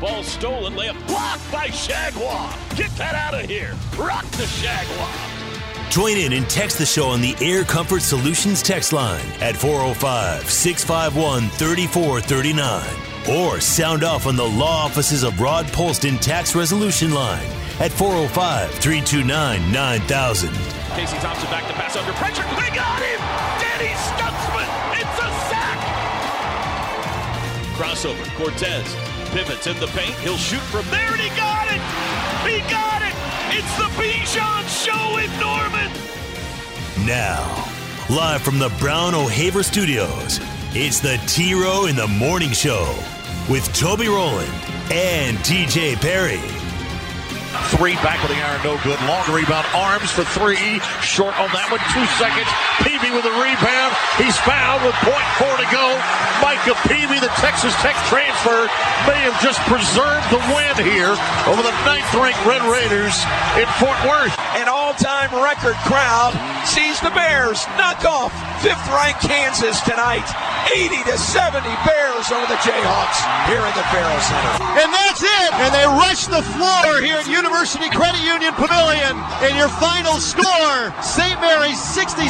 Ball 0.00 0.22
stolen, 0.22 0.72
layup 0.76 1.06
blocked 1.06 1.52
by 1.52 1.68
Chargois. 1.68 2.74
Get 2.74 2.90
that 2.92 3.14
out 3.14 3.34
of 3.34 3.42
here. 3.42 3.76
Rock 3.98 4.24
the 4.30 4.44
Chargois. 4.44 5.90
Join 5.90 6.16
in 6.16 6.32
and 6.32 6.48
text 6.48 6.78
the 6.78 6.86
show 6.86 7.08
on 7.08 7.20
the 7.20 7.36
Air 7.38 7.64
Comfort 7.64 8.00
Solutions 8.00 8.62
text 8.62 8.94
line 8.94 9.26
at 9.40 9.54
405 9.58 10.48
651 10.48 11.50
3439. 11.50 13.36
Or 13.36 13.60
sound 13.60 14.02
off 14.02 14.26
on 14.26 14.36
the 14.36 14.44
law 14.44 14.86
offices 14.86 15.22
of 15.22 15.38
Rod 15.38 15.66
Polston 15.66 16.18
Tax 16.18 16.54
Resolution 16.54 17.12
line 17.12 17.44
at 17.78 17.92
405 17.92 18.70
329 18.70 19.70
9000. 19.70 20.48
Casey 20.96 21.18
Thompson 21.18 21.50
back 21.50 21.66
to 21.68 21.74
pass 21.74 21.94
under 21.96 22.12
pressure. 22.12 22.42
They 22.56 22.74
got 22.74 23.02
him! 23.02 23.20
Danny 23.60 23.92
Stutsman! 24.08 24.64
It's 24.96 25.18
a 25.20 25.28
sack! 25.52 25.78
Crossover. 27.76 28.24
Cortes 28.36 29.09
pivots 29.32 29.66
in 29.66 29.78
the 29.78 29.86
paint. 29.88 30.14
He'll 30.16 30.36
shoot 30.36 30.62
from 30.62 30.86
there, 30.90 31.12
and 31.12 31.20
he 31.20 31.28
got 31.36 31.66
it! 31.70 31.80
He 32.48 32.60
got 32.70 33.02
it! 33.02 33.14
It's 33.56 33.76
the 33.76 33.90
Bijan 34.00 34.66
Show 34.68 35.18
in 35.18 35.30
Norman! 35.40 35.90
Now, 37.06 37.68
live 38.08 38.42
from 38.42 38.58
the 38.58 38.70
Brown 38.78 39.14
O'Haver 39.14 39.62
Studios, 39.62 40.40
it's 40.72 41.00
the 41.00 41.20
T 41.26 41.54
Row 41.54 41.86
in 41.86 41.96
the 41.96 42.06
Morning 42.06 42.52
Show 42.52 42.94
with 43.48 43.72
Toby 43.74 44.08
Rowland 44.08 44.52
and 44.92 45.38
TJ 45.38 46.00
Perry. 46.00 46.59
Three 47.78 47.94
back 48.02 48.18
of 48.26 48.28
the 48.28 48.36
iron, 48.42 48.58
no 48.66 48.74
good. 48.82 48.98
Long 49.06 49.22
rebound, 49.30 49.62
arms 49.78 50.10
for 50.10 50.26
three. 50.34 50.82
Short 51.06 51.38
on 51.38 51.46
that 51.54 51.70
one, 51.70 51.78
two 51.94 52.02
seconds. 52.18 52.50
Peavy 52.82 53.14
with 53.14 53.22
a 53.22 53.34
rebound. 53.38 53.94
He's 54.18 54.34
fouled 54.42 54.82
with 54.82 54.98
point 55.06 55.28
four 55.38 55.54
to 55.54 55.68
go. 55.70 55.94
Micah 56.42 56.74
Peavy, 56.90 57.22
the 57.22 57.30
Texas 57.38 57.70
Tech 57.78 57.94
transfer, 58.10 58.66
may 59.06 59.22
have 59.22 59.38
just 59.38 59.62
preserved 59.70 60.26
the 60.34 60.42
win 60.50 60.74
here 60.82 61.14
over 61.46 61.62
the 61.62 61.72
ninth-ranked 61.86 62.42
Red 62.42 62.66
Raiders 62.66 63.14
in 63.54 63.70
Fort 63.78 63.96
Worth. 64.02 64.34
An 64.58 64.66
all-time 64.66 65.30
record 65.38 65.78
crowd 65.86 66.34
sees 66.66 66.98
the 67.00 67.14
Bears 67.14 67.62
knock 67.78 68.02
off 68.02 68.34
fifth-ranked 68.66 69.22
Kansas 69.22 69.78
tonight. 69.86 70.26
80 70.74 71.06
to 71.06 71.16
70 71.16 71.64
Bears 71.86 72.26
over 72.34 72.46
the 72.50 72.58
Jayhawks 72.66 73.20
here 73.46 73.62
in 73.62 73.74
the 73.78 73.86
Barrow 73.94 74.20
Center. 74.20 74.54
And 74.74 74.90
that's 74.90 75.22
it. 75.22 75.50
And 75.62 75.70
they 75.70 75.86
rush 75.86 76.26
the 76.26 76.42
floor 76.56 77.00
here 77.00 77.20
at 77.20 77.28
University 77.28 77.59
Credit 77.60 78.24
Union 78.24 78.54
Pavilion. 78.56 79.20
And 79.44 79.52
your 79.52 79.68
final 79.68 80.16
score, 80.16 80.80
St. 81.04 81.36
Mary's 81.44 81.76
67, 81.76 82.24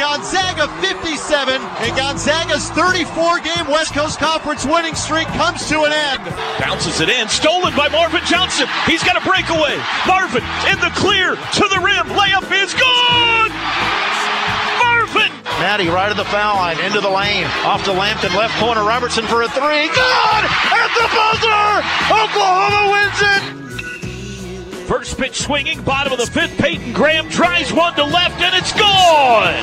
Gonzaga 0.00 0.68
57. 0.80 1.60
And 1.84 1.92
Gonzaga's 1.92 2.70
34-game 2.72 3.68
West 3.68 3.92
Coast 3.92 4.18
Conference 4.18 4.64
winning 4.64 4.94
streak 4.94 5.28
comes 5.36 5.68
to 5.68 5.84
an 5.84 5.92
end. 5.92 6.24
Bounces 6.58 7.02
it 7.02 7.10
in, 7.10 7.28
stolen 7.28 7.76
by 7.76 7.88
Marvin 7.88 8.24
Johnson. 8.24 8.68
He's 8.86 9.04
got 9.04 9.20
a 9.20 9.24
breakaway. 9.28 9.76
Marvin 10.08 10.40
in 10.72 10.80
the 10.80 10.88
clear 10.96 11.36
to 11.36 11.64
the 11.68 11.80
rim. 11.84 12.08
Layup 12.16 12.48
is 12.48 12.72
good. 12.72 13.52
Marvin. 14.80 15.28
Maddie 15.60 15.92
right 15.92 16.08
at 16.08 16.16
the 16.16 16.24
foul 16.32 16.56
line, 16.56 16.80
into 16.80 17.02
the 17.02 17.12
lane, 17.12 17.44
off 17.68 17.84
to 17.84 17.92
Lampton, 17.92 18.32
left 18.32 18.56
corner, 18.56 18.80
Robertson 18.80 19.28
for 19.28 19.42
a 19.42 19.48
three. 19.52 19.92
Good! 19.92 20.42
At 20.72 20.88
the 20.96 21.04
buzzer! 21.12 21.84
Oklahoma 22.16 22.96
wins 22.96 23.20
it! 23.20 23.69
First 24.90 25.18
pitch 25.18 25.38
swinging, 25.38 25.80
bottom 25.82 26.12
of 26.12 26.18
the 26.18 26.26
fifth. 26.26 26.58
Peyton 26.58 26.92
Graham 26.92 27.28
drives 27.28 27.72
one 27.72 27.94
to 27.94 28.02
left, 28.02 28.42
and 28.42 28.52
it's 28.56 28.72
gone. 28.72 29.54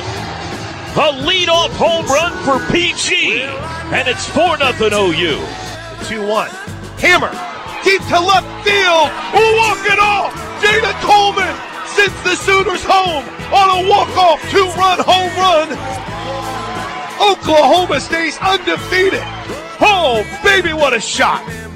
A 0.96 1.12
leadoff 1.20 1.68
home 1.76 2.06
run 2.06 2.32
for 2.48 2.64
PG, 2.72 3.42
and 3.92 4.08
it's 4.08 4.26
4 4.30 4.56
0 4.56 4.72
OU. 4.72 5.36
2 6.08 6.26
1. 6.26 6.48
Hammer. 7.04 7.28
Deep 7.84 8.00
to 8.08 8.18
left 8.18 8.48
field. 8.64 9.12
Walk 9.36 9.84
it 9.84 10.00
off. 10.00 10.32
Jada 10.64 10.96
Coleman 11.04 11.54
sends 11.84 12.16
the 12.24 12.34
Sooners 12.34 12.82
home 12.82 13.22
on 13.52 13.84
a 13.84 13.86
walk-off 13.86 14.40
two-run 14.50 14.98
home 15.04 15.36
run. 15.36 15.68
Oklahoma 17.20 18.00
stays 18.00 18.38
undefeated. 18.38 19.20
Oh, 19.78 20.24
baby, 20.42 20.72
what 20.72 20.94
a 20.94 21.00
shot. 21.00 21.67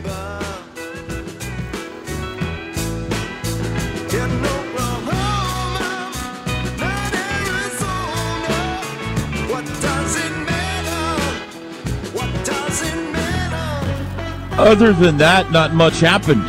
Other 14.63 14.93
than 14.93 15.17
that, 15.17 15.51
not 15.51 15.75
much 15.75 15.99
happened. 15.99 16.45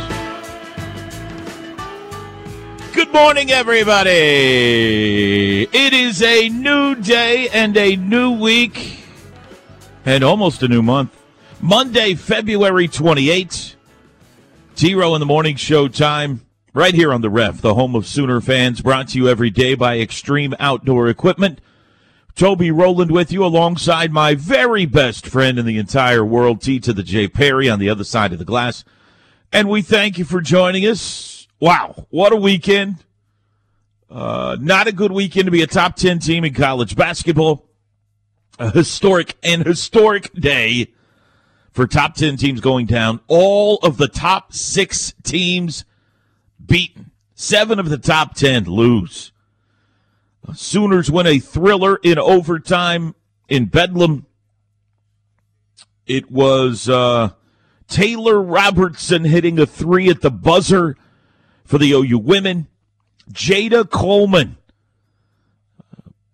Good 2.92 3.12
morning, 3.12 3.50
everybody. 3.50 5.64
It 5.64 5.92
is 5.92 6.22
a 6.22 6.48
new 6.48 6.94
day 6.94 7.48
and 7.48 7.76
a 7.76 7.96
new 7.96 8.30
week 8.30 9.00
and 10.06 10.22
almost 10.22 10.62
a 10.62 10.68
new 10.68 10.80
month. 10.80 11.10
Monday, 11.60 12.14
February 12.14 12.86
28th. 12.86 13.74
T 14.76 14.94
Row 14.94 15.16
in 15.16 15.20
the 15.20 15.26
Morning 15.26 15.56
Show 15.56 15.88
time, 15.88 16.42
right 16.72 16.94
here 16.94 17.12
on 17.12 17.20
the 17.20 17.30
ref, 17.30 17.60
the 17.60 17.74
home 17.74 17.96
of 17.96 18.06
Sooner 18.06 18.40
fans, 18.40 18.80
brought 18.80 19.08
to 19.08 19.18
you 19.18 19.28
every 19.28 19.50
day 19.50 19.74
by 19.74 19.98
Extreme 19.98 20.54
Outdoor 20.60 21.08
Equipment. 21.08 21.60
Toby 22.34 22.72
Rowland 22.72 23.12
with 23.12 23.30
you 23.30 23.44
alongside 23.44 24.10
my 24.10 24.34
very 24.34 24.86
best 24.86 25.26
friend 25.26 25.56
in 25.56 25.66
the 25.66 25.78
entire 25.78 26.24
world, 26.24 26.60
T 26.60 26.80
to 26.80 26.92
the 26.92 27.04
J 27.04 27.28
Perry 27.28 27.68
on 27.68 27.78
the 27.78 27.88
other 27.88 28.02
side 28.02 28.32
of 28.32 28.40
the 28.40 28.44
glass. 28.44 28.84
And 29.52 29.68
we 29.68 29.82
thank 29.82 30.18
you 30.18 30.24
for 30.24 30.40
joining 30.40 30.84
us. 30.84 31.46
Wow, 31.60 32.06
what 32.10 32.32
a 32.32 32.36
weekend. 32.36 33.04
Uh, 34.10 34.56
not 34.60 34.88
a 34.88 34.92
good 34.92 35.12
weekend 35.12 35.46
to 35.46 35.52
be 35.52 35.62
a 35.62 35.66
top 35.66 35.94
10 35.94 36.18
team 36.18 36.44
in 36.44 36.54
college 36.54 36.96
basketball. 36.96 37.68
A 38.58 38.70
historic 38.70 39.36
and 39.42 39.64
historic 39.64 40.32
day 40.32 40.92
for 41.70 41.86
top 41.86 42.14
10 42.14 42.36
teams 42.36 42.60
going 42.60 42.86
down. 42.86 43.20
All 43.28 43.78
of 43.82 43.96
the 43.96 44.08
top 44.08 44.52
six 44.52 45.14
teams 45.22 45.84
beaten. 46.64 47.12
Seven 47.34 47.78
of 47.78 47.88
the 47.88 47.98
top 47.98 48.34
10 48.34 48.64
lose. 48.64 49.32
Sooners 50.52 51.10
win 51.10 51.26
a 51.26 51.38
thriller 51.38 51.96
in 52.02 52.18
overtime 52.18 53.14
in 53.48 53.66
Bedlam. 53.66 54.26
It 56.06 56.30
was 56.30 56.88
uh, 56.88 57.30
Taylor 57.88 58.40
Robertson 58.42 59.24
hitting 59.24 59.58
a 59.58 59.66
three 59.66 60.10
at 60.10 60.20
the 60.20 60.30
buzzer 60.30 60.96
for 61.64 61.78
the 61.78 61.92
OU 61.92 62.18
women. 62.18 62.66
Jada 63.32 63.88
Coleman 63.88 64.58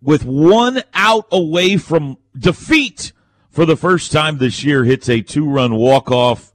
with 0.02 0.24
one 0.24 0.82
out 0.94 1.26
away 1.30 1.76
from 1.76 2.18
defeat 2.36 3.12
for 3.50 3.64
the 3.64 3.76
first 3.76 4.12
time 4.12 4.38
this 4.38 4.64
year 4.64 4.84
hits 4.84 5.08
a 5.08 5.20
two-run 5.20 5.74
walk-off. 5.74 6.52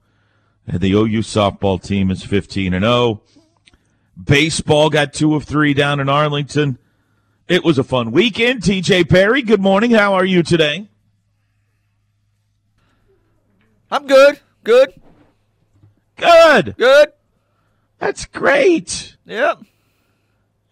And 0.66 0.80
the 0.80 0.92
OU 0.92 1.20
softball 1.20 1.82
team 1.82 2.10
is 2.10 2.24
15 2.24 2.74
and 2.74 2.84
0. 2.84 3.22
Baseball 4.22 4.90
got 4.90 5.12
two 5.12 5.34
of 5.34 5.44
three 5.44 5.74
down 5.74 6.00
in 6.00 6.08
Arlington. 6.08 6.78
It 7.48 7.62
was 7.62 7.78
a 7.78 7.84
fun 7.84 8.10
weekend. 8.10 8.62
TJ 8.62 9.08
Perry, 9.08 9.40
good 9.40 9.60
morning. 9.60 9.92
How 9.92 10.14
are 10.14 10.24
you 10.24 10.42
today? 10.42 10.88
I'm 13.88 14.08
good. 14.08 14.40
Good. 14.64 15.00
Good. 16.16 16.74
Good. 16.76 17.12
That's 18.00 18.26
great. 18.26 19.16
Yep. 19.26 19.62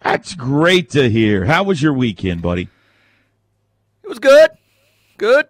That's 0.01 0.35
great 0.35 0.89
to 0.89 1.09
hear. 1.09 1.45
How 1.45 1.63
was 1.63 1.81
your 1.81 1.93
weekend, 1.93 2.41
buddy? 2.41 2.67
It 4.03 4.09
was 4.09 4.19
good. 4.19 4.51
Good. 5.17 5.47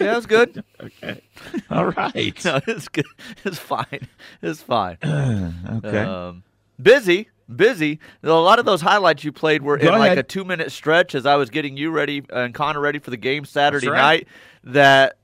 Yeah, 0.00 0.12
it 0.12 0.16
was 0.16 0.26
good. 0.26 0.64
okay. 0.80 1.22
All 1.70 1.86
right. 1.86 2.44
no, 2.44 2.60
it's 2.66 2.88
good. 2.88 3.06
It's 3.44 3.58
fine. 3.58 4.08
It's 4.42 4.60
fine. 4.60 4.98
okay. 5.04 5.98
Um, 5.98 6.42
busy. 6.82 7.28
Busy. 7.54 7.98
A 8.22 8.28
lot 8.28 8.58
of 8.58 8.66
those 8.66 8.82
highlights 8.82 9.24
you 9.24 9.32
played 9.32 9.62
were 9.62 9.78
Go 9.78 9.94
in 9.94 9.98
like 9.98 10.18
a 10.18 10.22
two 10.22 10.44
minute 10.44 10.70
stretch 10.70 11.14
as 11.14 11.24
I 11.24 11.36
was 11.36 11.48
getting 11.50 11.76
you 11.76 11.90
ready 11.90 12.22
and 12.30 12.52
Connor 12.52 12.80
ready 12.80 12.98
for 12.98 13.10
the 13.10 13.16
game 13.16 13.44
Saturday 13.44 13.88
right. 13.88 13.96
night. 13.96 14.28
That 14.64 15.18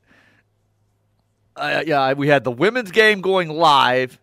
uh, 1.56 1.82
yeah, 1.86 2.12
we 2.14 2.28
had 2.28 2.44
the 2.44 2.50
women's 2.50 2.90
game 2.90 3.20
going 3.20 3.48
live. 3.48 4.18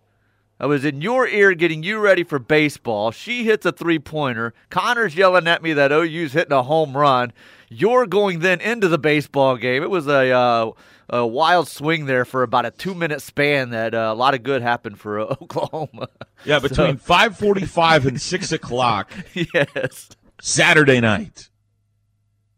I 0.59 0.68
was 0.68 0.86
in 0.86 1.01
your 1.01 1.27
ear 1.27 1.56
getting 1.56 1.81
you 1.81 1.98
ready 1.98 2.24
for 2.24 2.38
baseball. 2.38 3.09
She 3.12 3.45
hits 3.45 3.65
a 3.65 3.71
three 3.71 3.98
pointer. 3.98 4.53
Connor's 4.69 5.15
yelling 5.15 5.48
at 5.48 5.63
me 5.63 5.74
that 5.74 5.92
OU's 5.92 6.33
hitting 6.33 6.51
a 6.51 6.62
home 6.62 6.95
run. 6.95 7.33
You're 7.68 8.06
going 8.06 8.39
then 8.39 8.62
into 8.62 8.88
the 8.88 9.00
baseball 9.00 9.57
game. 9.57 9.81
It 9.81 9.89
was 9.89 10.06
a, 10.07 10.30
uh, 10.30 10.71
a 11.09 11.25
wild 11.25 11.68
swing 11.68 12.06
there 12.06 12.25
for 12.25 12.44
about 12.44 12.65
a 12.65 12.71
two 12.71 12.94
minute 12.94 13.21
span 13.21 13.71
that 13.71 13.94
uh, 13.94 14.09
a 14.12 14.15
lot 14.15 14.33
of 14.33 14.44
good 14.44 14.62
happened 14.62 15.00
for 15.00 15.19
uh, 15.19 15.24
Oklahoma. 15.42 16.07
Yeah, 16.45 16.59
between 16.59 16.98
so. 17.00 17.13
5:45 17.13 18.07
and 18.07 18.21
6 18.21 18.51
o'clock. 18.51 19.12
yes. 19.33 20.09
Saturday 20.42 21.00
night 21.00 21.50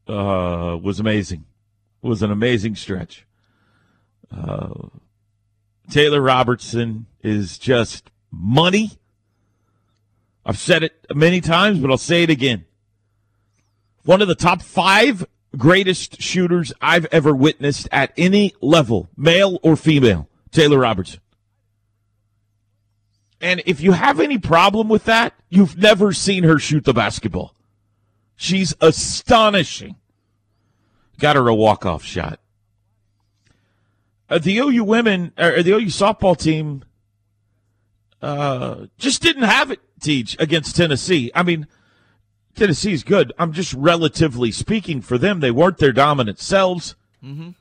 uh, 0.07 0.77
was 0.81 0.99
amazing. 0.99 1.45
It 2.03 2.07
was 2.07 2.21
an 2.21 2.31
amazing 2.31 2.75
stretch. 2.75 3.25
Uh, 4.31 4.87
Taylor 5.89 6.21
Robertson 6.21 7.05
is 7.21 7.57
just 7.57 8.09
money. 8.31 8.91
I've 10.45 10.57
said 10.57 10.83
it 10.83 11.05
many 11.13 11.39
times, 11.41 11.79
but 11.79 11.91
I'll 11.91 11.97
say 11.97 12.23
it 12.23 12.29
again. 12.29 12.65
One 14.03 14.21
of 14.21 14.27
the 14.27 14.35
top 14.35 14.61
five 14.61 15.25
greatest 15.57 16.21
shooters 16.21 16.73
I've 16.81 17.05
ever 17.05 17.35
witnessed 17.35 17.87
at 17.91 18.11
any 18.17 18.53
level, 18.61 19.09
male 19.15 19.59
or 19.63 19.75
female, 19.75 20.29
Taylor 20.51 20.79
Robertson. 20.79 21.19
And 23.41 23.61
if 23.65 23.81
you 23.81 23.91
have 23.91 24.19
any 24.19 24.37
problem 24.37 24.87
with 24.87 25.03
that, 25.05 25.33
you've 25.49 25.77
never 25.77 26.13
seen 26.13 26.43
her 26.43 26.59
shoot 26.59 26.85
the 26.85 26.93
basketball. 26.93 27.53
She's 28.35 28.73
astonishing. 28.79 29.97
Got 31.19 31.35
her 31.35 31.47
a 31.47 31.53
walk-off 31.53 32.03
shot. 32.03 32.39
Uh, 34.29 34.39
the 34.39 34.57
OU 34.57 34.83
women 34.85 35.33
or 35.37 35.61
the 35.61 35.73
OU 35.73 35.87
softball 35.87 36.37
team 36.37 36.83
uh, 38.21 38.87
just 38.97 39.21
didn't 39.21 39.43
have 39.43 39.69
it. 39.71 39.79
Teach 40.01 40.35
against 40.39 40.75
Tennessee. 40.75 41.31
I 41.35 41.43
mean, 41.43 41.67
Tennessee's 42.55 43.03
good. 43.03 43.33
I'm 43.39 43.51
just 43.51 43.73
relatively 43.73 44.51
speaking 44.51 45.01
for 45.01 45.17
them. 45.17 45.39
They 45.39 45.51
weren't 45.51 45.77
their 45.79 45.91
dominant 45.91 46.39
selves. 46.39 46.95
Mm-hmm. 47.23 47.51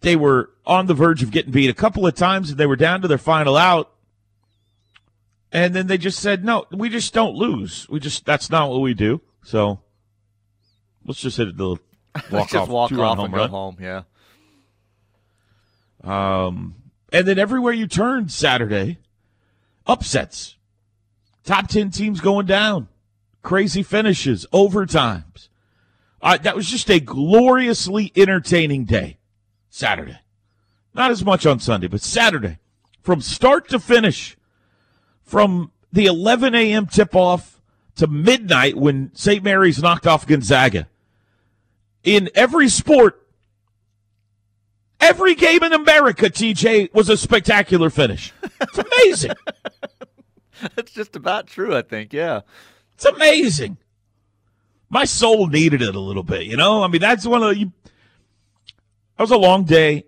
They 0.00 0.16
were 0.16 0.50
on 0.66 0.86
the 0.86 0.94
verge 0.94 1.22
of 1.22 1.30
getting 1.30 1.52
beat 1.52 1.70
a 1.70 1.74
couple 1.74 2.06
of 2.06 2.14
times, 2.14 2.50
and 2.50 2.58
they 2.58 2.66
were 2.66 2.76
down 2.76 3.02
to 3.02 3.08
their 3.08 3.18
final 3.18 3.56
out. 3.56 3.92
And 5.50 5.74
then 5.74 5.86
they 5.86 5.98
just 5.98 6.18
said, 6.18 6.44
"No, 6.44 6.64
we 6.70 6.88
just 6.88 7.12
don't 7.12 7.34
lose. 7.34 7.88
We 7.88 8.00
just 8.00 8.24
that's 8.24 8.50
not 8.50 8.70
what 8.70 8.80
we 8.80 8.94
do." 8.94 9.20
So 9.44 9.80
let's 11.04 11.20
just 11.20 11.36
hit 11.36 11.48
it 11.48 11.56
the 11.56 11.76
walk 12.30 12.50
just 12.50 12.54
off, 12.54 12.68
walk 12.68 12.92
off 12.92 13.18
and 13.18 13.32
go 13.32 13.38
run. 13.38 13.50
home. 13.50 13.76
Yeah. 13.80 14.02
Um, 16.02 16.74
and 17.12 17.26
then 17.28 17.38
everywhere 17.38 17.72
you 17.72 17.86
turn 17.86 18.28
Saturday, 18.28 18.98
upsets. 19.86 20.56
Top 21.44 21.68
10 21.68 21.90
teams 21.90 22.20
going 22.20 22.46
down. 22.46 22.88
Crazy 23.42 23.82
finishes, 23.82 24.46
overtimes. 24.52 25.48
Uh, 26.20 26.38
that 26.38 26.54
was 26.54 26.68
just 26.68 26.90
a 26.90 27.00
gloriously 27.00 28.12
entertaining 28.14 28.84
day, 28.84 29.18
Saturday. 29.68 30.20
Not 30.94 31.10
as 31.10 31.24
much 31.24 31.46
on 31.46 31.58
Sunday, 31.58 31.88
but 31.88 32.00
Saturday. 32.00 32.58
From 33.02 33.20
start 33.20 33.68
to 33.70 33.80
finish, 33.80 34.36
from 35.24 35.72
the 35.92 36.06
11 36.06 36.54
a.m. 36.54 36.86
tip 36.86 37.16
off 37.16 37.60
to 37.96 38.06
midnight 38.06 38.76
when 38.76 39.10
St. 39.14 39.42
Mary's 39.42 39.82
knocked 39.82 40.06
off 40.06 40.26
Gonzaga. 40.26 40.86
In 42.04 42.30
every 42.34 42.68
sport, 42.68 43.22
Every 45.02 45.34
game 45.34 45.64
in 45.64 45.72
America, 45.72 46.30
TJ, 46.30 46.94
was 46.94 47.08
a 47.08 47.16
spectacular 47.16 47.90
finish. 47.90 48.32
It's 48.60 48.78
amazing. 48.78 49.32
That's 50.76 50.92
just 50.92 51.16
about 51.16 51.48
true, 51.48 51.76
I 51.76 51.82
think. 51.82 52.12
Yeah. 52.12 52.42
It's 53.02 53.16
amazing. 53.16 53.78
My 54.88 55.04
soul 55.06 55.48
needed 55.48 55.82
it 55.82 55.96
a 55.96 56.00
little 56.00 56.22
bit, 56.22 56.44
you 56.44 56.56
know? 56.56 56.84
I 56.84 56.86
mean, 56.86 57.00
that's 57.00 57.26
one 57.26 57.42
of 57.42 57.48
the. 57.48 57.58
You, 57.58 57.72
that 59.16 59.24
was 59.24 59.32
a 59.32 59.36
long 59.36 59.64
day. 59.64 60.04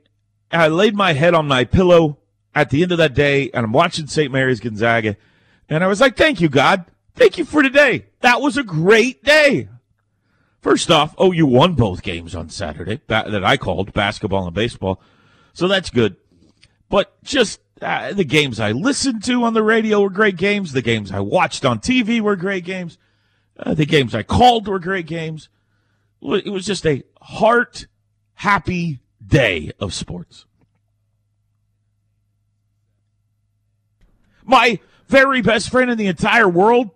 I 0.52 0.68
laid 0.68 0.94
my 0.94 1.12
head 1.12 1.34
on 1.34 1.48
my 1.48 1.64
pillow 1.64 2.18
at 2.54 2.70
the 2.70 2.84
end 2.84 2.92
of 2.92 2.98
that 2.98 3.14
day, 3.14 3.50
and 3.52 3.64
I'm 3.64 3.72
watching 3.72 4.06
St. 4.06 4.30
Mary's 4.30 4.60
Gonzaga, 4.60 5.16
and 5.68 5.82
I 5.82 5.88
was 5.88 6.00
like, 6.00 6.16
thank 6.16 6.40
you, 6.40 6.48
God. 6.48 6.84
Thank 7.16 7.36
you 7.36 7.44
for 7.44 7.64
today. 7.64 8.06
That 8.20 8.40
was 8.40 8.56
a 8.56 8.62
great 8.62 9.24
day. 9.24 9.68
First 10.60 10.88
off, 10.88 11.16
oh, 11.18 11.32
you 11.32 11.46
won 11.46 11.74
both 11.74 12.00
games 12.02 12.36
on 12.36 12.48
Saturday 12.48 13.00
that 13.08 13.44
I 13.44 13.56
called 13.56 13.92
basketball 13.92 14.46
and 14.46 14.54
baseball, 14.54 15.00
so 15.52 15.66
that's 15.66 15.90
good. 15.90 16.14
But 16.88 17.20
just 17.24 17.58
uh, 17.84 18.12
the 18.12 18.24
games 18.24 18.58
I 18.58 18.72
listened 18.72 19.22
to 19.24 19.44
on 19.44 19.54
the 19.54 19.62
radio 19.62 20.00
were 20.00 20.10
great 20.10 20.36
games. 20.36 20.72
The 20.72 20.82
games 20.82 21.12
I 21.12 21.20
watched 21.20 21.64
on 21.64 21.78
TV 21.78 22.20
were 22.20 22.36
great 22.36 22.64
games. 22.64 22.98
Uh, 23.56 23.74
the 23.74 23.86
games 23.86 24.14
I 24.14 24.22
called 24.22 24.66
were 24.66 24.78
great 24.78 25.06
games. 25.06 25.48
It 26.22 26.50
was 26.50 26.64
just 26.64 26.86
a 26.86 27.02
heart 27.20 27.86
happy 28.34 29.00
day 29.24 29.70
of 29.78 29.92
sports. 29.92 30.46
My 34.44 34.80
very 35.08 35.42
best 35.42 35.70
friend 35.70 35.90
in 35.90 35.98
the 35.98 36.06
entire 36.06 36.48
world 36.48 36.90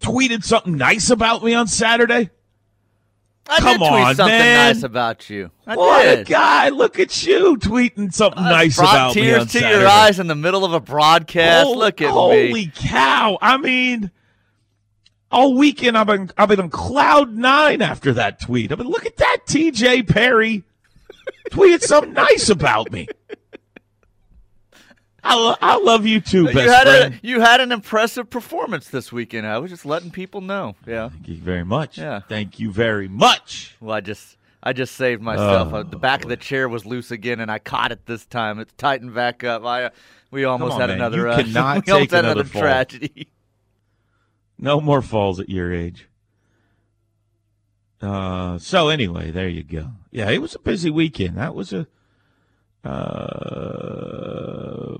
tweeted 0.00 0.44
something 0.44 0.76
nice 0.76 1.10
about 1.10 1.42
me 1.42 1.54
on 1.54 1.66
Saturday. 1.66 2.30
I 3.50 3.58
Come 3.60 3.78
did 3.78 3.78
tweet 3.78 3.90
on, 3.90 4.14
something 4.16 4.38
man. 4.38 4.74
nice 4.74 4.82
about 4.82 5.30
you. 5.30 5.50
I 5.66 5.76
what 5.76 6.02
did. 6.02 6.18
a 6.20 6.24
guy! 6.24 6.68
Look 6.68 6.98
at 6.98 7.26
you 7.26 7.56
tweeting 7.56 8.12
something 8.12 8.42
Uh, 8.44 8.50
nice 8.50 8.78
about 8.78 9.14
me 9.16 9.22
tears 9.22 9.44
to 9.46 9.58
Saturday. 9.60 9.78
your 9.80 9.88
eyes 9.88 10.20
in 10.20 10.26
the 10.26 10.34
middle 10.34 10.64
of 10.66 10.74
a 10.74 10.80
broadcast. 10.80 11.64
Hol- 11.66 11.78
Look 11.78 12.02
at 12.02 12.10
holy 12.10 12.52
me. 12.52 12.72
cow! 12.74 13.38
I 13.40 13.56
mean, 13.56 14.10
all 15.30 15.54
weekend 15.54 15.96
I've 15.96 16.06
been 16.06 16.30
I've 16.36 16.48
been 16.50 16.60
on 16.60 16.68
cloud 16.70 17.34
nine 17.34 17.80
after 17.80 18.12
that 18.14 18.38
tweet. 18.40 18.70
I 18.70 18.74
mean, 18.76 18.88
look 18.88 19.06
at 19.06 19.16
that, 19.16 19.38
T.J. 19.46 20.02
Perry 20.02 20.62
tweeted 21.50 21.80
something 21.82 22.12
nice 22.12 22.50
about 22.50 22.92
me. 22.92 23.08
I, 25.24 25.34
lo- 25.34 25.56
I 25.60 25.76
love 25.78 26.06
you 26.06 26.20
too, 26.20 26.44
best 26.44 26.56
You 26.56 26.70
had 26.70 26.82
friend. 26.86 27.14
a 27.22 27.26
you 27.26 27.40
had 27.40 27.60
an 27.60 27.72
impressive 27.72 28.30
performance 28.30 28.88
this 28.88 29.12
weekend. 29.12 29.46
I 29.46 29.58
was 29.58 29.70
just 29.70 29.84
letting 29.84 30.10
people 30.10 30.40
know. 30.40 30.76
Yeah. 30.86 31.08
Thank 31.08 31.28
you 31.28 31.36
very 31.36 31.64
much. 31.64 31.98
Yeah. 31.98 32.20
Thank 32.28 32.60
you 32.60 32.70
very 32.70 33.08
much. 33.08 33.76
Well, 33.80 33.94
I 33.96 34.00
just 34.00 34.36
I 34.62 34.72
just 34.72 34.94
saved 34.94 35.20
myself. 35.20 35.72
Oh, 35.72 35.76
Uh, 35.78 35.82
the 35.82 35.98
back 35.98 36.22
of 36.22 36.28
the 36.28 36.36
chair 36.36 36.68
was 36.68 36.86
loose 36.86 37.10
again, 37.10 37.40
and 37.40 37.50
I 37.50 37.58
caught 37.58 37.90
it 37.92 38.06
this 38.06 38.24
time. 38.26 38.58
It's 38.60 38.72
tightened 38.74 39.14
back 39.14 39.42
up. 39.44 39.64
I 39.64 39.84
uh, 39.84 39.90
we 40.30 40.44
almost 40.44 40.74
on, 40.74 40.80
had 40.82 40.90
man. 40.90 40.98
another. 40.98 41.18
You 41.18 41.28
uh, 41.30 41.36
cannot 41.42 41.86
we 41.86 41.92
almost 41.92 42.10
had 42.12 42.24
another 42.24 42.40
another 42.42 42.58
tragedy. 42.58 43.28
No 44.60 44.80
more 44.80 45.02
falls 45.02 45.38
at 45.38 45.48
your 45.48 45.72
age. 45.72 46.08
Uh, 48.02 48.58
so 48.58 48.88
anyway, 48.88 49.30
there 49.30 49.48
you 49.48 49.62
go. 49.62 49.90
Yeah, 50.10 50.30
it 50.30 50.42
was 50.42 50.54
a 50.54 50.58
busy 50.58 50.90
weekend. 50.90 51.36
That 51.36 51.54
was 51.54 51.72
a. 51.72 51.86
Uh, 52.88 54.96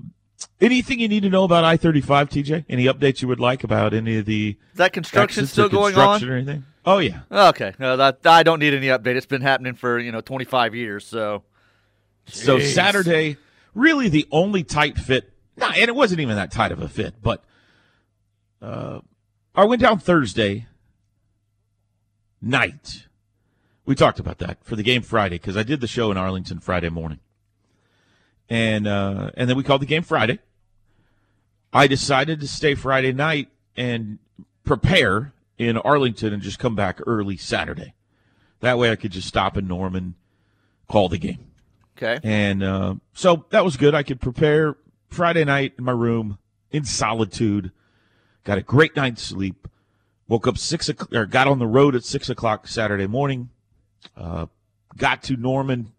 anything 0.61 0.99
you 0.99 1.07
need 1.07 1.23
to 1.23 1.29
know 1.29 1.43
about 1.43 1.63
I 1.63 1.77
thirty 1.77 2.01
five, 2.01 2.29
TJ? 2.29 2.65
Any 2.69 2.85
updates 2.85 3.21
you 3.21 3.27
would 3.27 3.39
like 3.39 3.63
about 3.63 3.93
any 3.93 4.17
of 4.17 4.25
the 4.25 4.57
Is 4.71 4.77
that 4.77 4.93
construction 4.93 5.47
still 5.47 5.69
going 5.69 5.93
construction 5.93 6.29
on? 6.29 6.33
or 6.33 6.37
anything? 6.37 6.65
Oh 6.85 6.99
yeah, 6.99 7.21
Okay, 7.31 7.73
no, 7.77 7.97
that 7.97 8.25
I 8.25 8.43
don't 8.43 8.59
need 8.59 8.73
any 8.73 8.87
update. 8.87 9.15
It's 9.15 9.25
been 9.25 9.41
happening 9.41 9.75
for 9.75 9.99
you 9.99 10.11
know 10.11 10.21
25 10.21 10.75
years. 10.75 11.05
So 11.05 11.43
So 12.25 12.59
Saturday, 12.59 13.37
really 13.73 14.09
the 14.09 14.27
only 14.31 14.63
tight 14.63 14.97
fit. 14.97 15.31
Nah, 15.57 15.71
and 15.75 15.89
it 15.89 15.95
wasn't 15.95 16.21
even 16.21 16.35
that 16.37 16.51
tight 16.51 16.71
of 16.71 16.81
a 16.81 16.87
fit. 16.87 17.15
But 17.21 17.43
uh, 18.61 19.01
I 19.53 19.65
went 19.65 19.81
down 19.81 19.99
Thursday 19.99 20.67
night. 22.41 23.07
We 23.85 23.95
talked 23.95 24.19
about 24.19 24.37
that 24.37 24.63
for 24.63 24.75
the 24.75 24.83
game 24.83 25.01
Friday 25.01 25.35
because 25.35 25.57
I 25.57 25.63
did 25.63 25.81
the 25.81 25.87
show 25.87 26.11
in 26.11 26.17
Arlington 26.17 26.59
Friday 26.59 26.89
morning, 26.89 27.19
and 28.49 28.87
uh, 28.87 29.31
and 29.35 29.49
then 29.49 29.57
we 29.57 29.63
called 29.63 29.81
the 29.81 29.85
game 29.85 30.03
Friday. 30.03 30.39
I 31.71 31.87
decided 31.87 32.39
to 32.39 32.47
stay 32.47 32.73
Friday 32.75 33.13
night 33.13 33.49
and 33.77 34.17
prepare 34.63 35.33
in 35.57 35.77
Arlington 35.77 36.33
and 36.33 36.41
just 36.41 36.57
come 36.57 36.75
back 36.75 36.99
early 37.05 37.37
Saturday. 37.37 37.93
That 38.61 38.77
way, 38.77 38.91
I 38.91 38.95
could 38.95 39.11
just 39.11 39.27
stop 39.27 39.55
in 39.55 39.67
Norman, 39.67 40.15
call 40.87 41.09
the 41.09 41.17
game. 41.17 41.51
okay, 41.97 42.19
And 42.23 42.63
uh, 42.63 42.95
so 43.13 43.45
that 43.51 43.63
was 43.63 43.77
good. 43.77 43.93
I 43.93 44.03
could 44.03 44.19
prepare 44.19 44.75
Friday 45.09 45.45
night 45.45 45.73
in 45.77 45.83
my 45.83 45.91
room 45.91 46.39
in 46.71 46.85
solitude. 46.85 47.71
Got 48.43 48.57
a 48.57 48.63
great 48.63 48.95
night's 48.95 49.21
sleep. 49.21 49.67
Woke 50.27 50.47
up 50.47 50.57
six 50.57 50.89
o'clock, 50.89 51.13
or 51.13 51.25
got 51.25 51.47
on 51.47 51.59
the 51.59 51.67
road 51.67 51.95
at 51.95 52.03
six 52.03 52.29
o'clock 52.29 52.67
Saturday 52.67 53.07
morning. 53.07 53.49
Uh, 54.15 54.47
got 54.97 55.23
to 55.23 55.35
Norman 55.35 55.93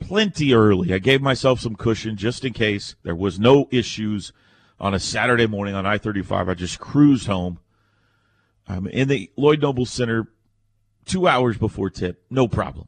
plenty 0.00 0.54
early. 0.54 0.92
I 0.92 0.98
gave 0.98 1.20
myself 1.20 1.60
some 1.60 1.76
cushion 1.76 2.16
just 2.16 2.44
in 2.44 2.52
case 2.52 2.94
there 3.02 3.14
was 3.14 3.38
no 3.38 3.68
issues 3.70 4.32
on 4.80 4.94
a 4.94 5.00
Saturday 5.00 5.46
morning 5.46 5.74
on 5.74 5.86
I 5.86 5.98
thirty 5.98 6.22
five. 6.22 6.48
I 6.48 6.54
just 6.54 6.78
cruised 6.78 7.26
home. 7.26 7.58
I'm 8.66 8.86
in 8.86 9.08
the 9.08 9.30
Lloyd 9.36 9.62
Noble 9.62 9.86
Center 9.86 10.28
two 11.04 11.26
hours 11.26 11.56
before 11.56 11.90
tip, 11.90 12.22
no 12.30 12.46
problem. 12.46 12.86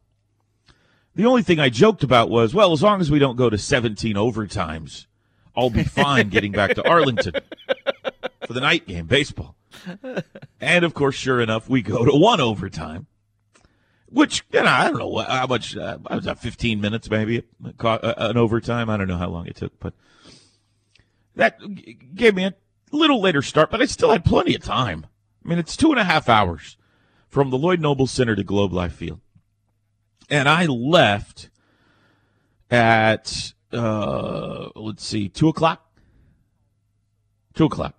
The 1.14 1.26
only 1.26 1.42
thing 1.42 1.58
I 1.58 1.70
joked 1.70 2.04
about 2.04 2.30
was, 2.30 2.54
well, 2.54 2.72
as 2.72 2.82
long 2.82 3.00
as 3.00 3.10
we 3.10 3.18
don't 3.18 3.36
go 3.36 3.50
to 3.50 3.58
17 3.58 4.14
overtimes, 4.14 5.06
I'll 5.56 5.70
be 5.70 5.82
fine 5.82 6.28
getting 6.28 6.52
back 6.52 6.74
to 6.74 6.88
Arlington 6.88 7.34
for 8.46 8.52
the 8.52 8.60
night 8.60 8.86
game, 8.86 9.06
baseball. 9.06 9.56
And 10.60 10.84
of 10.84 10.94
course, 10.94 11.16
sure 11.16 11.40
enough, 11.40 11.68
we 11.68 11.82
go 11.82 12.04
to 12.04 12.12
one 12.12 12.40
overtime, 12.40 13.06
which 14.10 14.44
you 14.52 14.62
know 14.62 14.68
I 14.68 14.88
don't 14.88 14.98
know 14.98 15.18
how 15.18 15.46
much. 15.46 15.76
Uh, 15.76 15.98
I 16.06 16.16
was 16.16 16.26
at 16.26 16.38
15 16.38 16.80
minutes 16.80 17.10
maybe 17.10 17.42
uh, 17.82 18.14
an 18.16 18.36
overtime. 18.36 18.90
I 18.90 18.96
don't 18.96 19.08
know 19.08 19.16
how 19.16 19.28
long 19.28 19.46
it 19.46 19.56
took, 19.56 19.78
but 19.78 19.94
that 21.36 21.58
gave 22.14 22.34
me 22.34 22.44
a 22.44 22.54
little 22.92 23.20
later 23.20 23.42
start. 23.42 23.70
But 23.70 23.82
I 23.82 23.86
still 23.86 24.10
had 24.10 24.24
plenty 24.24 24.54
of 24.54 24.62
time. 24.62 25.06
I 25.44 25.48
mean, 25.48 25.58
it's 25.58 25.76
two 25.76 25.90
and 25.90 25.98
a 25.98 26.04
half 26.04 26.28
hours 26.28 26.76
from 27.28 27.50
the 27.50 27.58
Lloyd 27.58 27.80
Noble 27.80 28.06
Center 28.06 28.36
to 28.36 28.44
Globe 28.44 28.72
Life 28.72 28.94
Field, 28.94 29.20
and 30.28 30.48
I 30.48 30.66
left 30.66 31.50
at 32.70 33.52
uh, 33.72 34.68
let's 34.74 35.04
see, 35.04 35.28
two 35.28 35.48
o'clock. 35.48 35.86
Two 37.54 37.66
o'clock. 37.66 37.94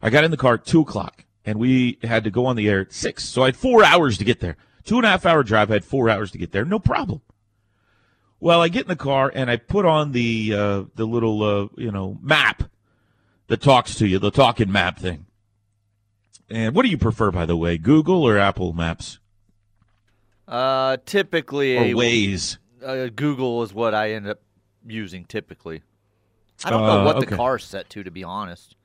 I 0.00 0.10
got 0.10 0.24
in 0.24 0.30
the 0.30 0.36
car 0.36 0.54
at 0.54 0.64
two 0.64 0.80
o'clock, 0.80 1.24
and 1.44 1.58
we 1.58 1.98
had 2.02 2.24
to 2.24 2.30
go 2.30 2.46
on 2.46 2.56
the 2.56 2.68
air 2.68 2.80
at 2.80 2.92
six. 2.92 3.24
So 3.24 3.42
I 3.42 3.46
had 3.46 3.56
four 3.56 3.84
hours 3.84 4.18
to 4.18 4.24
get 4.24 4.40
there. 4.40 4.56
Two 4.84 4.96
and 4.96 5.06
a 5.06 5.08
half 5.10 5.24
hour 5.26 5.42
drive. 5.42 5.70
I 5.70 5.74
had 5.74 5.84
four 5.84 6.08
hours 6.10 6.30
to 6.32 6.38
get 6.38 6.52
there. 6.52 6.64
No 6.64 6.78
problem. 6.78 7.20
Well, 8.40 8.60
I 8.60 8.68
get 8.68 8.82
in 8.82 8.88
the 8.88 8.96
car 8.96 9.30
and 9.34 9.48
I 9.50 9.56
put 9.56 9.84
on 9.86 10.12
the 10.12 10.52
uh, 10.54 10.82
the 10.96 11.06
little 11.06 11.42
uh, 11.42 11.68
you 11.76 11.90
know 11.92 12.18
map 12.20 12.64
that 13.46 13.60
talks 13.60 13.94
to 13.96 14.06
you, 14.06 14.18
the 14.18 14.30
talking 14.30 14.70
map 14.72 14.98
thing. 14.98 15.26
And 16.50 16.74
what 16.74 16.82
do 16.82 16.88
you 16.88 16.98
prefer, 16.98 17.30
by 17.30 17.46
the 17.46 17.56
way, 17.56 17.78
Google 17.78 18.24
or 18.26 18.36
Apple 18.38 18.72
Maps? 18.72 19.18
Uh, 20.46 20.96
typically 21.06 21.76
or 21.78 21.96
Waze. 21.96 22.58
Uh, 22.84 23.06
Google 23.14 23.62
is 23.62 23.72
what 23.72 23.94
I 23.94 24.12
end 24.12 24.26
up 24.28 24.40
using 24.86 25.24
typically. 25.24 25.82
I 26.64 26.70
don't 26.70 26.82
know 26.82 27.04
what 27.04 27.16
Uh, 27.16 27.18
okay. 27.20 27.30
the 27.30 27.36
car's 27.36 27.64
set 27.64 27.88
to, 27.90 28.02
to 28.02 28.10
be 28.10 28.24
honest. 28.24 28.76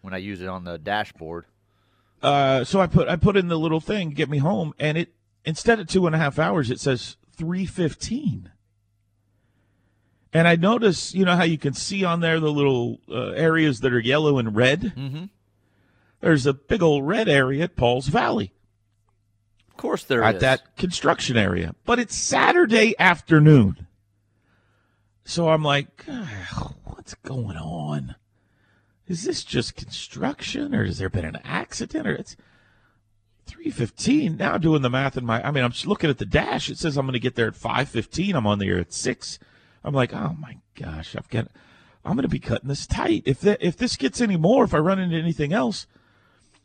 When 0.00 0.14
I 0.14 0.18
use 0.18 0.40
it 0.40 0.48
on 0.48 0.64
the 0.64 0.78
dashboard, 0.78 1.44
Uh, 2.22 2.64
so 2.64 2.80
I 2.80 2.86
put 2.86 3.08
I 3.08 3.16
put 3.16 3.36
in 3.36 3.48
the 3.48 3.58
little 3.58 3.80
thing 3.80 4.10
get 4.10 4.30
me 4.30 4.38
home, 4.38 4.72
and 4.78 4.96
it 4.96 5.12
instead 5.46 5.80
of 5.80 5.86
two 5.86 6.06
and 6.06 6.14
a 6.14 6.18
half 6.18 6.38
hours, 6.38 6.70
it 6.70 6.80
says 6.80 7.16
three 7.34 7.64
fifteen. 7.64 8.50
And 10.32 10.46
I 10.46 10.56
notice, 10.56 11.14
you 11.14 11.24
know 11.24 11.36
how 11.36 11.44
you 11.44 11.56
can 11.56 11.72
see 11.72 12.04
on 12.04 12.20
there 12.20 12.38
the 12.38 12.52
little 12.52 13.00
uh, 13.08 13.30
areas 13.30 13.80
that 13.80 13.92
are 13.94 14.00
yellow 14.00 14.38
and 14.38 14.54
red. 14.54 14.92
mm-hmm. 14.96 15.24
There's 16.20 16.44
a 16.44 16.52
big 16.52 16.82
old 16.82 17.06
red 17.06 17.28
area 17.28 17.64
at 17.64 17.76
Paul's 17.76 18.08
Valley 18.08 18.52
of 19.76 19.82
course 19.82 20.04
there 20.04 20.22
at 20.22 20.36
is. 20.36 20.40
that 20.40 20.74
construction 20.78 21.36
area, 21.36 21.74
but 21.84 21.98
it's 21.98 22.16
Saturday 22.16 22.98
afternoon. 22.98 23.86
So 25.22 25.50
I'm 25.50 25.62
like, 25.62 26.02
what's 26.84 27.12
going 27.16 27.58
on? 27.58 28.14
Is 29.06 29.24
this 29.24 29.44
just 29.44 29.76
construction, 29.76 30.74
or 30.74 30.86
has 30.86 30.96
there 30.96 31.10
been 31.10 31.26
an 31.26 31.38
accident, 31.44 32.06
or 32.06 32.14
it's 32.14 32.36
three 33.46 33.70
fifteen 33.70 34.36
now? 34.36 34.58
Doing 34.58 34.82
the 34.82 34.90
math 34.90 35.16
in 35.16 35.24
my, 35.24 35.46
I 35.46 35.50
mean, 35.50 35.64
I'm 35.64 35.72
just 35.72 35.86
looking 35.86 36.10
at 36.10 36.18
the 36.18 36.26
dash. 36.26 36.68
It 36.68 36.78
says 36.78 36.96
I'm 36.96 37.06
going 37.06 37.14
to 37.14 37.20
get 37.20 37.34
there 37.34 37.48
at 37.48 37.56
five 37.56 37.88
fifteen. 37.88 38.34
I'm 38.36 38.46
on 38.46 38.58
the 38.58 38.68
air 38.68 38.78
at 38.78 38.92
six. 38.92 39.38
I'm 39.84 39.94
like, 39.94 40.12
oh 40.12 40.36
my 40.38 40.58
gosh, 40.74 41.14
I've 41.16 41.28
got, 41.28 41.48
I'm 42.04 42.14
going 42.14 42.22
to 42.22 42.28
be 42.28 42.40
cutting 42.40 42.68
this 42.68 42.86
tight. 42.86 43.22
If 43.24 43.40
that, 43.40 43.62
if 43.62 43.76
this 43.76 43.96
gets 43.96 44.20
any 44.20 44.36
more, 44.36 44.64
if 44.64 44.74
I 44.74 44.78
run 44.78 44.98
into 44.98 45.16
anything 45.16 45.52
else, 45.52 45.86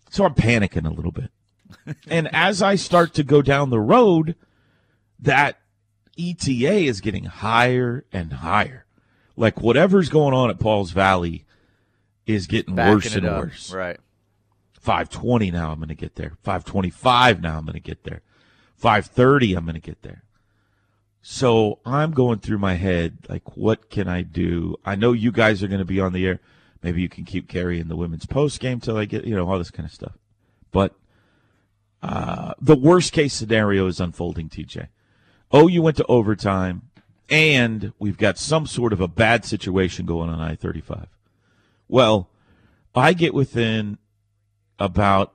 so 0.10 0.26
I'm 0.26 0.34
panicking 0.34 0.86
a 0.86 0.94
little 0.94 1.12
bit. 1.12 1.30
and 2.08 2.34
as 2.34 2.62
I 2.62 2.76
start 2.76 3.14
to 3.14 3.24
go 3.24 3.42
down 3.42 3.70
the 3.70 3.80
road, 3.80 4.36
that 5.20 5.60
ETA 6.18 6.74
is 6.86 7.00
getting 7.00 7.26
higher 7.26 8.06
and 8.12 8.34
higher. 8.34 8.86
Like 9.38 9.62
whatever's 9.62 10.10
going 10.10 10.34
on 10.34 10.50
at 10.50 10.60
Paul's 10.60 10.92
Valley 10.92 11.46
is 12.26 12.48
getting 12.48 12.76
Backing 12.76 12.94
worse 12.94 13.16
and 13.16 13.26
up. 13.26 13.40
worse. 13.40 13.74
Right. 13.74 14.00
520 14.82 15.52
now 15.52 15.72
I'm 15.72 15.78
going 15.78 15.90
to 15.90 15.96
get 15.96 16.16
there. 16.16 16.34
525 16.44 17.42
now 17.42 17.58
I'm 17.58 17.66
going 17.66 17.74
to 17.74 17.80
get 17.80 18.04
there. 18.04 18.22
530 18.78 19.54
I'm 19.54 19.66
going 19.66 19.76
to 19.76 19.80
get 19.80 20.02
there. 20.02 20.24
So 21.22 21.80
I'm 21.86 22.12
going 22.12 22.40
through 22.40 22.58
my 22.58 22.74
head 22.74 23.20
like 23.30 23.56
what 23.56 23.90
can 23.92 24.08
I 24.08 24.24
do? 24.24 24.76
I 24.84 24.96
know 24.96 25.12
you 25.12 25.32
guys 25.32 25.62
are 25.62 25.68
going 25.68 25.80
to 25.80 25.86
be 25.86 26.00
on 26.00 26.14
the 26.14 26.26
air. 26.26 26.40
Maybe 26.82 27.02
you 27.02 27.10
can 27.10 27.26
keep 27.26 27.48
carrying 27.48 27.90
the 27.90 27.96
women's 27.96 28.26
post 28.26 28.60
game 28.60 28.80
till 28.80 28.98
I 28.98 29.06
get, 29.06 29.26
you 29.26 29.36
know, 29.36 29.48
all 29.48 29.60
this 29.60 29.70
kind 29.70 29.86
of 29.86 29.94
stuff. 29.94 30.18
But 30.72 30.96
uh, 32.02 32.56
the 32.60 32.76
worst 32.76 33.14
case 33.14 33.36
scenario 33.36 33.86
is 33.86 34.00
unfolding, 34.00 34.50
TJ. 34.50 34.88
Oh, 35.52 35.68
you 35.68 35.84
went 35.84 35.98
to 35.98 36.06
overtime, 36.06 36.90
and 37.30 37.94
we've 38.00 38.18
got 38.18 38.40
some 38.40 38.66
sort 38.66 38.94
of 38.94 39.02
a 39.02 39.08
bad 39.08 39.46
situation 39.46 40.08
going 40.08 40.30
on 40.30 40.42
I 40.42 40.56
35. 40.56 41.08
Well, 41.88 42.30
I 42.96 43.14
get 43.14 43.36
within 43.36 44.00
about 44.82 45.34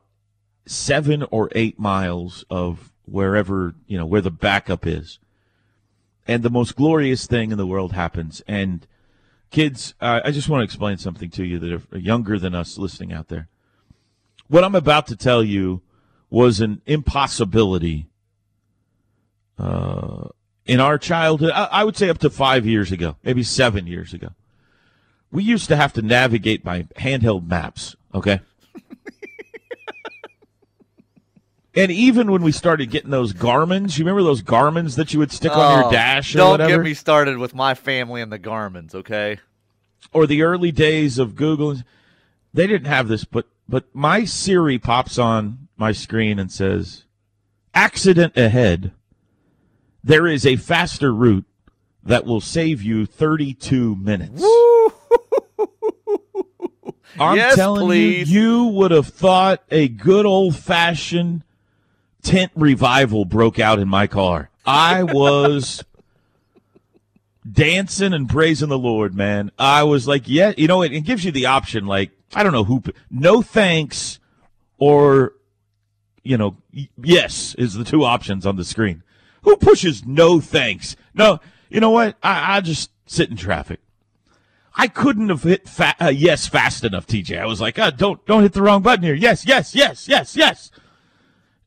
seven 0.67 1.25
or 1.31 1.49
eight 1.55 1.79
miles 1.79 2.45
of 2.51 2.93
wherever, 3.05 3.75
you 3.87 3.97
know, 3.97 4.05
where 4.05 4.21
the 4.21 4.31
backup 4.31 4.85
is. 4.85 5.21
And 6.27 6.43
the 6.43 6.51
most 6.51 6.75
glorious 6.75 7.29
thing 7.29 7.53
in 7.53 7.57
the 7.57 7.67
world 7.67 7.93
happens. 7.93 8.43
And 8.49 8.85
kids, 9.53 9.95
uh, 10.01 10.21
I 10.25 10.33
just 10.33 10.49
want 10.49 10.63
to 10.63 10.65
explain 10.65 10.99
something 10.99 11.31
to 11.31 11.45
you 11.45 11.61
that 11.61 11.83
are 11.93 11.99
younger 11.99 12.41
than 12.41 12.57
us 12.57 12.77
listening 12.77 13.13
out 13.13 13.29
there. 13.29 13.47
What 14.49 14.65
I'm 14.65 14.75
about 14.75 15.07
to 15.07 15.17
tell 15.17 15.45
you 15.45 15.83
was 16.29 16.61
an 16.61 16.83
impossibility 16.85 18.09
uh, 19.61 20.29
in 20.65 20.81
our 20.81 20.99
childhood. 20.99 21.53
I, 21.55 21.67
I 21.67 21.85
would 21.85 21.97
say 21.97 22.09
up 22.09 22.19
to 22.19 22.31
five 22.31 22.67
years 22.67 22.91
ago, 22.91 23.15
maybe 23.23 23.45
seven 23.45 23.87
years 23.87 24.13
ago. 24.13 24.31
We 25.31 25.45
used 25.45 25.69
to 25.69 25.77
have 25.77 25.93
to 25.93 26.03
navigate 26.03 26.65
by 26.65 26.83
handheld 26.97 27.49
maps, 27.49 27.95
okay? 28.13 28.41
And 31.75 31.91
even 31.91 32.31
when 32.31 32.43
we 32.43 32.53
started 32.53 32.91
getting 32.91 33.11
those 33.11 33.33
Garmins, 33.35 33.99
you 33.99 34.05
remember 34.05 34.23
those 34.23 34.43
Garmins 34.43 34.97
that 34.97 35.13
you 35.13 35.19
would 35.19 35.31
stick 35.33 35.53
on 35.53 35.79
your 35.79 35.89
Oh, 35.89 35.91
dash 35.91 36.35
or 36.35 36.39
Don't 36.39 36.51
whatever? 36.53 36.71
get 36.83 36.85
me 36.85 36.95
started 36.95 37.37
with 37.39 37.55
my 37.55 37.75
family 37.75 38.23
and 38.23 38.33
the 38.33 38.39
Garmins, 38.39 38.95
okay? 38.95 39.39
or 40.13 40.27
the 40.27 40.43
early 40.43 40.71
days 40.73 41.19
of 41.19 41.35
Google, 41.35 41.77
they 42.55 42.67
didn't 42.67 42.87
have 42.87 43.09
this, 43.09 43.25
but 43.25 43.47
but 43.69 43.85
my 43.93 44.25
Siri 44.25 44.79
pops 44.79 45.19
on 45.19 45.67
my 45.77 45.91
screen 45.93 46.39
and 46.39 46.51
says, 46.53 47.05
"Accident 47.75 48.37
ahead. 48.37 48.93
There 50.05 50.27
is 50.29 50.47
a 50.47 50.55
faster 50.57 51.13
route 51.13 51.45
that 52.05 52.25
will 52.25 52.41
save 52.41 52.81
you 52.83 53.05
32 53.05 53.97
minutes." 53.97 54.43
I'm 57.19 57.37
Yes, 57.37 57.57
telling 57.57 57.87
please. 57.87 58.31
you, 58.31 58.41
you 58.41 58.65
would 58.67 58.91
have 58.91 59.07
thought 59.09 59.63
a 59.71 59.89
good 59.89 60.27
old 60.27 60.57
fashioned 60.57 61.43
tent 62.23 62.53
revival 62.55 63.25
broke 63.25 63.59
out 63.59 63.79
in 63.79 63.89
my 63.89 64.07
car. 64.07 64.51
I 64.65 65.03
was 65.05 65.85
dancing 67.51 68.13
and 68.13 68.29
praising 68.29 68.69
the 68.69 68.79
Lord, 68.79 69.15
man. 69.15 69.51
I 69.59 69.85
was 69.85 70.09
like, 70.09 70.25
yeah, 70.27 70.53
you 70.57 70.67
know, 70.67 70.83
it, 70.83 70.93
it 70.93 71.03
gives 71.03 71.25
you 71.25 71.31
the 71.33 71.47
option, 71.47 71.87
like, 71.87 72.11
I 72.35 72.43
don't 72.43 72.53
know 72.53 72.65
who, 72.65 72.83
no 73.11 73.43
thanks 73.43 74.19
or, 74.79 75.33
you 76.23 76.37
know, 76.37 76.57
yes 77.03 77.55
is 77.55 77.75
the 77.75 77.85
two 77.85 78.05
options 78.05 78.45
on 78.45 78.57
the 78.57 78.65
screen. 78.65 79.03
Who 79.43 79.57
pushes 79.57 80.05
no 80.05 80.41
thanks? 80.41 80.97
No, 81.15 81.39
you 81.71 81.81
know 81.81 81.91
what? 81.91 82.17
I, 82.23 82.57
I 82.57 82.61
just 82.61 82.91
sit 83.07 83.31
in 83.31 83.37
traffic. 83.37 83.79
I 84.77 84.89
couldn't 84.89 85.31
have 85.31 85.43
hit 85.43 85.69
fa- 85.69 85.97
uh, 86.01 86.09
yes 86.09 86.47
fast 86.47 86.85
enough, 86.85 87.07
TJ. 87.07 87.41
I 87.41 87.47
was 87.47 87.61
like, 87.61 87.79
uh, 87.79 87.91
don't 87.91 88.25
don't 88.27 88.43
hit 88.43 88.53
the 88.53 88.63
wrong 88.63 88.83
button 88.83 89.05
here. 89.05 89.15
Yes, 89.15 89.47
yes, 89.47 89.75
yes, 89.75 90.07
yes, 90.07 90.37
yes. 90.37 90.71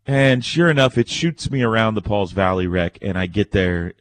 And 0.05 0.45
sure 0.45 0.69
enough, 0.69 0.97
it 0.97 1.09
shoots 1.09 1.49
me 1.49 1.61
around 1.63 1.95
the 1.95 2.01
Pauls 2.01 2.31
Valley 2.31 2.67
wreck, 2.67 2.99
and 3.01 3.17
I 3.17 3.25
get 3.25 3.51
there 3.51 3.93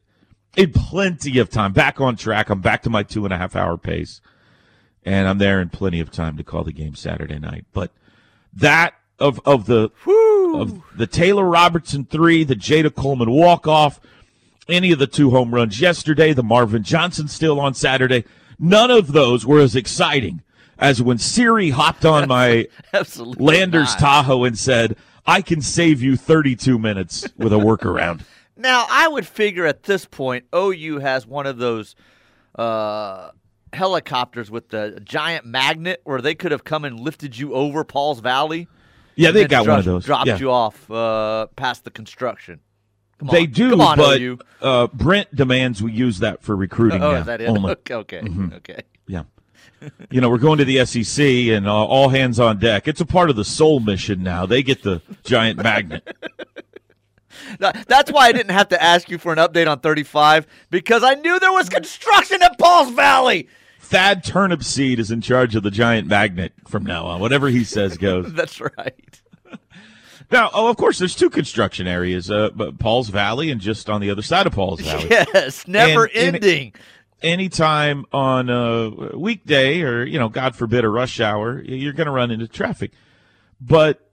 in 0.57 0.73
plenty 0.73 1.39
of 1.39 1.49
time. 1.51 1.73
Back 1.73 2.01
on 2.01 2.17
track. 2.17 2.51
I'm 2.51 2.61
back 2.61 2.83
to 2.83 2.91
my 2.91 3.03
two 3.03 3.25
and 3.25 3.33
a 3.33 3.39
half 3.39 3.57
hour 3.57 3.79
pace, 3.79 4.21
and 5.05 5.27
I'm 5.27 5.39
there 5.39 5.61
in 5.61 5.71
plenty 5.71 6.01
of 6.01 6.11
time 6.11 6.37
to 6.37 6.45
call 6.45 6.65
the 6.65 6.73
game 6.73 6.95
Saturday 6.95 7.39
night. 7.39 7.65
But 7.73 7.93
that 8.53 8.95
of 9.19 9.41
of 9.47 9.67
the 9.67 9.91
of 10.55 10.83
the 10.97 11.07
Taylor 11.07 11.45
Robertson 11.45 12.05
three, 12.05 12.45
the 12.45 12.57
Jada 12.57 12.95
Coleman 12.95 13.31
walk 13.31 13.67
off, 13.67 14.01
any 14.69 14.93
of 14.93 14.99
the 14.99 15.07
two 15.07 15.31
home 15.31 15.55
runs 15.55 15.81
yesterday, 15.81 16.35
the 16.35 16.43
Marvin 16.43 16.83
Johnson 16.83 17.27
still 17.29 17.59
on 17.59 17.73
Saturday. 17.73 18.25
None 18.59 18.91
of 18.91 19.13
those 19.13 19.47
were 19.47 19.61
as 19.61 19.77
exciting 19.77 20.43
as 20.79 21.03
when 21.03 21.19
Siri 21.19 21.71
hopped 21.71 22.05
on 22.05 22.29
my 22.29 22.67
Absolutely. 22.93 23.45
Landers 23.45 23.91
not. 23.91 23.99
Tahoe 24.01 24.45
and 24.45 24.59
said, 24.59 24.97
"I 25.27 25.43
can 25.43 25.61
save 25.61 26.03
you 26.03 26.17
32 26.17 26.79
minutes 26.79 27.29
with 27.37 27.53
a 27.53 27.57
workaround." 27.57 28.23
Now, 28.61 28.87
I 28.91 29.07
would 29.07 29.25
figure 29.25 29.67
at 29.67 29.85
this 29.85 30.05
point, 30.05 30.47
OU 30.53 30.99
has 30.99 31.25
one 31.25 31.47
of 31.47 31.59
those 31.59 31.95
uh, 32.59 33.31
helicopters 33.73 34.51
with 34.51 34.71
the 34.71 35.01
giant 35.05 35.47
magnet 35.47 36.01
where 36.03 36.21
they 36.21 36.35
could 36.35 36.51
have 36.51 36.65
come 36.65 36.85
and 36.85 36.99
lifted 36.99 37.39
you 37.39 37.55
over 37.55 37.85
Paul's 37.85 38.19
Valley. 38.19 38.67
Yeah, 39.15 39.31
they 39.31 39.47
got 39.47 39.65
one 39.69 39.79
of 39.79 39.85
those. 39.85 40.05
Dropped 40.05 40.27
Yeah. 40.27 40.39
you 40.39 40.51
off 40.51 40.91
uh, 40.91 41.47
past 41.55 41.85
the 41.85 41.93
construction. 41.93 42.59
Come 43.19 43.29
They 43.33 43.47
do, 43.47 43.71
Come 43.71 43.81
on, 43.81 43.97
but 43.99 44.21
OU. 44.21 44.39
uh, 44.63 44.87
Brent 44.89 45.35
demands 45.35 45.83
we 45.83 45.93
use 45.93 46.21
that 46.21 46.43
for 46.43 46.55
recruiting 46.55 47.03
Oh, 47.03 47.13
now 47.13 47.19
is 47.21 47.27
that 47.27 47.41
it? 47.41 47.49
only. 47.49 47.73
Okay, 47.73 47.95
okay, 47.95 48.21
Mhm. 48.21 48.55
okay. 48.59 48.83
Yeah. 49.07 49.25
You 50.11 50.21
know, 50.21 50.29
we're 50.29 50.39
going 50.39 50.59
to 50.59 50.65
the 50.65 50.85
SEC 50.85 51.25
and 51.51 51.67
uh, 51.69 51.73
all 51.73 52.09
hands 52.09 52.41
on 52.41 52.59
deck. 52.59 52.89
It's 52.89 53.01
a 53.01 53.07
part 53.07 53.31
of 53.31 53.37
the 53.37 53.45
soul 53.45 53.79
mission 53.81 54.23
now. 54.25 54.45
They 54.47 54.63
get 54.63 54.83
the 54.83 55.01
giant 55.25 55.63
magnet. 55.63 56.17
That's 57.59 58.11
why 58.11 58.27
I 58.27 58.33
didn't 58.33 58.51
have 58.53 58.69
to 58.71 58.83
ask 58.83 59.09
you 59.09 59.19
for 59.19 59.33
an 59.33 59.39
update 59.39 59.71
on 59.71 59.81
35 59.81 60.47
because 60.71 61.03
I 61.05 61.15
knew 61.15 61.39
there 61.39 61.53
was 61.53 61.69
construction 61.69 62.43
at 62.43 62.59
Paul's 62.59 62.91
Valley. 62.91 63.49
Thad 63.81 64.25
Turnipseed 64.25 64.99
is 64.99 65.11
in 65.11 65.21
charge 65.21 65.55
of 65.55 65.63
the 65.63 65.71
giant 65.71 66.09
magnet 66.09 66.53
from 66.67 66.85
now 66.85 67.07
on. 67.07 67.21
Whatever 67.21 67.49
he 67.49 67.65
says 67.65 67.97
goes. 67.97 68.33
That's 68.35 68.61
right. 68.61 69.21
Now, 70.31 70.51
oh, 70.53 70.69
of 70.69 70.77
course, 70.77 70.99
there's 70.99 71.15
two 71.15 71.31
construction 71.31 71.87
areas: 71.87 72.31
uh, 72.31 72.51
Paul's 72.79 73.09
Valley 73.09 73.51
and 73.51 73.61
just 73.61 73.89
on 73.89 74.01
the 74.01 74.11
other 74.11 74.23
side 74.23 74.47
of 74.47 74.53
Paul's 74.53 74.81
Valley. 74.81 75.07
Yes, 75.11 75.67
never 75.67 76.05
And- 76.05 76.17
and- 76.17 76.37
ending. 76.37 76.75
anytime 77.23 78.05
on 78.13 78.49
a 78.51 79.17
weekday 79.17 79.81
or 79.83 80.05
you 80.05 80.19
know 80.19 80.29
god 80.29 80.55
forbid 80.55 80.85
a 80.85 80.89
rush 80.89 81.19
hour 81.19 81.61
you're 81.63 81.93
going 81.93 82.07
to 82.07 82.13
run 82.13 82.31
into 82.31 82.47
traffic. 82.47 82.93
But 83.61 84.09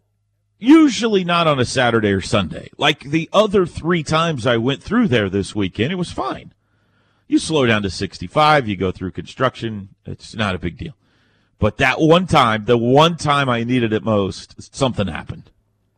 usually 0.58 1.24
not 1.24 1.46
on 1.48 1.60
a 1.60 1.66
saturday 1.66 2.12
or 2.12 2.22
sunday. 2.22 2.70
Like 2.78 3.02
the 3.02 3.30
other 3.34 3.66
three 3.68 4.02
times 4.04 4.48
i 4.48 4.58
went 4.58 4.82
through 4.82 5.10
there 5.10 5.30
this 5.30 5.54
weekend 5.54 5.92
it 5.92 5.96
was 5.98 6.12
fine. 6.12 6.54
You 7.28 7.38
slow 7.40 7.66
down 7.68 7.84
to 7.84 7.90
65 7.92 8.68
you 8.68 8.76
go 8.78 8.92
through 8.92 9.12
construction 9.12 9.90
it's 10.06 10.34
not 10.34 10.56
a 10.56 10.60
big 10.60 10.78
deal. 10.78 10.96
But 11.60 11.78
that 11.78 12.00
one 12.02 12.26
time 12.26 12.66
the 12.66 12.78
one 12.78 13.18
time 13.18 13.50
i 13.50 13.64
needed 13.64 13.94
it 13.94 14.02
most 14.04 14.74
something 14.74 15.08
happened 15.08 15.52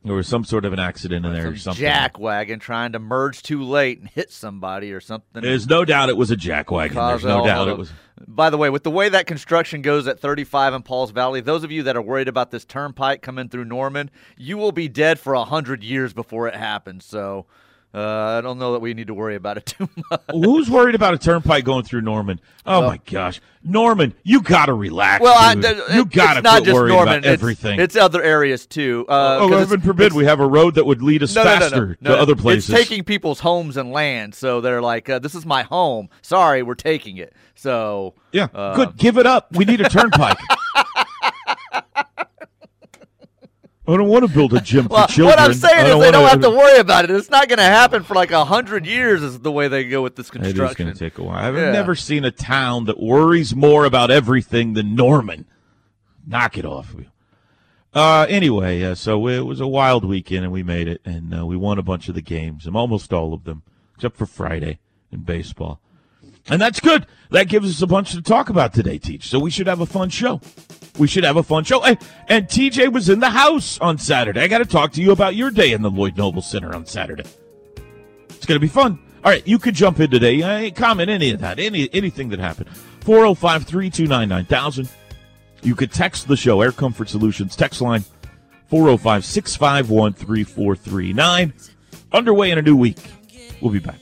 there 0.08 0.16
was 0.16 0.28
some 0.28 0.44
sort 0.44 0.66
of 0.66 0.74
an 0.74 0.80
accident 0.80 1.26
in 1.26 1.34
there 1.34 1.50
or 1.50 1.56
something 1.56 1.80
jack 1.80 2.20
wagon 2.20 2.60
trying 2.60 2.92
to 2.92 3.00
merge 3.00 3.42
too 3.44 3.64
late 3.64 4.00
and 4.00 4.10
hit 4.10 4.32
somebody 4.32 4.92
or 4.92 5.00
something. 5.00 5.42
there's 5.42 5.68
no 5.68 5.86
doubt 5.86 6.10
it 6.10 6.18
was 6.18 6.32
a 6.32 6.36
jack 6.36 6.72
wagon 6.72 6.96
there's 6.96 7.24
no 7.24 7.46
doubt 7.46 7.68
it 7.68 7.78
was 7.78 7.92
By 8.28 8.50
the 8.50 8.58
way, 8.58 8.70
with 8.72 8.84
the 8.84 8.90
way 8.92 9.10
that 9.10 9.28
construction 9.28 9.82
goes 9.84 10.08
at 10.08 10.20
35 10.20 10.74
in 10.74 10.82
Pauls 10.82 11.12
Valley, 11.12 11.40
those 11.40 11.64
of 11.64 11.72
you 11.72 11.84
that 11.84 11.96
are 11.96 12.02
worried 12.02 12.28
about 12.28 12.50
this 12.50 12.66
turnpike 12.66 13.22
coming 13.22 13.48
through 13.48 13.66
Norman, 13.66 14.10
you 14.36 14.58
will 14.58 14.72
be 14.72 14.88
dead 14.88 15.20
for 15.20 15.36
a 15.36 15.44
hundred 15.46 15.84
years 15.84 16.14
before 16.14 16.48
it 16.48 16.56
happens. 16.56 17.06
So 17.06 17.46
uh, 17.94 18.38
I 18.38 18.41
don't 18.41 18.60
know 18.60 18.74
that 18.74 18.79
we 18.79 18.94
need 18.94 19.08
to 19.08 19.13
worry 19.13 19.36
about 19.36 19.58
it 19.58 19.65
too 19.77 19.89
much. 20.12 20.22
Who's 20.32 20.70
worried 20.70 20.96
about 20.96 21.13
a 21.13 21.17
turnpike 21.17 21.63
going 21.63 21.84
through 21.84 22.01
Norman? 22.01 22.39
Oh 22.65 22.82
my 22.82 23.00
gosh, 23.06 23.39
Norman, 23.63 24.13
you 24.24 24.41
gotta 24.41 24.74
relax. 24.74 25.24
Well, 25.24 25.36
I, 25.38 25.56
th- 25.56 25.77
you 25.94 26.06
gotta 26.06 26.41
not 26.41 26.63
just 26.63 26.75
Norman. 26.75 26.91
about 27.03 27.17
it's- 27.20 27.34
everything. 27.34 27.79
It's, 27.79 27.96
other 27.96 28.22
areas 28.22 28.65
too. 28.65 29.06
Uh, 29.08 29.38
oh, 29.41 29.48
it's- 29.48 29.60
heaven 29.62 29.82
forbid 29.82 30.13
we 30.13 30.25
have 30.25 30.39
a 30.39 30.48
road 30.48 30.75
that 30.75 30.86
would 30.86 31.01
lead 31.01 31.24
us 31.24 31.34
no, 31.34 31.44
faster 31.44 31.75
no, 31.75 31.86
no, 32.01 32.10
to 32.12 32.15
no. 32.17 32.22
other 32.22 32.36
places. 32.36 32.70
It's 32.70 32.79
taking 32.79 33.03
people's 33.03 33.39
homes 33.39 33.77
and 33.77 33.91
land, 33.91 34.36
so 34.36 34.62
they're 34.62 34.82
like, 34.82 35.10
uh, 35.10 35.20
"This 35.20 35.34
is 35.34 35.46
my 35.46 35.63
home. 35.63 36.10
Sorry, 36.22 36.63
we're 36.63 36.75
taking 36.75 37.17
it." 37.17 37.34
So 37.56 38.13
yeah, 38.32 38.48
uh, 38.53 38.75
good. 38.75 38.98
Give 38.98 39.17
it 39.17 39.25
up. 39.25 39.56
We 39.56 39.65
need 39.65 39.82
a 39.82 39.89
turnpike. 39.89 40.38
I 43.88 43.96
don't 43.96 44.08
want 44.10 44.27
to 44.27 44.32
build 44.34 44.53
a 44.53 44.60
gym 44.60 44.84
for 44.89 44.96
Well, 44.96 45.08
children. 45.08 45.27
what 45.27 45.39
I'm 45.39 45.53
saying 45.53 45.86
is 45.86 45.91
they 45.91 45.96
wanna- 45.96 46.12
don't 46.12 46.27
have 46.29 46.41
to 46.41 46.50
worry 46.50 46.77
about 46.79 47.06
it. 47.06 47.12
It's 47.12 47.29
not 47.29 47.48
going 47.48 47.58
to 47.60 47.63
happen 47.63 48.03
for 48.03 48.15
like 48.15 48.32
a 48.32 48.44
hundred 48.44 48.86
years. 48.86 49.24
Is 49.24 49.39
the 49.39 49.51
way 49.51 49.67
they 49.70 49.86
go 49.86 50.01
with 50.01 50.15
this 50.17 50.29
construction. 50.29 50.65
It 50.65 50.70
is 50.72 50.75
going 50.75 50.94
to 50.94 51.00
take 51.00 51.17
a 51.17 51.24
while. 51.24 51.38
I've 51.38 51.56
Yeah. 51.56 51.72
never 51.72 51.96
seen 51.96 52.25
a 52.25 52.32
town 52.32 52.84
that 52.86 53.00
worries 53.00 53.56
more 53.56 53.86
about 53.86 54.12
everything 54.12 54.74
than 54.74 54.94
Norman. 54.94 55.46
Knock 56.27 56.58
it 56.58 56.65
off. 56.65 56.94
Uh, 57.94 58.25
anyway, 58.29 58.84
uh, 58.84 58.94
so 58.94 59.25
it 59.29 59.46
was 59.46 59.62
a 59.62 59.67
wild 59.67 60.03
weekend, 60.03 60.44
and 60.44 60.51
we 60.51 60.63
made 60.63 60.88
it, 60.89 61.00
and 61.06 61.34
uh, 61.34 61.46
we 61.46 61.56
won 61.56 61.79
a 61.79 61.82
bunch 61.84 62.10
of 62.10 62.15
the 62.15 62.22
games, 62.22 62.65
and 62.67 62.75
almost 62.75 63.13
all 63.13 63.34
of 63.34 63.46
them, 63.46 63.63
except 63.96 64.17
for 64.17 64.25
Friday 64.25 64.79
in 65.12 65.20
baseball. 65.22 65.79
And 66.50 66.62
that's 66.62 66.80
good. 66.80 67.06
That 67.32 67.50
gives 67.50 67.70
us 67.70 67.82
a 67.82 67.88
bunch 67.88 68.12
to 68.12 68.22
talk 68.22 68.50
about 68.50 68.74
today, 68.74 68.98
Teach. 68.98 69.27
So 69.27 69.39
we 69.39 69.51
should 69.51 69.68
have 69.68 69.82
a 69.82 69.86
fun 69.86 70.10
show. 70.10 70.39
We 70.98 71.08
should 71.08 71.24
have 71.24 71.38
a 71.38 71.44
fun 71.44 71.63
show. 71.63 71.82
Hey, 71.82 71.98
and 72.27 72.48
TJ 72.48 72.92
was 72.92 73.10
in 73.10 73.20
the 73.20 73.29
house 73.29 73.79
on 73.79 73.98
Saturday. 73.98 74.42
I 74.42 74.48
got 74.48 74.60
to 74.60 74.66
talk 74.66 74.94
to 74.94 75.01
you 75.01 75.12
about 75.12 75.36
your 75.36 75.51
day 75.51 75.74
in 75.74 75.81
the 75.81 75.92
Lloyd 75.92 76.18
Noble 76.18 76.42
Center 76.42 76.74
on 76.74 76.86
Saturday. 76.86 77.25
It's 78.29 78.46
going 78.46 78.55
to 78.55 78.60
be 78.60 78.68
fun. 78.68 79.00
All 79.24 79.31
right, 79.31 79.46
you 79.46 79.60
could 79.60 79.75
jump 79.75 80.00
in 80.00 80.10
today. 80.10 80.42
I 80.42 80.62
ain't 80.62 80.75
comment 80.75 81.10
any 81.10 81.31
of 81.31 81.42
that, 81.42 81.60
any 81.60 81.90
anything 81.94 82.29
that 82.29 82.40
happened. 82.40 82.70
405 83.01 83.66
329 83.66 84.29
9000. 84.29 84.90
You 85.64 85.75
could 85.75 85.92
text 85.92 86.27
the 86.27 86.38
show, 86.38 86.62
Air 86.62 86.72
Comfort 86.72 87.10
Solutions 87.10 87.55
text 87.55 87.81
line 87.81 88.05
405 88.70 89.25
651 89.25 90.14
3439. 90.14 91.53
Underway 92.14 92.51
in 92.51 92.57
a 92.57 92.62
new 92.62 92.75
week. 92.75 93.00
We'll 93.60 93.72
be 93.72 93.79
back. 93.79 94.00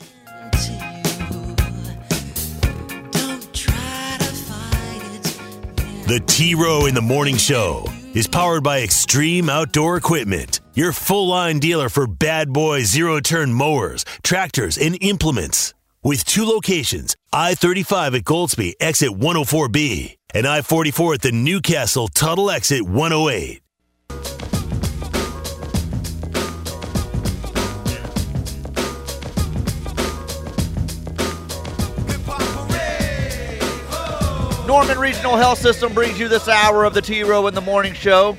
The 6.07 6.19
T 6.19 6.53
Row 6.53 6.85
in 6.85 6.93
the 6.93 7.01
Morning 7.01 7.35
Show 7.35 7.83
is 8.13 8.27
powered 8.27 8.63
by 8.63 8.81
Extreme 8.83 9.49
Outdoor 9.49 9.97
Equipment, 9.97 10.61
your 10.75 10.93
full 10.93 11.29
line 11.29 11.57
dealer 11.57 11.89
for 11.89 12.05
bad 12.05 12.53
boy 12.53 12.83
zero 12.83 13.19
turn 13.19 13.51
mowers, 13.51 14.05
tractors, 14.21 14.77
and 14.77 14.95
implements. 15.01 15.73
With 16.03 16.23
two 16.23 16.45
locations 16.45 17.15
I 17.33 17.55
35 17.55 18.13
at 18.13 18.23
Goldsby, 18.23 18.73
exit 18.79 19.09
104B, 19.09 20.17
and 20.35 20.45
I 20.45 20.61
44 20.61 21.15
at 21.15 21.21
the 21.23 21.31
Newcastle 21.31 22.07
Tuttle 22.07 22.51
exit 22.51 22.83
108. 22.83 23.64
Norman 34.75 34.99
Regional 34.99 35.37
Health 35.37 35.59
System 35.59 35.93
brings 35.93 36.19
you 36.19 36.27
this 36.27 36.49
hour 36.49 36.83
of 36.83 36.93
the 36.93 37.01
T 37.01 37.23
Row 37.23 37.47
in 37.47 37.53
the 37.53 37.61
Morning 37.61 37.93
Show. 37.93 38.37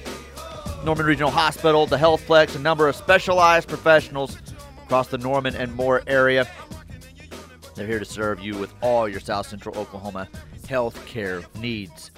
Norman 0.85 1.07
Regional 1.07 1.31
Hospital, 1.31 1.87
the 1.87 1.97
Healthplex, 1.97 2.55
a 2.55 2.59
number 2.59 2.89
of 2.89 2.95
specialized 2.95 3.69
professionals 3.69 4.37
across 4.83 5.09
the 5.09 5.17
Norman 5.17 5.57
and 5.57 5.75
Moore 5.75 6.03
area. 6.07 6.47
They're 7.75 7.87
here 7.87 7.99
to 7.99 8.05
serve 8.05 8.41
you 8.41 8.55
with 8.55 8.75
all 8.83 9.09
your 9.09 9.19
South 9.19 9.47
Central 9.47 9.79
Oklahoma 9.79 10.29
health 10.69 11.07
care 11.07 11.43
needs. 11.59 12.11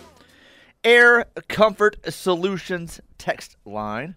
Air 0.82 1.26
Comfort 1.46 1.96
Solutions 2.12 3.00
text 3.18 3.56
line. 3.64 4.16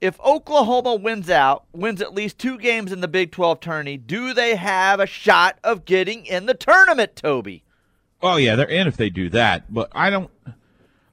If 0.00 0.18
Oklahoma 0.18 0.94
wins 0.94 1.28
out, 1.28 1.66
wins 1.74 2.00
at 2.00 2.14
least 2.14 2.38
two 2.38 2.56
games 2.56 2.90
in 2.90 3.02
the 3.02 3.06
Big 3.06 3.32
12 3.32 3.60
tourney, 3.60 3.98
do 3.98 4.32
they 4.32 4.56
have 4.56 4.98
a 4.98 5.06
shot 5.06 5.58
of 5.62 5.84
getting 5.84 6.24
in 6.24 6.46
the 6.46 6.54
tournament, 6.54 7.16
Toby? 7.16 7.64
Oh 8.22 8.36
yeah, 8.36 8.56
they're 8.56 8.68
in 8.68 8.86
if 8.86 8.96
they 8.96 9.10
do 9.10 9.30
that. 9.30 9.72
But 9.72 9.88
I 9.92 10.10
don't. 10.10 10.30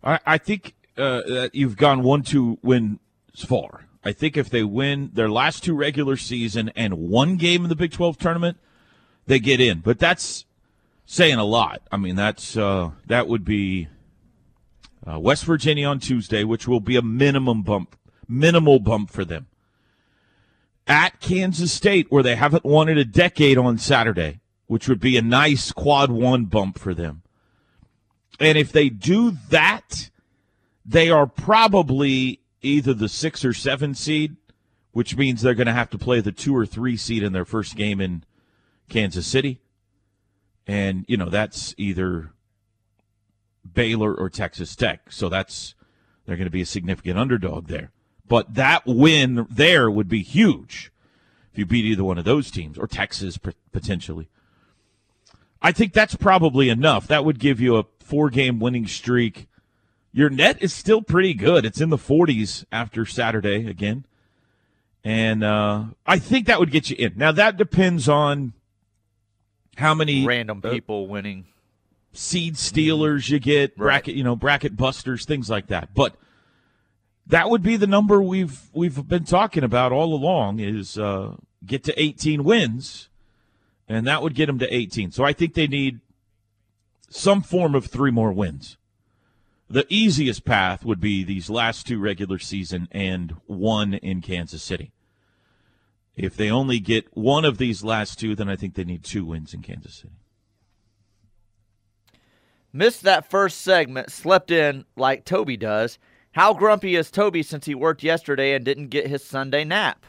I, 0.04 0.20
I 0.26 0.38
think 0.38 0.76
uh, 0.98 1.22
that 1.22 1.52
you've 1.54 1.78
gone 1.78 2.04
one 2.04 2.24
two 2.24 2.60
wins 2.62 3.00
far. 3.36 3.86
I 4.04 4.12
think 4.12 4.38
if 4.38 4.50
they 4.50 4.64
win 4.64 5.12
their 5.14 5.30
last 5.30 5.64
two 5.64 5.76
regular 5.76 6.18
season 6.18 6.72
and 6.76 7.10
one 7.10 7.38
game 7.38 7.64
in 7.64 7.70
the 7.70 7.76
Big 7.76 7.92
Twelve 7.92 8.18
tournament, 8.18 8.58
they 9.26 9.40
get 9.40 9.60
in. 9.60 9.80
But 9.80 10.00
that's 10.00 10.46
saying 11.06 11.36
a 11.36 11.44
lot. 11.44 11.82
I 11.92 11.98
mean, 11.98 12.16
that's 12.16 12.58
uh, 12.58 12.92
that 13.08 13.28
would 13.28 13.46
be 13.46 13.88
uh, 15.10 15.20
West 15.20 15.46
Virginia 15.46 15.88
on 15.88 16.00
Tuesday, 16.00 16.44
which 16.44 16.68
will 16.68 16.80
be 16.80 16.96
a 16.96 17.02
minimum 17.02 17.64
bump, 17.64 17.98
minimal 18.28 18.80
bump 18.80 19.10
for 19.10 19.26
them. 19.26 19.48
At 20.86 21.20
Kansas 21.20 21.72
State, 21.72 22.08
where 22.10 22.24
they 22.24 22.36
haven't 22.36 22.64
won 22.64 22.88
in 22.88 22.98
a 22.98 23.04
decade 23.04 23.58
on 23.58 23.78
Saturday 23.78 24.40
which 24.68 24.88
would 24.88 25.00
be 25.00 25.18
a 25.18 25.22
nice 25.22 25.72
quad 25.72 26.12
one 26.12 26.46
bump 26.46 26.78
for 26.78 26.94
them. 26.94 27.24
And 28.40 28.58
if 28.58 28.72
they 28.72 28.90
do 28.90 29.32
that, 29.50 30.12
they 30.86 31.10
are 31.10 31.26
probably 31.26 32.42
either 32.62 32.94
the 32.94 33.10
six 33.10 33.44
or 33.44 33.54
seven 33.54 33.96
seed, 33.96 34.36
which 34.92 35.18
means 35.18 35.42
they're 35.42 35.54
going 35.54 35.68
to 35.68 35.74
have 35.74 35.90
to 35.90 35.98
play 35.98 36.22
the 36.22 36.32
two 36.32 36.56
or 36.56 36.66
three 36.66 36.98
seed 36.98 37.24
in 37.24 37.34
their 37.34 37.46
first 37.46 37.76
game 37.76 38.00
in 38.00 38.24
Kansas 38.90 39.26
City. 39.26 39.60
And, 40.66 41.06
you 41.08 41.18
know, 41.18 41.30
that's 41.30 41.74
either 41.78 42.32
Baylor 43.74 44.14
or 44.14 44.30
Texas 44.30 44.76
Tech. 44.76 45.12
So 45.12 45.30
that's, 45.30 45.76
they're 46.26 46.36
going 46.36 46.46
to 46.46 46.52
be 46.52 46.62
a 46.62 46.66
significant 46.66 47.18
underdog 47.18 47.68
there. 47.68 47.92
But 48.28 48.56
that 48.56 48.86
win 48.86 49.48
there 49.50 49.90
would 49.90 50.10
be 50.10 50.22
huge 50.22 50.92
if 51.52 51.58
you 51.58 51.66
beat 51.66 51.86
either 51.86 52.04
one 52.04 52.18
of 52.18 52.26
those 52.26 52.52
teams 52.52 52.78
or 52.78 52.88
Texas 52.88 53.40
potentially. 53.72 54.30
I 55.62 55.72
think 55.72 55.94
that's 55.94 56.16
probably 56.16 56.70
enough. 56.70 57.08
That 57.08 57.26
would 57.26 57.40
give 57.40 57.60
you 57.60 57.78
a 57.78 57.86
four 58.00 58.30
game 58.30 58.60
winning 58.60 58.88
streak. 58.88 59.48
Your 60.14 60.30
net 60.30 60.62
is 60.62 60.74
still 60.74 61.02
pretty 61.02 61.34
good. 61.34 61.66
It's 61.66 61.82
in 61.82 61.90
the 61.90 61.98
40s 61.98 62.66
after 62.72 63.06
Saturday 63.06 63.68
again. 63.68 64.06
And 65.04 65.44
uh, 65.44 65.86
I 66.06 66.20
think 66.20 66.48
that 66.48 66.60
would 66.60 66.72
get 66.72 66.90
you 66.90 66.96
in. 66.98 67.14
Now, 67.16 67.32
that 67.32 67.56
depends 67.58 68.10
on 68.10 68.54
how 69.78 69.94
many 69.94 70.26
random 70.26 70.62
people 70.62 71.08
winning 71.08 71.46
seed 72.14 72.58
stealers 72.58 73.30
you 73.30 73.40
get, 73.40 73.72
Right. 73.78 74.04
bracket, 74.04 74.16
you 74.16 74.24
know, 74.24 74.36
bracket 74.36 74.76
busters, 74.76 75.24
things 75.26 75.50
like 75.50 75.68
that. 75.68 75.94
But 75.94 76.16
that 77.28 77.50
would 77.50 77.62
be 77.62 77.78
the 77.78 77.88
number 77.88 78.22
we've 78.22 78.70
we've 78.74 79.08
been 79.08 79.26
talking 79.26 79.64
about 79.64 79.92
all 79.92 80.14
along 80.16 80.60
is 80.60 80.98
uh, 80.98 81.36
get 81.66 81.84
to 81.84 82.02
18 82.02 82.44
wins, 82.44 83.10
and 83.88 84.06
that 84.08 84.22
would 84.22 84.36
get 84.36 84.48
them 84.48 84.60
to 84.60 84.74
18. 84.74 85.12
So 85.12 85.24
I 85.24 85.34
think 85.34 85.54
they 85.54 85.68
need 85.68 86.00
some 87.10 87.42
form 87.42 87.76
of 87.76 87.86
three 87.86 88.12
more 88.12 88.32
wins. 88.32 88.78
The 89.70 89.86
easiest 89.90 90.46
path 90.46 90.86
would 90.86 91.00
be 91.00 91.24
these 91.24 91.50
last 91.50 91.88
two 91.88 92.00
regular 92.00 92.40
season 92.40 92.88
and 92.92 93.36
one 93.48 93.94
in 93.96 94.22
Kansas 94.22 94.64
City. 94.64 94.92
If 96.16 96.36
they 96.36 96.50
only 96.50 96.80
get 96.80 97.16
one 97.16 97.46
of 97.46 97.58
these 97.58 97.84
last 97.84 98.20
two, 98.20 98.34
then 98.36 98.50
I 98.50 98.56
think 98.56 98.74
they 98.74 98.84
need 98.84 99.04
two 99.04 99.26
wins 99.26 99.54
in 99.54 99.62
Kansas 99.62 99.96
City. 99.96 100.14
Missed 102.74 103.04
that 103.04 103.30
first 103.30 103.62
segment, 103.62 104.12
slept 104.12 104.52
in 104.52 104.86
like 104.96 105.26
Toby 105.26 105.58
does. 105.58 106.00
How 106.32 106.54
grumpy 106.54 106.96
is 106.96 107.12
Toby 107.12 107.44
since 107.44 107.66
he 107.66 107.76
worked 107.76 108.04
yesterday 108.04 108.54
and 108.54 108.64
didn't 108.64 108.90
get 108.90 109.08
his 109.08 109.24
Sunday 109.24 109.64
nap? 109.64 110.06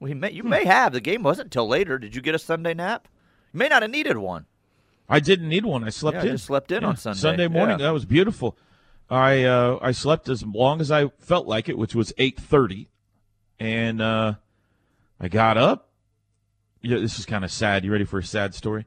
Well, 0.00 0.12
may, 0.14 0.32
you 0.32 0.42
may 0.42 0.64
have. 0.64 0.92
The 0.92 1.00
game 1.00 1.22
wasn't 1.22 1.46
until 1.46 1.68
later. 1.68 1.98
Did 1.98 2.14
you 2.16 2.22
get 2.22 2.34
a 2.34 2.38
Sunday 2.38 2.74
nap? 2.74 3.06
You 3.52 3.58
may 3.58 3.68
not 3.68 3.82
have 3.82 3.90
needed 3.90 4.16
one. 4.16 4.46
I 5.08 5.20
didn't 5.20 5.48
need 5.48 5.64
one. 5.66 5.84
I 5.84 5.90
slept 5.90 6.16
Yeah, 6.16 6.22
in. 6.24 6.28
just 6.30 6.46
slept 6.46 6.72
in 6.72 6.82
Yeah, 6.82 6.88
on 6.88 6.96
Sunday. 6.96 7.18
Sunday 7.20 7.48
morning. 7.48 7.78
Yeah. 7.78 7.86
That 7.86 7.92
was 7.92 8.04
beautiful. 8.04 8.56
I 9.10 9.42
uh, 9.44 9.78
I 9.82 9.90
slept 9.92 10.28
as 10.28 10.44
long 10.44 10.80
as 10.80 10.90
I 10.92 11.08
felt 11.18 11.46
like 11.46 11.68
it, 11.68 11.76
which 11.76 11.96
was 11.96 12.12
eight 12.16 12.38
thirty, 12.38 12.88
and 13.58 14.00
uh, 14.00 14.34
I 15.20 15.26
got 15.28 15.58
up. 15.58 15.88
Yeah, 16.80 16.98
this 16.98 17.18
is 17.18 17.26
kind 17.26 17.44
of 17.44 17.50
sad. 17.50 17.84
You 17.84 17.90
ready 17.90 18.04
for 18.04 18.20
a 18.20 18.24
sad 18.24 18.54
story? 18.54 18.86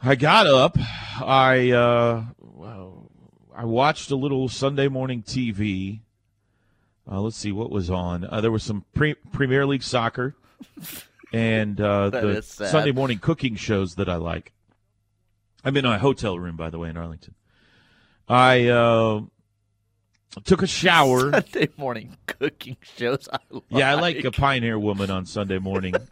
I 0.00 0.14
got 0.14 0.46
up. 0.46 0.78
I 1.20 1.72
uh, 1.72 2.24
well, 2.38 3.10
I 3.54 3.64
watched 3.64 4.12
a 4.12 4.16
little 4.16 4.48
Sunday 4.48 4.86
morning 4.86 5.24
TV. 5.24 6.00
Uh, 7.10 7.20
let's 7.20 7.36
see 7.36 7.52
what 7.52 7.70
was 7.70 7.90
on. 7.90 8.24
Uh, 8.24 8.40
there 8.40 8.52
was 8.52 8.62
some 8.62 8.84
pre- 8.94 9.14
Premier 9.32 9.66
League 9.66 9.82
soccer 9.82 10.36
and 11.32 11.80
uh, 11.80 12.10
the. 12.10 12.42
Sunday 12.42 12.92
morning 12.92 13.18
cooking 13.18 13.56
shows 13.56 13.96
that 13.96 14.08
I 14.08 14.16
like. 14.16 14.52
I'm 15.64 15.76
in 15.76 15.84
a 15.84 15.98
hotel 15.98 16.38
room, 16.38 16.56
by 16.56 16.70
the 16.70 16.78
way, 16.78 16.88
in 16.88 16.96
Arlington. 16.96 17.34
I 18.28 18.68
uh, 18.68 19.22
took 20.44 20.62
a 20.62 20.66
shower. 20.66 21.30
Sunday 21.32 21.68
morning 21.76 22.16
cooking 22.26 22.76
shows. 22.80 23.28
I 23.32 23.38
like. 23.50 23.64
Yeah, 23.68 23.90
I 23.90 23.94
like 23.94 24.24
a 24.24 24.30
Pioneer 24.30 24.78
Woman 24.78 25.10
on 25.10 25.26
Sunday 25.26 25.58
morning. 25.58 25.94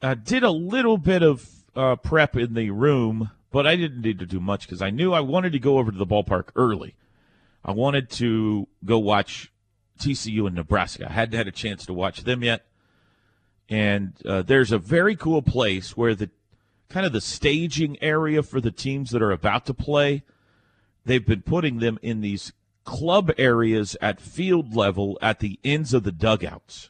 I 0.00 0.14
did 0.14 0.44
a 0.44 0.50
little 0.50 0.96
bit 0.96 1.22
of 1.22 1.48
uh, 1.74 1.96
prep 1.96 2.36
in 2.36 2.54
the 2.54 2.70
room, 2.70 3.30
but 3.50 3.66
I 3.66 3.74
didn't 3.76 4.00
need 4.02 4.20
to 4.20 4.26
do 4.26 4.38
much 4.38 4.62
because 4.62 4.80
I 4.80 4.90
knew 4.90 5.12
I 5.12 5.20
wanted 5.20 5.52
to 5.52 5.58
go 5.58 5.78
over 5.78 5.90
to 5.90 5.98
the 5.98 6.06
ballpark 6.06 6.50
early. 6.54 6.94
I 7.68 7.72
wanted 7.72 8.08
to 8.12 8.66
go 8.82 8.98
watch 8.98 9.52
TCU 10.00 10.48
in 10.48 10.54
Nebraska. 10.54 11.06
I 11.06 11.12
hadn't 11.12 11.36
had 11.36 11.48
a 11.48 11.52
chance 11.52 11.84
to 11.84 11.92
watch 11.92 12.24
them 12.24 12.42
yet. 12.42 12.64
And 13.68 14.14
uh, 14.24 14.40
there's 14.40 14.72
a 14.72 14.78
very 14.78 15.14
cool 15.14 15.42
place 15.42 15.94
where 15.94 16.14
the 16.14 16.30
kind 16.88 17.04
of 17.04 17.12
the 17.12 17.20
staging 17.20 18.02
area 18.02 18.42
for 18.42 18.58
the 18.62 18.70
teams 18.70 19.10
that 19.10 19.20
are 19.20 19.32
about 19.32 19.66
to 19.66 19.74
play, 19.74 20.22
they've 21.04 21.26
been 21.26 21.42
putting 21.42 21.80
them 21.80 21.98
in 22.00 22.22
these 22.22 22.54
club 22.84 23.30
areas 23.36 23.98
at 24.00 24.18
field 24.18 24.74
level 24.74 25.18
at 25.20 25.40
the 25.40 25.58
ends 25.62 25.92
of 25.92 26.04
the 26.04 26.12
dugouts. 26.12 26.88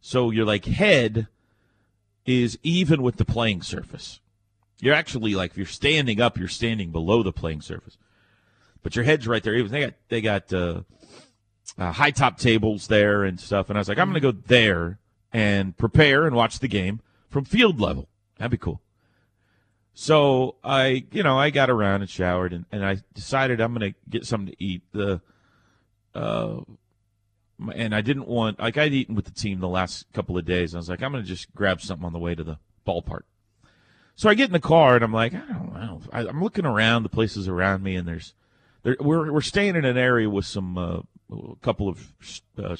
So 0.00 0.30
you're 0.30 0.46
like 0.46 0.64
head 0.64 1.26
is 2.24 2.58
even 2.62 3.02
with 3.02 3.16
the 3.16 3.26
playing 3.26 3.60
surface. 3.60 4.20
You're 4.80 4.94
actually 4.94 5.34
like 5.34 5.50
if 5.50 5.58
you're 5.58 5.66
standing 5.66 6.18
up, 6.18 6.38
you're 6.38 6.48
standing 6.48 6.92
below 6.92 7.22
the 7.22 7.30
playing 7.30 7.60
surface, 7.60 7.98
but 8.88 8.96
your 8.96 9.04
head's 9.04 9.28
right 9.28 9.42
there. 9.42 9.54
Even 9.54 9.70
they 9.70 9.80
got 9.82 9.94
they 10.08 10.20
got 10.22 10.50
uh, 10.50 10.80
uh, 11.76 11.92
high 11.92 12.10
top 12.10 12.38
tables 12.38 12.86
there 12.86 13.22
and 13.22 13.38
stuff. 13.38 13.68
And 13.68 13.76
I 13.76 13.80
was 13.80 13.88
like, 13.90 13.98
I'm 13.98 14.08
going 14.08 14.14
to 14.14 14.32
go 14.32 14.38
there 14.46 14.98
and 15.30 15.76
prepare 15.76 16.26
and 16.26 16.34
watch 16.34 16.60
the 16.60 16.68
game 16.68 17.02
from 17.28 17.44
field 17.44 17.82
level. 17.82 18.08
That'd 18.38 18.50
be 18.50 18.56
cool. 18.56 18.80
So 19.92 20.54
I, 20.64 21.04
you 21.12 21.22
know, 21.22 21.38
I 21.38 21.50
got 21.50 21.68
around 21.68 22.00
and 22.00 22.08
showered 22.08 22.54
and, 22.54 22.64
and 22.72 22.82
I 22.82 22.96
decided 23.12 23.60
I'm 23.60 23.74
going 23.74 23.92
to 23.92 23.98
get 24.08 24.24
something 24.24 24.54
to 24.54 24.64
eat. 24.64 24.80
The, 24.92 25.20
uh, 26.14 26.60
and 27.74 27.94
I 27.94 28.00
didn't 28.00 28.26
want 28.26 28.58
like 28.58 28.78
I'd 28.78 28.94
eaten 28.94 29.16
with 29.16 29.26
the 29.26 29.32
team 29.32 29.60
the 29.60 29.68
last 29.68 30.10
couple 30.14 30.38
of 30.38 30.46
days. 30.46 30.74
I 30.74 30.78
was 30.78 30.88
like, 30.88 31.02
I'm 31.02 31.12
going 31.12 31.24
to 31.24 31.28
just 31.28 31.54
grab 31.54 31.82
something 31.82 32.06
on 32.06 32.14
the 32.14 32.18
way 32.18 32.34
to 32.34 32.42
the 32.42 32.56
ballpark. 32.86 33.24
So 34.16 34.30
I 34.30 34.34
get 34.34 34.46
in 34.46 34.52
the 34.54 34.60
car 34.60 34.94
and 34.94 35.04
I'm 35.04 35.12
like, 35.12 35.34
I 35.34 35.46
don't 35.46 35.74
know. 35.74 36.00
I, 36.10 36.20
I'm 36.20 36.42
looking 36.42 36.64
around 36.64 37.02
the 37.02 37.10
places 37.10 37.48
around 37.48 37.82
me, 37.82 37.94
and 37.94 38.08
there's, 38.08 38.32
there, 38.82 38.96
we're 39.00 39.32
we're 39.32 39.40
staying 39.40 39.76
in 39.76 39.84
an 39.84 39.96
area 39.98 40.28
with 40.30 40.46
some 40.46 40.78
uh, 40.78 41.00
a 41.32 41.56
couple 41.62 41.88
of 41.88 42.12
uh, 42.62 42.76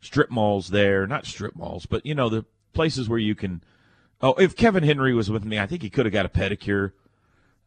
strip 0.00 0.30
malls 0.30 0.68
there, 0.68 1.06
not 1.06 1.26
strip 1.26 1.56
malls, 1.56 1.86
but 1.86 2.04
you 2.06 2.14
know 2.14 2.28
the 2.28 2.44
places 2.72 3.08
where 3.08 3.18
you 3.18 3.34
can. 3.34 3.62
Oh, 4.22 4.32
if 4.34 4.56
Kevin 4.56 4.82
Henry 4.82 5.12
was 5.14 5.30
with 5.30 5.44
me, 5.44 5.58
I 5.58 5.66
think 5.66 5.82
he 5.82 5.90
could 5.90 6.06
have 6.06 6.12
got 6.12 6.24
a 6.26 6.30
pedicure. 6.30 6.92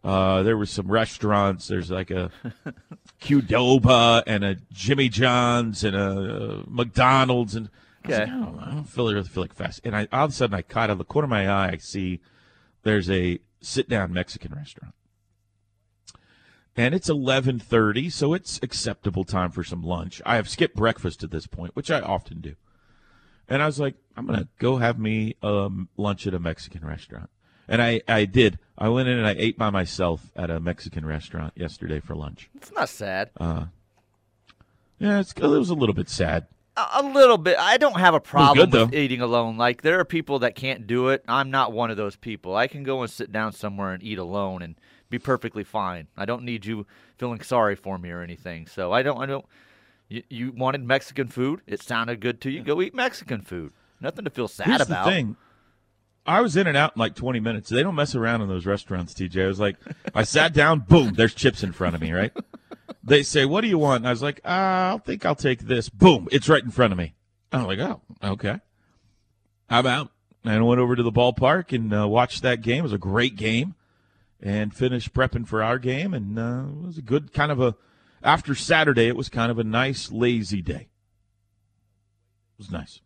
Uh, 0.04 0.42
there 0.44 0.58
was 0.58 0.72
some 0.72 0.88
restaurants. 0.90 1.68
There's 1.68 1.92
like 1.92 2.10
a 2.10 2.32
Qdoba 3.22 4.24
and 4.26 4.44
a 4.44 4.56
Jimmy 4.72 5.10
John's 5.10 5.84
and 5.84 5.96
a 5.96 6.64
McDonald's 6.68 7.56
and. 7.56 7.70
I 8.06 8.08
Okay. 8.08 8.20
like, 8.22 8.30
I 8.30 8.32
don't, 8.40 8.60
I 8.60 8.72
don't 8.72 8.84
feel, 8.86 9.14
really 9.14 9.28
feel 9.28 9.44
like 9.44 9.54
fast. 9.54 9.82
And 9.84 9.94
I 9.94 10.08
all 10.14 10.24
of 10.24 10.32
a 10.32 10.34
sudden 10.34 10.56
I 10.56 10.62
caught 10.62 10.84
out 10.90 10.92
of 10.92 10.98
the 11.00 11.04
corner 11.04 11.26
of 11.26 11.30
my 11.30 11.50
eye, 11.50 11.72
I 11.74 11.78
see 11.78 12.22
there's 12.84 13.10
a 13.10 13.40
sit 13.60 13.90
down 13.90 14.14
Mexican 14.14 14.54
restaurant. 14.56 14.94
And 16.80 16.96
it's 16.96 17.10
eleven 17.10 17.60
thirty, 17.60 18.10
so 18.10 18.34
it's 18.34 18.58
acceptable 18.64 19.26
time 19.26 19.52
for 19.52 19.66
some 19.66 19.82
lunch. 19.82 20.22
I 20.26 20.38
have 20.38 20.48
skipped 20.48 20.78
breakfast 20.78 21.26
at 21.26 21.30
this 21.30 21.46
point, 21.46 21.76
which 21.76 21.92
I 21.92 22.00
often 22.00 22.40
do. 22.40 22.56
And 23.50 23.62
I 23.62 23.66
was 23.66 23.82
like, 23.82 23.96
I'm 24.16 24.26
gonna 24.26 24.48
go 24.60 24.78
have 24.78 24.98
me 24.98 25.36
um, 25.44 25.90
lunch 25.98 26.26
at 26.26 26.34
a 26.34 26.40
Mexican 26.40 26.88
restaurant. 26.88 27.30
And 27.68 27.82
I, 27.82 28.00
I 28.08 28.24
did. 28.24 28.60
I 28.78 28.88
went 28.88 29.10
in 29.10 29.18
and 29.18 29.28
I 29.28 29.36
ate 29.38 29.58
by 29.58 29.70
myself 29.72 30.32
at 30.38 30.50
a 30.50 30.62
Mexican 30.62 31.06
restaurant 31.06 31.52
yesterday 31.58 32.00
for 32.00 32.16
lunch. 32.16 32.50
It's 32.56 32.72
not 32.72 32.88
sad. 32.88 33.32
Uh, 33.38 33.66
yeah, 35.00 35.20
it's, 35.20 35.34
it 35.34 35.44
was 35.44 35.70
a 35.70 35.76
little 35.76 35.94
bit 35.94 36.08
sad. 36.08 36.48
A, 36.78 36.86
a 36.94 37.04
little 37.04 37.38
bit. 37.38 37.58
I 37.60 37.76
don't 37.76 38.00
have 38.00 38.14
a 38.14 38.22
problem 38.22 38.70
good, 38.70 38.80
with 38.80 38.92
though. 38.92 38.98
eating 38.98 39.20
alone. 39.20 39.58
Like 39.58 39.82
there 39.82 40.00
are 40.00 40.06
people 40.06 40.40
that 40.40 40.56
can't 40.56 40.88
do 40.88 41.10
it. 41.10 41.26
I'm 41.28 41.52
not 41.52 41.74
one 41.74 41.92
of 41.92 41.98
those 41.98 42.16
people. 42.16 42.56
I 42.56 42.68
can 42.68 42.84
go 42.84 43.02
and 43.02 43.12
sit 43.12 43.34
down 43.34 43.52
somewhere 43.52 43.92
and 43.92 44.02
eat 44.02 44.18
alone 44.18 44.62
and 44.62 44.76
be 45.10 45.20
perfectly 45.20 45.64
fine. 45.64 46.08
I 46.16 46.26
don't 46.26 46.44
need 46.44 46.66
you 46.66 46.86
feeling 47.18 47.42
sorry 47.42 47.76
for 47.76 47.98
me 47.98 48.12
or 48.12 48.22
anything. 48.22 48.68
So 48.68 48.92
I 48.92 49.02
don't. 49.02 49.22
I 49.22 49.26
don't. 49.26 49.46
You, 50.08 50.24
you 50.30 50.52
wanted 50.52 50.84
Mexican 50.84 51.28
food. 51.28 51.62
It 51.68 51.82
sounded 51.82 52.20
good 52.20 52.42
to 52.42 52.50
you. 52.50 52.64
Go 52.64 52.82
eat 52.82 52.96
Mexican 52.96 53.42
food. 53.42 53.74
Nothing 54.02 54.26
to 54.26 54.32
feel 54.32 54.48
sad 54.48 54.68
Here's 54.68 54.82
about. 54.82 55.06
the 55.06 55.12
thing. 55.12 55.36
I 56.26 56.42
was 56.42 56.56
in 56.56 56.68
and 56.68 56.78
out 56.78 56.96
in 56.96 57.00
like 57.00 57.16
20 57.16 57.40
minutes. 57.40 57.70
They 57.70 57.84
don't 57.84 57.96
mess 57.96 58.16
around 58.16 58.42
in 58.42 58.50
those 58.50 58.66
restaurants, 58.66 59.14
TJ. 59.14 59.44
I 59.44 59.48
was 59.48 59.60
like, 59.60 59.78
I 60.14 60.24
sat 60.24 60.54
down, 60.54 60.80
boom, 60.88 61.14
there's 61.14 61.34
chips 61.34 61.64
in 61.64 61.72
front 61.74 61.96
of 61.96 62.02
me, 62.02 62.12
right? 62.12 62.32
They 63.04 63.24
say, 63.24 63.46
what 63.46 63.62
do 63.62 63.68
you 63.68 63.78
want? 63.78 64.02
And 64.02 64.08
I 64.08 64.12
was 64.12 64.22
like, 64.22 64.40
uh, 64.46 64.96
I 64.96 65.02
think 65.04 65.26
I'll 65.26 65.36
take 65.36 65.62
this. 65.62 65.90
Boom, 65.90 66.28
it's 66.32 66.48
right 66.48 66.64
in 66.64 66.72
front 66.72 66.92
of 66.94 67.00
me. 67.00 67.16
I'm 67.52 67.66
like, 67.66 67.80
oh, 67.80 68.02
okay. 68.24 68.60
I'm 69.70 69.88
out. 69.88 70.12
And 70.44 70.54
I 70.54 70.62
went 70.62 70.80
over 70.80 70.96
to 70.96 71.04
the 71.04 71.12
ballpark 71.12 71.74
and 71.74 71.94
uh, 71.94 72.08
watched 72.08 72.44
that 72.44 72.62
game. 72.62 72.80
It 72.80 72.84
was 72.84 72.94
a 72.94 73.00
great 73.00 73.36
game 73.36 73.76
and 74.42 74.74
finished 74.74 75.14
prepping 75.14 75.48
for 75.48 75.62
our 75.62 75.78
game. 75.80 76.14
And 76.14 76.38
uh, 76.40 76.64
it 76.82 76.86
was 76.88 76.98
a 76.98 77.02
good 77.02 77.34
kind 77.34 77.52
of 77.52 77.60
a, 77.60 77.76
after 78.24 78.56
Saturday, 78.56 79.08
it 79.08 79.16
was 79.16 79.30
kind 79.30 79.52
of 79.52 79.60
a 79.60 79.64
nice, 79.64 80.12
lazy 80.12 80.62
day. 80.62 80.88
It 82.54 82.58
was 82.58 82.72
nice. 82.72 83.02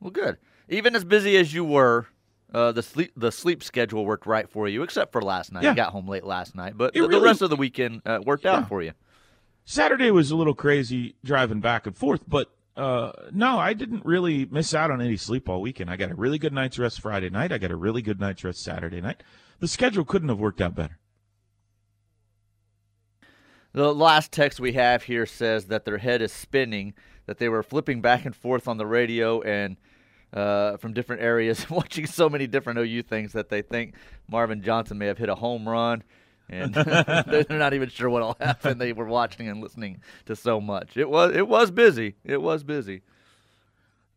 Well, 0.00 0.10
good. 0.10 0.36
Even 0.68 0.94
as 0.94 1.04
busy 1.04 1.36
as 1.36 1.52
you 1.54 1.64
were, 1.64 2.06
uh, 2.52 2.72
the 2.72 2.82
sleep 2.82 3.12
the 3.16 3.32
sleep 3.32 3.62
schedule 3.62 4.04
worked 4.04 4.26
right 4.26 4.48
for 4.48 4.68
you, 4.68 4.82
except 4.82 5.12
for 5.12 5.20
last 5.22 5.52
night. 5.52 5.64
Yeah. 5.64 5.70
You 5.70 5.76
got 5.76 5.92
home 5.92 6.06
late 6.08 6.24
last 6.24 6.54
night, 6.54 6.76
but 6.76 6.94
the, 6.94 7.06
the 7.08 7.20
rest 7.20 7.42
of 7.42 7.50
the 7.50 7.56
weekend 7.56 8.02
uh, 8.06 8.20
worked 8.24 8.44
Yeah. 8.44 8.56
out 8.56 8.68
for 8.68 8.82
you. 8.82 8.92
Saturday 9.64 10.10
was 10.10 10.30
a 10.30 10.36
little 10.36 10.54
crazy 10.54 11.14
driving 11.24 11.60
back 11.60 11.86
and 11.86 11.96
forth, 11.96 12.22
but 12.26 12.48
uh, 12.78 13.10
no, 13.32 13.58
I 13.58 13.74
didn't 13.74 14.04
really 14.04 14.46
miss 14.46 14.72
out 14.72 14.92
on 14.92 15.02
any 15.02 15.16
sleep 15.16 15.48
all 15.48 15.60
weekend. 15.60 15.90
I 15.90 15.96
got 15.96 16.12
a 16.12 16.14
really 16.14 16.38
good 16.38 16.52
night's 16.52 16.78
rest 16.78 17.00
Friday 17.00 17.28
night. 17.28 17.50
I 17.50 17.58
got 17.58 17.72
a 17.72 17.76
really 17.76 18.02
good 18.02 18.20
night's 18.20 18.44
rest 18.44 18.62
Saturday 18.62 19.00
night. 19.00 19.24
The 19.58 19.66
schedule 19.66 20.04
couldn't 20.04 20.28
have 20.28 20.38
worked 20.38 20.60
out 20.60 20.76
better. 20.76 20.96
The 23.72 23.92
last 23.92 24.30
text 24.30 24.60
we 24.60 24.74
have 24.74 25.02
here 25.02 25.26
says 25.26 25.66
that 25.66 25.84
their 25.84 25.98
head 25.98 26.22
is 26.22 26.32
spinning, 26.32 26.94
that 27.26 27.38
they 27.38 27.48
were 27.48 27.64
flipping 27.64 28.00
back 28.00 28.24
and 28.24 28.34
forth 28.34 28.68
on 28.68 28.76
the 28.76 28.86
radio 28.86 29.40
and 29.42 29.76
uh, 30.32 30.76
from 30.76 30.92
different 30.92 31.20
areas, 31.20 31.68
watching 31.70 32.06
so 32.06 32.28
many 32.28 32.46
different 32.46 32.78
OU 32.78 33.02
things 33.02 33.32
that 33.32 33.48
they 33.48 33.60
think 33.60 33.94
Marvin 34.28 34.62
Johnson 34.62 34.98
may 34.98 35.06
have 35.06 35.18
hit 35.18 35.28
a 35.28 35.34
home 35.34 35.68
run. 35.68 36.04
And 36.48 36.74
they're 36.74 37.44
not 37.50 37.74
even 37.74 37.88
sure 37.88 38.10
what'll 38.10 38.36
happen. 38.40 38.78
They 38.78 38.92
were 38.92 39.06
watching 39.06 39.48
and 39.48 39.60
listening 39.60 40.02
to 40.26 40.36
so 40.36 40.60
much. 40.60 40.96
It 40.96 41.08
was 41.08 41.34
it 41.34 41.48
was 41.48 41.70
busy. 41.70 42.16
It 42.24 42.42
was 42.42 42.64
busy. 42.64 43.02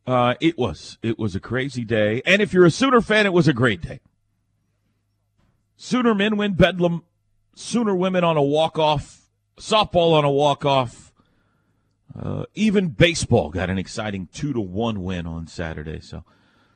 Uh, 0.08 0.34
it 0.40 0.58
was. 0.58 0.98
It 1.04 1.20
was 1.20 1.36
a 1.36 1.40
crazy 1.40 1.84
day. 1.84 2.22
And 2.26 2.42
if 2.42 2.54
you're 2.54 2.66
a 2.66 2.72
Sooner 2.72 3.02
fan, 3.02 3.26
it 3.26 3.34
was 3.34 3.48
a 3.48 3.54
great 3.54 3.82
day. 3.82 4.00
Sooner 5.78 6.16
men 6.16 6.38
win 6.38 6.54
Bedlam. 6.54 7.04
Sooner 7.56 7.96
women 7.96 8.24
on 8.24 8.38
a 8.38 8.42
walk 8.42 8.80
off. 8.80 9.30
Softball 9.58 10.14
on 10.14 10.26
a 10.26 10.32
walk 10.32 10.66
off. 10.66 11.14
Uh, 12.20 12.46
even 12.56 12.90
baseball 12.90 13.50
got 13.50 13.70
an 13.70 13.78
exciting 13.78 14.28
two 14.34 14.54
to 14.54 14.60
one 14.60 15.04
win 15.04 15.26
on 15.26 15.48
Saturday. 15.48 16.00
So 16.00 16.24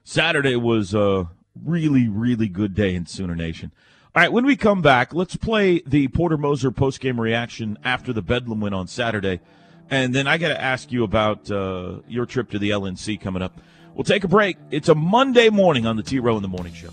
Saturday 0.03 0.55
was 0.55 0.93
a 0.93 1.29
really, 1.61 2.07
really 2.07 2.47
good 2.47 2.73
day 2.73 2.95
in 2.95 3.05
Sooner 3.05 3.35
Nation. 3.35 3.71
All 4.15 4.21
right, 4.21 4.31
when 4.31 4.45
we 4.45 4.55
come 4.55 4.81
back, 4.81 5.13
let's 5.13 5.35
play 5.35 5.81
the 5.85 6.07
Porter 6.07 6.37
Moser 6.37 6.71
postgame 6.71 7.19
reaction 7.19 7.77
after 7.83 8.13
the 8.13 8.21
Bedlam 8.21 8.61
win 8.61 8.73
on 8.73 8.87
Saturday. 8.87 9.41
And 9.89 10.15
then 10.15 10.25
I 10.25 10.37
got 10.37 10.47
to 10.47 10.61
ask 10.61 10.89
you 10.89 11.03
about 11.03 11.51
uh, 11.51 11.97
your 12.07 12.25
trip 12.25 12.49
to 12.51 12.59
the 12.59 12.69
LNC 12.69 13.19
coming 13.19 13.41
up. 13.41 13.59
We'll 13.93 14.05
take 14.05 14.23
a 14.23 14.29
break. 14.29 14.55
It's 14.71 14.87
a 14.87 14.95
Monday 14.95 15.49
morning 15.49 15.85
on 15.85 15.97
the 15.97 16.01
T 16.01 16.19
Row 16.19 16.37
in 16.37 16.43
the 16.43 16.47
Morning 16.47 16.73
Show. 16.73 16.91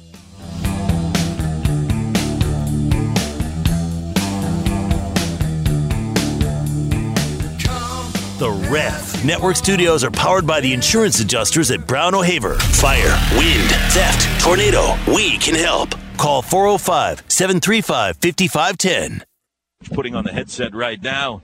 The 8.41 8.51
Ref. 8.69 9.25
Network 9.25 9.55
studios 9.55 10.03
are 10.03 10.11
powered 10.11 10.45
by 10.45 10.61
the 10.61 10.73
insurance 10.73 11.21
adjusters 11.21 11.71
at 11.71 11.87
Brown 11.87 12.17
O'Haver. 12.17 12.55
Fire, 12.55 13.17
wind, 13.39 13.71
theft, 13.93 14.43
tornado. 14.43 14.97
We 15.07 15.39
can 15.39 15.55
help. 15.55 15.95
Call 16.19 16.43
405 16.43 17.25
735 17.29 18.17
5510. 18.17 19.25
Putting 19.95 20.15
on 20.15 20.25
the 20.25 20.33
headset 20.33 20.75
right 20.75 21.03
now. 21.03 21.43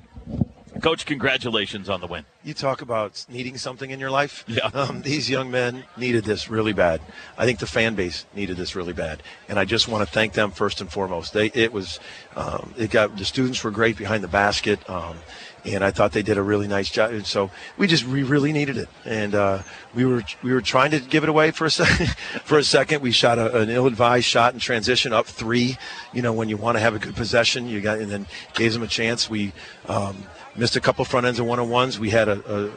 Coach, 0.80 1.06
congratulations 1.06 1.88
on 1.88 2.00
the 2.00 2.06
win. 2.06 2.24
You 2.44 2.54
talk 2.54 2.82
about 2.82 3.26
needing 3.28 3.56
something 3.58 3.90
in 3.90 3.98
your 3.98 4.10
life. 4.10 4.44
Yeah. 4.46 4.70
Um, 4.78 5.02
these 5.02 5.28
young 5.28 5.50
men 5.50 5.82
needed 5.96 6.24
this 6.24 6.48
really 6.48 6.72
bad. 6.72 7.00
I 7.36 7.46
think 7.46 7.58
the 7.58 7.66
fan 7.66 7.96
base 7.96 8.26
needed 8.32 8.56
this 8.56 8.76
really 8.76 8.92
bad, 8.92 9.24
and 9.48 9.58
I 9.58 9.64
just 9.64 9.88
want 9.88 10.06
to 10.06 10.12
thank 10.12 10.34
them 10.34 10.52
first 10.52 10.80
and 10.80 10.92
foremost. 10.92 11.32
They 11.32 11.46
it 11.46 11.72
was 11.72 11.98
um, 12.36 12.72
it 12.76 12.90
got 12.90 13.16
the 13.16 13.24
students 13.24 13.64
were 13.64 13.72
great 13.72 13.96
behind 13.96 14.22
the 14.22 14.28
basket. 14.28 14.88
Um, 14.88 15.16
and 15.64 15.84
I 15.84 15.90
thought 15.90 16.12
they 16.12 16.22
did 16.22 16.38
a 16.38 16.42
really 16.42 16.68
nice 16.68 16.88
job. 16.88 17.12
And 17.12 17.26
so 17.26 17.50
we 17.76 17.86
just 17.86 18.04
we 18.04 18.22
really 18.22 18.52
needed 18.52 18.76
it, 18.76 18.88
and 19.04 19.34
uh, 19.34 19.62
we 19.94 20.04
were 20.04 20.22
we 20.42 20.52
were 20.52 20.60
trying 20.60 20.90
to 20.92 21.00
give 21.00 21.22
it 21.22 21.28
away 21.28 21.50
for 21.50 21.64
a 21.64 21.70
second. 21.70 22.08
for 22.44 22.58
a 22.58 22.64
second, 22.64 23.02
we 23.02 23.12
shot 23.12 23.38
a, 23.38 23.58
an 23.58 23.70
ill-advised 23.70 24.26
shot 24.26 24.54
in 24.54 24.60
transition 24.60 25.12
up 25.12 25.26
three. 25.26 25.76
You 26.12 26.22
know, 26.22 26.32
when 26.32 26.48
you 26.48 26.56
want 26.56 26.76
to 26.76 26.80
have 26.80 26.94
a 26.94 26.98
good 26.98 27.16
possession, 27.16 27.68
you 27.68 27.80
got 27.80 27.98
and 27.98 28.10
then 28.10 28.26
gave 28.54 28.72
them 28.72 28.82
a 28.82 28.88
chance. 28.88 29.28
We 29.28 29.52
um, 29.86 30.24
missed 30.56 30.76
a 30.76 30.80
couple 30.80 31.04
front 31.04 31.26
ends 31.26 31.38
of 31.38 31.46
one-on-ones. 31.46 31.98
We 31.98 32.10
had 32.10 32.28
a, 32.28 32.66
a 32.66 32.70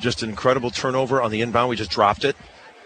just 0.00 0.22
an 0.22 0.30
incredible 0.30 0.70
turnover 0.70 1.22
on 1.22 1.30
the 1.30 1.40
inbound. 1.40 1.70
We 1.70 1.76
just 1.76 1.90
dropped 1.90 2.24
it 2.24 2.36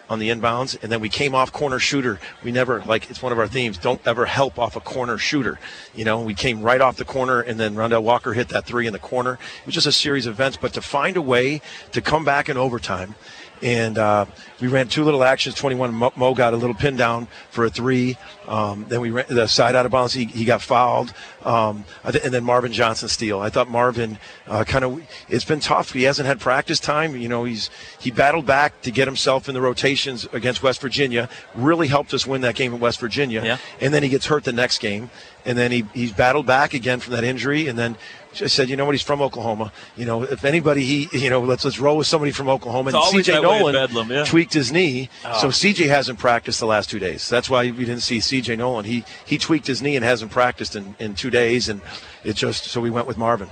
on 0.08 0.18
the 0.18 0.30
inbounds, 0.30 0.80
and 0.82 0.90
then 0.90 1.00
we 1.00 1.08
came 1.08 1.34
off 1.34 1.52
corner 1.52 1.78
shooter. 1.78 2.18
We 2.42 2.52
never 2.52 2.82
like 2.82 3.10
it's 3.10 3.22
one 3.22 3.32
of 3.32 3.38
our 3.38 3.48
themes. 3.48 3.78
Don't 3.78 4.00
ever 4.06 4.26
help 4.26 4.58
off 4.58 4.76
a 4.76 4.80
corner 4.80 5.18
shooter. 5.18 5.58
You 5.94 6.04
know, 6.04 6.20
we 6.20 6.34
came 6.34 6.62
right 6.62 6.80
off 6.80 6.96
the 6.96 7.04
corner, 7.04 7.40
and 7.40 7.58
then 7.58 7.74
Rondel 7.74 8.02
Walker 8.02 8.32
hit 8.32 8.48
that 8.48 8.64
three 8.64 8.86
in 8.86 8.92
the 8.92 8.98
corner. 8.98 9.34
It 9.34 9.66
was 9.66 9.74
just 9.74 9.86
a 9.86 9.92
series 9.92 10.26
of 10.26 10.34
events, 10.34 10.56
but 10.56 10.72
to 10.74 10.82
find 10.82 11.16
a 11.16 11.22
way 11.22 11.60
to 11.92 12.00
come 12.00 12.24
back 12.24 12.48
in 12.48 12.56
overtime. 12.56 13.14
And 13.62 13.98
uh, 13.98 14.26
we 14.60 14.68
ran 14.68 14.88
two 14.88 15.04
little 15.04 15.24
actions. 15.24 15.54
21 15.54 15.94
Mo, 15.94 16.12
Mo 16.16 16.34
got 16.34 16.54
a 16.54 16.56
little 16.56 16.74
pin 16.74 16.96
down 16.96 17.26
for 17.50 17.64
a 17.64 17.70
three. 17.70 18.16
Um, 18.46 18.86
then 18.88 19.00
we 19.00 19.10
ran 19.10 19.26
the 19.28 19.46
side 19.46 19.74
out 19.74 19.86
of 19.86 19.92
bounds. 19.92 20.14
He, 20.14 20.24
he 20.24 20.44
got 20.44 20.62
fouled. 20.62 21.12
Um, 21.44 21.84
and 22.04 22.14
then 22.14 22.44
Marvin 22.44 22.72
Johnson 22.72 23.08
steal. 23.08 23.40
I 23.40 23.50
thought 23.50 23.68
Marvin 23.68 24.18
uh, 24.46 24.64
kind 24.64 24.84
of. 24.84 25.02
It's 25.28 25.44
been 25.44 25.60
tough. 25.60 25.92
He 25.92 26.04
hasn't 26.04 26.26
had 26.26 26.40
practice 26.40 26.80
time. 26.80 27.16
You 27.16 27.28
know, 27.28 27.44
he's 27.44 27.70
he 28.00 28.10
battled 28.10 28.46
back 28.46 28.80
to 28.82 28.90
get 28.90 29.06
himself 29.06 29.48
in 29.48 29.54
the 29.54 29.60
rotations 29.60 30.26
against 30.32 30.62
West 30.62 30.80
Virginia. 30.80 31.28
Really 31.54 31.88
helped 31.88 32.12
us 32.14 32.26
win 32.26 32.40
that 32.42 32.54
game 32.54 32.74
in 32.74 32.80
West 32.80 33.00
Virginia. 33.00 33.42
Yeah. 33.44 33.58
And 33.80 33.94
then 33.94 34.02
he 34.02 34.08
gets 34.08 34.26
hurt 34.26 34.44
the 34.44 34.52
next 34.52 34.78
game. 34.78 35.10
And 35.44 35.56
then 35.56 35.72
he, 35.72 35.84
he's 35.94 36.12
battled 36.12 36.46
back 36.46 36.74
again 36.74 37.00
from 37.00 37.14
that 37.14 37.24
injury. 37.24 37.68
And 37.68 37.78
then 37.78 37.96
just 38.38 38.54
said, 38.56 38.68
you 38.70 38.76
know 38.76 38.84
what, 38.84 38.92
he's 38.94 39.02
from 39.02 39.20
Oklahoma. 39.20 39.72
You 39.96 40.06
know, 40.06 40.22
if 40.22 40.44
anybody, 40.44 40.84
he, 40.84 41.08
you 41.12 41.30
know, 41.30 41.40
let's 41.40 41.64
let's 41.64 41.78
roll 41.78 41.96
with 41.96 42.06
somebody 42.06 42.32
from 42.32 42.48
Oklahoma. 42.48 42.90
And 42.90 42.96
CJ 42.98 43.24
that 43.26 43.42
way 43.42 43.56
in 43.56 43.60
Nolan 43.60 43.74
Bedlam, 43.74 44.10
yeah. 44.10 44.24
tweaked 44.24 44.54
his 44.54 44.72
knee, 44.72 45.10
Oh. 45.24 45.38
so 45.40 45.48
CJ 45.48 45.88
hasn't 45.88 46.18
practiced 46.18 46.60
the 46.60 46.66
last 46.66 46.88
two 46.90 46.98
days. 46.98 47.28
That's 47.28 47.50
why 47.50 47.64
we 47.64 47.84
didn't 47.84 48.00
see 48.00 48.18
CJ 48.18 48.56
Noland. 48.58 48.86
He 48.86 49.04
he 49.26 49.36
tweaked 49.38 49.66
his 49.66 49.82
knee 49.82 49.96
and 49.96 50.04
hasn't 50.04 50.30
practiced 50.30 50.74
in, 50.76 50.94
in 50.98 51.14
two 51.14 51.30
days, 51.30 51.68
and 51.68 51.80
it 52.24 52.34
just 52.36 52.64
so 52.64 52.80
we 52.80 52.90
went 52.90 53.06
with 53.06 53.18
Marvin. 53.18 53.48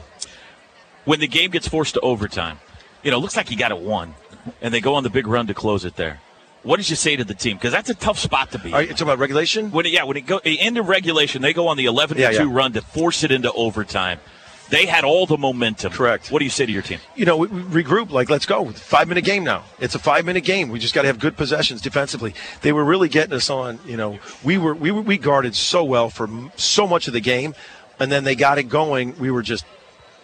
When 1.04 1.20
the 1.20 1.28
game 1.28 1.50
gets 1.50 1.68
forced 1.68 1.94
to 1.94 2.00
overtime, 2.00 2.58
you 3.02 3.10
know, 3.10 3.18
it 3.18 3.20
looks 3.20 3.36
like 3.36 3.50
you 3.50 3.56
got 3.56 3.70
it 3.70 3.78
won, 3.78 4.14
and 4.60 4.72
they 4.74 4.80
go 4.80 4.94
on 4.94 5.02
the 5.02 5.10
big 5.10 5.26
run 5.26 5.46
to 5.46 5.54
close 5.54 5.84
it 5.84 5.96
there. 5.96 6.20
What 6.64 6.78
did 6.78 6.90
you 6.90 6.96
say 6.96 7.14
to 7.14 7.22
the 7.22 7.34
team? 7.34 7.56
Because 7.56 7.70
that's 7.70 7.90
a 7.90 7.94
tough 7.94 8.18
spot 8.18 8.50
to 8.50 8.58
be. 8.58 8.72
Are 8.72 8.82
you 8.82 8.88
talking 8.88 9.04
about 9.06 9.20
regulation? 9.20 9.70
When 9.70 9.86
it, 9.86 9.92
yeah, 9.92 10.02
when 10.02 10.16
it 10.16 10.26
go 10.26 10.38
into 10.38 10.82
regulation, 10.82 11.40
they 11.40 11.52
go 11.52 11.68
on 11.68 11.76
the 11.76 11.84
11 11.84 12.18
Yeah, 12.18 12.32
to 12.32 12.38
2 12.38 12.48
yeah. 12.48 12.52
run 12.52 12.72
to 12.72 12.80
force 12.82 13.22
it 13.22 13.30
into 13.30 13.52
overtime. 13.52 14.18
They 14.68 14.86
had 14.86 15.04
all 15.04 15.26
the 15.26 15.36
momentum. 15.36 15.92
Correct. 15.92 16.30
What 16.30 16.40
do 16.40 16.44
you 16.44 16.50
say 16.50 16.66
to 16.66 16.72
your 16.72 16.82
team? 16.82 16.98
you 17.14 17.24
know, 17.24 17.46
regroup. 17.46 18.10
Like, 18.10 18.28
let's 18.28 18.46
go. 18.46 18.70
Five 18.70 19.08
minute 19.08 19.24
game 19.24 19.44
now. 19.44 19.64
It's 19.78 19.94
a 19.94 19.98
five 19.98 20.24
minute 20.24 20.44
game. 20.44 20.70
We 20.70 20.78
just 20.78 20.94
got 20.94 21.02
to 21.02 21.08
have 21.08 21.18
good 21.18 21.36
possessions 21.36 21.80
defensively. 21.80 22.34
They 22.62 22.72
were 22.72 22.84
really 22.84 23.08
getting 23.08 23.32
us 23.34 23.48
on. 23.48 23.78
You 23.86 23.96
know, 23.96 24.18
we 24.42 24.58
were 24.58 24.74
we 24.74 24.90
were, 24.90 25.02
we 25.02 25.18
guarded 25.18 25.54
so 25.54 25.84
well 25.84 26.10
for 26.10 26.28
so 26.56 26.86
much 26.86 27.06
of 27.06 27.12
the 27.12 27.20
game, 27.20 27.54
and 28.00 28.10
then 28.10 28.24
they 28.24 28.34
got 28.34 28.58
it 28.58 28.64
going. 28.64 29.18
We 29.18 29.30
were 29.30 29.42
just 29.42 29.64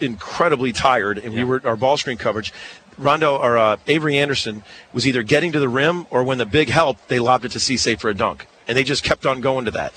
incredibly 0.01 0.73
tired, 0.73 1.17
and 1.17 1.33
we 1.33 1.43
were 1.43 1.61
our 1.63 1.77
ball 1.77 1.97
screen 1.97 2.17
coverage. 2.17 2.53
Rondo 2.97 3.37
or 3.37 3.57
uh, 3.57 3.77
Avery 3.87 4.17
Anderson 4.17 4.63
was 4.91 5.07
either 5.07 5.23
getting 5.23 5.51
to 5.53 5.59
the 5.59 5.69
rim 5.69 6.05
or 6.11 6.23
when 6.23 6.37
the 6.37 6.45
big 6.45 6.69
help, 6.69 7.07
they 7.07 7.19
lobbed 7.19 7.45
it 7.45 7.51
to 7.53 7.59
Cisse 7.59 7.99
for 7.99 8.09
a 8.09 8.13
dunk, 8.13 8.45
and 8.67 8.77
they 8.77 8.83
just 8.83 9.03
kept 9.03 9.25
on 9.25 9.41
going 9.41 9.65
to 9.65 9.71
that. 9.71 9.93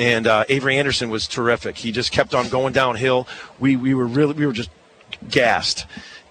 And 0.00 0.26
uh, 0.26 0.44
Avery 0.48 0.78
Anderson 0.78 1.10
was 1.10 1.28
terrific. 1.28 1.76
He 1.76 1.92
just 1.92 2.10
kept 2.10 2.34
on 2.34 2.48
going 2.48 2.72
downhill. 2.72 3.28
We 3.58 3.76
we 3.76 3.92
were 3.92 4.06
really 4.06 4.32
we 4.32 4.46
were 4.46 4.54
just 4.54 4.70
gassed, 5.28 5.84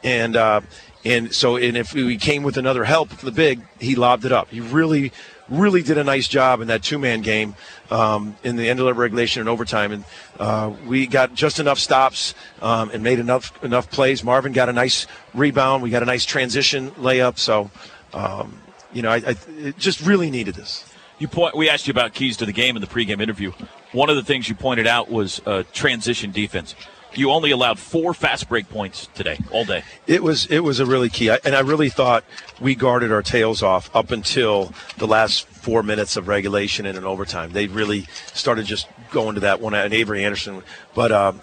and 0.03 0.35
uh, 0.35 0.61
and 1.05 1.31
so 1.31 1.55
and 1.55 1.77
if 1.77 1.93
we 1.93 2.17
came 2.17 2.41
with 2.41 2.57
another 2.57 2.83
help 2.83 3.09
for 3.09 3.23
the 3.23 3.31
big, 3.31 3.61
he 3.79 3.93
lobbed 3.93 4.25
it 4.25 4.31
up. 4.31 4.49
He 4.49 4.59
really 4.59 5.11
really 5.49 5.83
did 5.83 5.99
a 5.99 6.03
nice 6.03 6.27
job 6.27 6.61
in 6.61 6.67
that 6.69 6.81
two 6.81 6.97
man 6.97 7.21
game 7.21 7.53
um, 7.91 8.35
in 8.43 8.55
the 8.55 8.67
end 8.67 8.79
of 8.79 8.87
the 8.87 8.93
regulation 8.95 9.39
and 9.39 9.47
overtime, 9.47 9.91
and 9.91 10.03
uh, 10.39 10.73
we 10.87 11.05
got 11.05 11.35
just 11.35 11.59
enough 11.59 11.77
stops 11.77 12.33
um, 12.63 12.89
and 12.89 13.03
made 13.03 13.19
enough 13.19 13.63
enough 13.63 13.91
plays. 13.91 14.23
Marvin 14.23 14.51
got 14.51 14.69
a 14.69 14.73
nice 14.73 15.05
rebound. 15.35 15.83
We 15.83 15.91
got 15.91 16.01
a 16.01 16.07
nice 16.07 16.25
transition 16.25 16.89
layup. 16.91 17.37
So. 17.37 17.69
Um, 18.13 18.61
you 18.91 19.03
know, 19.03 19.11
I, 19.11 19.17
I 19.17 19.35
just 19.77 20.01
really 20.01 20.31
needed 20.31 20.55
this. 20.55 20.83
You 21.19 21.27
point. 21.27 21.55
We 21.55 21.69
asked 21.69 21.85
you 21.85 21.91
about 21.91 22.13
keys 22.13 22.37
to 22.37 22.45
the 22.45 22.53
game 22.53 22.77
in 22.77 22.81
the 22.81 22.87
pregame 22.87 23.21
interview. 23.21 23.51
One 23.91 24.09
of 24.09 24.15
the 24.15 24.23
things 24.23 24.47
you 24.47 24.55
pointed 24.55 24.87
out 24.87 25.11
was 25.11 25.41
uh, 25.45 25.63
transition 25.73 26.31
defense. 26.31 26.75
You 27.13 27.31
only 27.31 27.51
allowed 27.51 27.77
four 27.77 28.13
fast 28.13 28.47
break 28.47 28.69
points 28.69 29.09
today, 29.15 29.37
all 29.51 29.65
day. 29.65 29.83
It 30.07 30.23
was 30.23 30.45
it 30.45 30.59
was 30.59 30.79
a 30.79 30.85
really 30.85 31.09
key, 31.09 31.29
I, 31.29 31.39
and 31.43 31.55
I 31.55 31.59
really 31.59 31.89
thought 31.89 32.23
we 32.61 32.73
guarded 32.73 33.11
our 33.11 33.21
tails 33.21 33.61
off 33.61 33.93
up 33.93 34.11
until 34.11 34.73
the 34.97 35.07
last 35.07 35.45
four 35.47 35.83
minutes 35.83 36.15
of 36.15 36.29
regulation 36.29 36.85
and 36.85 36.97
in 36.97 37.03
overtime. 37.03 37.51
They 37.51 37.67
really 37.67 38.05
started 38.33 38.65
just 38.65 38.87
going 39.11 39.35
to 39.35 39.41
that 39.41 39.59
one 39.59 39.73
and 39.73 39.93
Avery 39.93 40.23
Anderson, 40.23 40.63
but 40.95 41.11
um, 41.11 41.41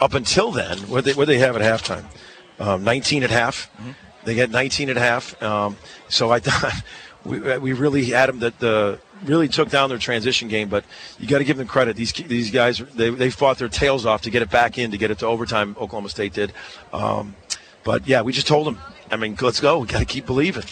up 0.00 0.12
until 0.12 0.50
then, 0.50 0.78
what 0.80 1.04
they 1.04 1.14
what 1.14 1.28
they 1.28 1.38
have 1.38 1.56
at 1.56 1.62
halftime, 1.62 2.04
um, 2.58 2.84
19 2.84 3.22
at 3.22 3.30
half. 3.30 3.70
They 4.24 4.34
get 4.34 4.50
19 4.50 4.90
at 4.90 4.96
half. 4.96 5.40
Um, 5.42 5.76
so 6.08 6.30
I 6.30 6.40
thought 6.40 6.74
we, 7.24 7.38
we 7.58 7.72
really 7.72 8.06
had 8.06 8.28
them 8.28 8.40
that 8.40 8.58
the 8.58 8.98
really 9.24 9.48
took 9.48 9.70
down 9.70 9.88
their 9.88 9.98
transition 9.98 10.48
game. 10.48 10.68
But 10.68 10.84
you 11.18 11.26
got 11.26 11.38
to 11.38 11.44
give 11.44 11.56
them 11.56 11.66
credit. 11.66 11.96
These 11.96 12.12
these 12.12 12.50
guys 12.50 12.78
they, 12.78 13.10
they 13.10 13.30
fought 13.30 13.58
their 13.58 13.68
tails 13.68 14.06
off 14.06 14.22
to 14.22 14.30
get 14.30 14.42
it 14.42 14.50
back 14.50 14.78
in 14.78 14.90
to 14.90 14.98
get 14.98 15.10
it 15.10 15.18
to 15.18 15.26
overtime. 15.26 15.76
Oklahoma 15.80 16.08
State 16.08 16.32
did. 16.32 16.52
Um, 16.92 17.36
but 17.84 18.06
yeah, 18.06 18.22
we 18.22 18.32
just 18.32 18.46
told 18.46 18.66
them. 18.66 18.78
I 19.10 19.16
mean, 19.16 19.36
let's 19.40 19.60
go. 19.60 19.78
We 19.78 19.86
got 19.86 19.98
to 19.98 20.04
keep 20.04 20.26
believing. 20.26 20.64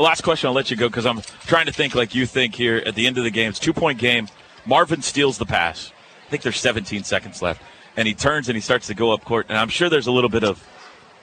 Last 0.00 0.22
question, 0.22 0.48
I'll 0.48 0.54
let 0.54 0.70
you 0.70 0.76
go 0.76 0.88
because 0.88 1.06
I'm 1.06 1.22
trying 1.46 1.66
to 1.66 1.72
think 1.72 1.94
like 1.94 2.14
you 2.14 2.26
think 2.26 2.54
here 2.54 2.82
at 2.84 2.94
the 2.94 3.06
end 3.06 3.18
of 3.18 3.24
the 3.24 3.30
game. 3.30 3.50
It's 3.50 3.58
two 3.58 3.72
point 3.72 3.98
game. 3.98 4.28
Marvin 4.66 5.02
steals 5.02 5.38
the 5.38 5.46
pass. 5.46 5.92
I 6.26 6.30
think 6.30 6.42
there's 6.42 6.60
17 6.60 7.04
seconds 7.04 7.40
left, 7.40 7.62
and 7.96 8.06
he 8.06 8.14
turns 8.14 8.48
and 8.48 8.56
he 8.56 8.60
starts 8.60 8.86
to 8.88 8.94
go 8.94 9.12
up 9.12 9.24
court. 9.24 9.46
And 9.48 9.56
I'm 9.56 9.70
sure 9.70 9.88
there's 9.88 10.06
a 10.06 10.12
little 10.12 10.28
bit 10.28 10.44
of, 10.44 10.62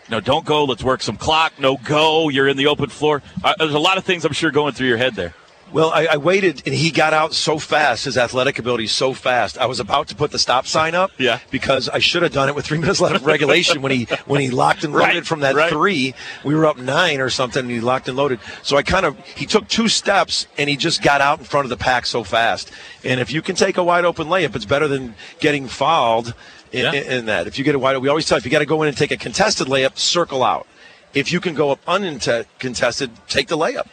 no, 0.10 0.20
don't 0.20 0.44
go. 0.46 0.66
Let's 0.66 0.84
work 0.84 1.02
some 1.02 1.16
clock. 1.16 1.54
No 1.60 1.78
go. 1.78 2.30
You're 2.30 2.48
in 2.48 2.58
the 2.58 2.68
open 2.68 2.90
floor. 2.90 3.22
Uh, 3.44 3.54
there's 3.60 3.74
a 3.74 3.80
lot 3.80 3.98
of 3.98 4.04
things 4.04 4.26
I'm 4.26 4.34
sure 4.34 4.50
going 4.50 4.74
through 4.74 4.88
your 4.88 4.98
head 4.98 5.16
there. 5.16 5.36
Well, 5.74 5.92
I, 5.94 6.06
I 6.12 6.18
waited, 6.18 6.62
and 6.66 6.74
he 6.76 6.90
got 6.92 7.12
out 7.14 7.34
so 7.34 7.60
fast. 7.60 8.06
His 8.06 8.18
athletic 8.18 8.60
ability 8.60 8.88
so 8.88 9.14
fast. 9.14 9.58
I 9.58 9.66
was 9.66 9.80
about 9.80 10.08
to 10.10 10.16
put 10.16 10.32
the 10.32 10.40
stop 10.40 10.68
sign 10.68 10.96
up, 10.96 11.12
Yeah. 11.18 11.40
because 11.52 11.90
I 11.90 12.00
should 12.00 12.24
have 12.24 12.32
done 12.32 12.48
it 12.48 12.56
with 12.56 12.66
three 12.66 12.78
minutes 12.78 13.02
left 13.02 13.16
of 13.16 13.26
regulation 13.26 13.82
when 13.82 13.92
he 13.92 14.06
when 14.26 14.40
he 14.42 14.50
locked 14.52 14.84
and 14.84 14.94
loaded 14.94 15.16
Right, 15.16 15.26
from 15.26 15.40
that 15.42 15.56
right. 15.56 15.70
three. 15.70 16.14
We 16.46 16.56
were 16.56 16.66
up 16.66 16.78
nine 16.78 17.20
or 17.20 17.30
something, 17.30 17.62
and 17.64 17.72
he 17.72 17.82
locked 17.82 18.08
and 18.08 18.16
loaded. 18.16 18.40
So 18.62 18.78
I 18.78 18.84
kind 18.84 19.06
of 19.06 19.18
he 19.26 19.46
took 19.46 19.68
two 19.68 19.88
steps, 19.90 20.48
and 20.58 20.70
he 20.70 20.78
just 20.78 21.02
got 21.02 21.20
out 21.20 21.40
in 21.40 21.46
front 21.46 21.66
of 21.66 21.70
the 21.70 21.78
pack 21.78 22.06
so 22.06 22.24
fast. 22.24 22.72
And 23.04 23.20
if 23.20 23.32
you 23.34 23.42
can 23.42 23.56
take 23.56 23.78
a 23.78 23.84
wide 23.84 24.06
open 24.06 24.28
layup, 24.28 24.56
it's 24.56 24.66
better 24.66 24.88
than 24.88 25.16
getting 25.40 25.68
fouled 25.68 26.34
in, 26.72 26.84
Yeah. 26.86 26.94
in, 26.94 27.12
in 27.12 27.26
that. 27.26 27.48
If 27.48 27.58
you 27.58 27.66
get 27.66 27.76
a 27.76 27.80
wide, 27.80 27.98
we 27.98 28.08
always 28.08 28.28
tell 28.28 28.38
if 28.38 28.46
you 28.46 28.52
got 28.52 28.60
to 28.60 28.66
go 28.66 28.82
in 28.84 28.88
and 28.88 28.96
take 28.96 29.12
a 29.12 29.18
contested 29.18 29.68
layup, 29.68 29.98
circle 29.98 30.44
out. 30.44 30.68
If 31.14 31.32
you 31.34 31.40
can 31.42 31.56
go 31.56 31.72
up 31.72 31.80
uncontested, 31.88 33.10
take 33.28 33.48
the 33.48 33.58
layup. 33.58 33.88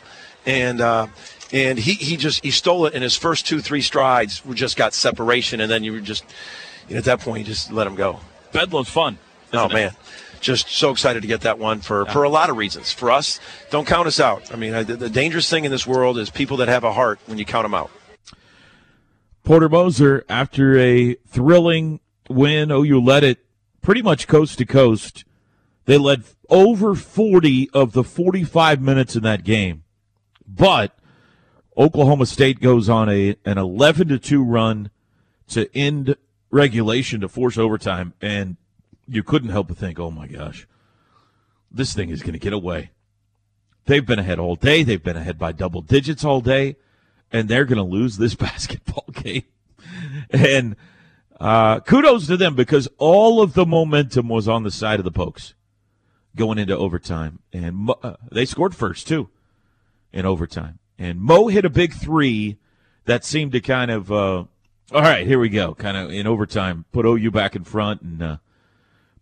And 0.44 0.80
uh, 0.80 1.06
and 1.52 1.78
he, 1.78 1.92
he 1.92 2.16
just 2.16 2.42
he 2.42 2.50
stole 2.50 2.86
it 2.86 2.94
in 2.94 3.02
his 3.02 3.16
first 3.16 3.46
two 3.46 3.60
three 3.60 3.82
strides. 3.82 4.44
We 4.44 4.54
just 4.54 4.76
got 4.76 4.94
separation, 4.94 5.60
and 5.60 5.70
then 5.70 5.84
you 5.84 5.92
were 5.92 6.00
just 6.00 6.24
you 6.88 6.94
know, 6.94 6.98
at 6.98 7.04
that 7.04 7.20
point 7.20 7.40
you 7.40 7.44
just 7.44 7.70
let 7.70 7.86
him 7.86 7.94
go. 7.94 8.20
Bedlam's 8.52 8.88
fun. 8.88 9.18
Oh 9.52 9.66
isn't 9.66 9.70
it? 9.70 9.74
man, 9.74 9.96
just 10.40 10.68
so 10.68 10.90
excited 10.90 11.22
to 11.22 11.28
get 11.28 11.42
that 11.42 11.58
one 11.58 11.80
for, 11.80 12.04
for 12.06 12.24
a 12.24 12.28
lot 12.28 12.50
of 12.50 12.56
reasons. 12.56 12.92
For 12.92 13.10
us, 13.10 13.38
don't 13.70 13.86
count 13.86 14.06
us 14.06 14.18
out. 14.18 14.52
I 14.52 14.56
mean, 14.56 14.74
I, 14.74 14.82
the, 14.82 14.96
the 14.96 15.10
dangerous 15.10 15.48
thing 15.48 15.64
in 15.64 15.70
this 15.70 15.86
world 15.86 16.18
is 16.18 16.30
people 16.30 16.58
that 16.58 16.68
have 16.68 16.84
a 16.84 16.92
heart 16.92 17.20
when 17.26 17.38
you 17.38 17.44
count 17.44 17.64
them 17.64 17.74
out. 17.74 17.90
Porter 19.44 19.68
Moser, 19.68 20.24
after 20.28 20.78
a 20.78 21.14
thrilling 21.28 22.00
win, 22.28 22.70
oh, 22.70 22.82
OU 22.82 23.00
led 23.00 23.24
it 23.24 23.44
pretty 23.82 24.02
much 24.02 24.26
coast 24.26 24.58
to 24.58 24.66
coast. 24.66 25.24
They 25.84 25.98
led 25.98 26.24
over 26.48 26.94
40 26.94 27.70
of 27.70 27.92
the 27.92 28.04
45 28.04 28.80
minutes 28.80 29.16
in 29.16 29.22
that 29.24 29.44
game. 29.44 29.84
But 30.46 30.96
Oklahoma 31.76 32.26
State 32.26 32.60
goes 32.60 32.88
on 32.88 33.08
a 33.08 33.36
an 33.44 33.58
11 33.58 34.08
to 34.08 34.18
2 34.18 34.42
run 34.42 34.90
to 35.48 35.74
end 35.76 36.16
regulation 36.50 37.20
to 37.20 37.28
force 37.28 37.56
overtime 37.56 38.12
and 38.20 38.56
you 39.08 39.22
couldn't 39.22 39.50
help 39.50 39.68
but 39.68 39.76
think, 39.76 39.98
"Oh 39.98 40.10
my 40.10 40.26
gosh. 40.26 40.66
This 41.70 41.94
thing 41.94 42.10
is 42.10 42.22
going 42.22 42.34
to 42.34 42.38
get 42.38 42.52
away." 42.52 42.90
They've 43.86 44.06
been 44.06 44.18
ahead 44.18 44.38
all 44.38 44.54
day. 44.54 44.82
They've 44.82 45.02
been 45.02 45.16
ahead 45.16 45.38
by 45.38 45.52
double 45.52 45.82
digits 45.82 46.24
all 46.24 46.40
day 46.40 46.76
and 47.32 47.48
they're 47.48 47.64
going 47.64 47.78
to 47.78 47.82
lose 47.82 48.16
this 48.16 48.34
basketball 48.46 49.06
game. 49.12 49.44
And 50.30 50.76
uh, 51.40 51.80
kudos 51.80 52.26
to 52.28 52.36
them 52.36 52.54
because 52.54 52.88
all 52.98 53.42
of 53.42 53.54
the 53.54 53.66
momentum 53.66 54.28
was 54.28 54.46
on 54.46 54.62
the 54.62 54.70
side 54.70 55.00
of 55.00 55.04
the 55.04 55.10
Pokes 55.10 55.54
going 56.36 56.58
into 56.58 56.76
overtime, 56.76 57.40
and 57.52 57.90
uh, 58.02 58.14
they 58.30 58.46
scored 58.46 58.74
first 58.74 59.08
too 59.08 59.28
in 60.12 60.24
overtime. 60.24 60.78
And 61.02 61.20
Mo 61.20 61.48
hit 61.48 61.64
a 61.64 61.70
big 61.70 61.92
three 61.94 62.58
that 63.06 63.24
seemed 63.24 63.50
to 63.52 63.60
kind 63.60 63.90
of, 63.90 64.12
uh, 64.12 64.44
all 64.44 64.48
right, 64.92 65.26
here 65.26 65.40
we 65.40 65.48
go, 65.48 65.74
kind 65.74 65.96
of 65.96 66.12
in 66.12 66.28
overtime, 66.28 66.84
put 66.92 67.04
OU 67.04 67.32
back 67.32 67.56
in 67.56 67.64
front 67.64 68.02
and 68.02 68.22
uh, 68.22 68.36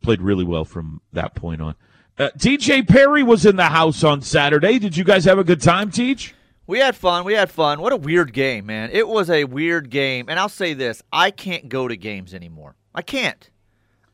played 0.03 0.21
really 0.21 0.45
well 0.45 0.66
from 0.66 1.01
that 1.14 1.35
point 1.35 1.62
on. 1.62 1.75
Uh, 2.19 2.29
TJ 2.37 2.87
Perry 2.87 3.23
was 3.23 3.47
in 3.47 3.57
the 3.57 3.64
house 3.64 4.05
on 4.05 4.21
Saturday. 4.21 4.79
Did 4.79 4.95
you 4.95 5.05
guys 5.05 5.25
have 5.25 5.38
a 5.38 5.45
good 5.45 5.62
time, 5.62 5.90
Teach? 5.90 6.35
We 6.66 6.81
had 6.81 6.95
fun. 6.95 7.25
We 7.25 7.33
had 7.33 7.51
fun. 7.51 7.81
What 7.81 7.95
a 7.95 7.97
weird 7.97 8.35
game, 8.35 8.66
man. 8.66 8.90
It 8.93 9.09
was 9.09 9.31
a 9.31 9.45
weird 9.45 9.88
game. 9.88 10.27
And 10.29 10.38
I'll 10.38 10.51
say 10.51 10.75
this 10.75 11.03
I 11.11 11.31
can't 11.31 11.71
go 11.71 11.88
to 11.88 11.97
games 11.97 12.35
anymore. 12.35 12.77
I 12.95 13.01
can't. 13.01 13.49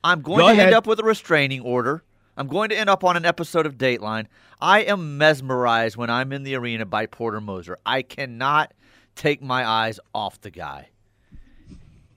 I'm 0.05 0.21
going 0.23 0.39
Go 0.39 0.47
to 0.47 0.53
ahead. 0.53 0.67
end 0.67 0.75
up 0.77 0.87
with 0.87 1.01
a 1.01 1.03
restraining 1.03 1.63
order. 1.63 2.05
I'm 2.37 2.49
going 2.49 2.69
to 2.71 2.77
end 2.79 2.91
up 2.91 3.03
on 3.05 3.17
an 3.17 3.25
episode 3.25 3.67
of 3.67 3.79
Dateline. 3.79 4.27
I 4.61 4.81
am 4.83 5.19
mesmerized 5.19 5.97
when 5.97 6.11
I'm 6.11 6.33
in 6.33 6.43
the 6.43 6.55
arena 6.55 6.85
by 6.85 7.07
Porter 7.07 7.41
Moser. 7.41 7.79
I 7.87 8.03
cannot 8.03 8.73
take 9.15 9.41
my 9.43 9.67
eyes 9.67 9.99
off 10.15 10.41
the 10.41 10.51
guy. 10.51 10.89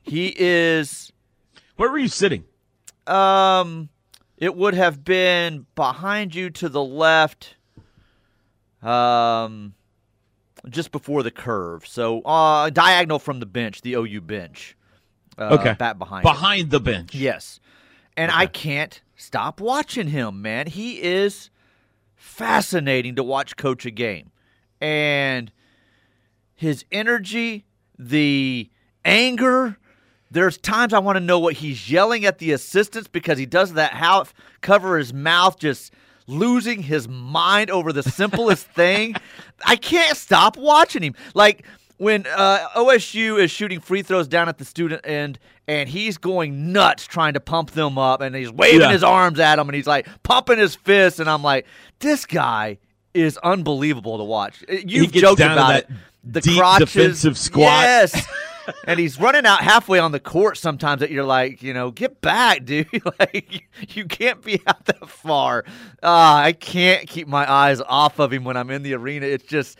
He 0.03 0.33
is 0.37 1.11
Where 1.77 1.89
were 1.89 1.97
you 1.97 2.07
sitting? 2.07 2.43
um 3.07 3.89
it 4.37 4.55
would 4.55 4.73
have 4.73 5.03
been 5.03 5.65
behind 5.75 6.33
you 6.35 6.49
to 6.51 6.69
the 6.69 6.83
left 6.83 7.55
um 8.81 9.73
just 10.69 10.91
before 10.91 11.23
the 11.23 11.31
curve. 11.31 11.87
So 11.87 12.21
uh 12.21 12.69
diagonal 12.69 13.19
from 13.19 13.39
the 13.39 13.45
bench, 13.45 13.81
the 13.81 13.93
OU 13.93 14.21
bench. 14.21 14.75
Uh, 15.37 15.53
Okay. 15.59 15.73
back 15.73 15.97
behind. 15.97 16.23
Behind 16.23 16.69
the 16.69 16.79
bench. 16.81 17.15
Yes. 17.15 17.59
And 18.17 18.29
I 18.31 18.45
can't 18.45 19.01
stop 19.19 19.59
watching 19.59 20.07
him, 20.07 20.41
man. 20.41 20.67
He 20.67 21.01
is 21.01 21.49
fascinating 22.15 23.15
to 23.15 23.23
watch 23.23 23.57
coach 23.57 23.85
a 23.85 23.91
game. 23.91 24.31
And 24.81 25.51
his 26.55 26.85
energy, 26.91 27.65
the 27.97 28.69
anger, 29.03 29.77
there's 30.31 30.57
times 30.57 30.93
I 30.93 30.99
want 30.99 31.17
to 31.17 31.23
know 31.23 31.39
what 31.39 31.55
he's 31.55 31.91
yelling 31.91 32.25
at 32.25 32.39
the 32.39 32.51
assistants 32.51 33.07
because 33.07 33.37
he 33.37 33.45
does 33.45 33.73
that 33.73 33.93
half 33.93 34.33
cover 34.61 34.97
his 34.97 35.13
mouth 35.13 35.59
just 35.59 35.93
losing 36.27 36.83
his 36.83 37.07
mind 37.07 37.71
over 37.71 37.91
the 37.91 38.03
simplest 38.03 38.67
thing. 38.73 39.15
I 39.65 39.75
can't 39.75 40.17
stop 40.17 40.55
watching 40.55 41.01
him. 41.01 41.15
Like 41.33 41.65
when 41.99 42.25
uh, 42.27 42.67
OSU 42.75 43.39
is 43.39 43.51
shooting 43.51 43.79
free 43.79 44.01
throws 44.01 44.27
down 44.27 44.49
at 44.49 44.57
the 44.57 44.65
student 44.65 45.01
end 45.05 45.37
and 45.67 45.87
he's 45.87 46.17
going 46.17 46.71
nuts 46.73 47.05
trying 47.05 47.33
to 47.33 47.39
pump 47.39 47.71
them 47.71 47.97
up 47.97 48.21
and 48.21 48.35
he's 48.35 48.51
waving 48.51 48.81
Yeah. 48.81 48.91
his 48.91 49.03
arms 49.03 49.39
at 49.39 49.57
them 49.57 49.67
and 49.69 49.75
he's 49.75 49.85
like 49.85 50.07
pumping 50.23 50.57
his 50.57 50.75
fists 50.75 51.19
and 51.19 51.29
I'm 51.29 51.43
like 51.43 51.65
this 51.99 52.25
guy 52.25 52.77
is 53.13 53.37
unbelievable 53.39 54.17
to 54.17 54.23
watch. 54.23 54.63
You've 54.69 55.11
joked 55.11 55.41
about 55.41 55.75
it. 55.75 55.89
The 56.23 56.41
deep 56.41 56.57
crotches, 56.57 56.93
defensive 56.93 57.37
squat. 57.37 57.83
Yes. 57.83 58.27
and 58.87 58.99
he's 58.99 59.19
running 59.19 59.45
out 59.45 59.61
halfway 59.61 59.99
on 59.99 60.11
the 60.11 60.19
court 60.19 60.57
sometimes 60.57 60.99
that 61.01 61.11
you're 61.11 61.23
like, 61.25 61.63
you 61.63 61.73
know, 61.73 61.91
get 61.91 62.21
back, 62.21 62.65
dude. 62.65 62.87
like 63.19 63.67
you 63.95 64.05
can't 64.05 64.41
be 64.41 64.61
out 64.67 64.85
that 64.85 65.09
far. 65.09 65.65
Uh, 66.01 66.41
I 66.45 66.53
can't 66.53 67.07
keep 67.07 67.27
my 67.27 67.49
eyes 67.51 67.81
off 67.81 68.19
of 68.19 68.31
him 68.31 68.43
when 68.43 68.55
I'm 68.57 68.69
in 68.69 68.83
the 68.83 68.93
arena. 68.93 69.25
It's 69.25 69.45
just 69.45 69.77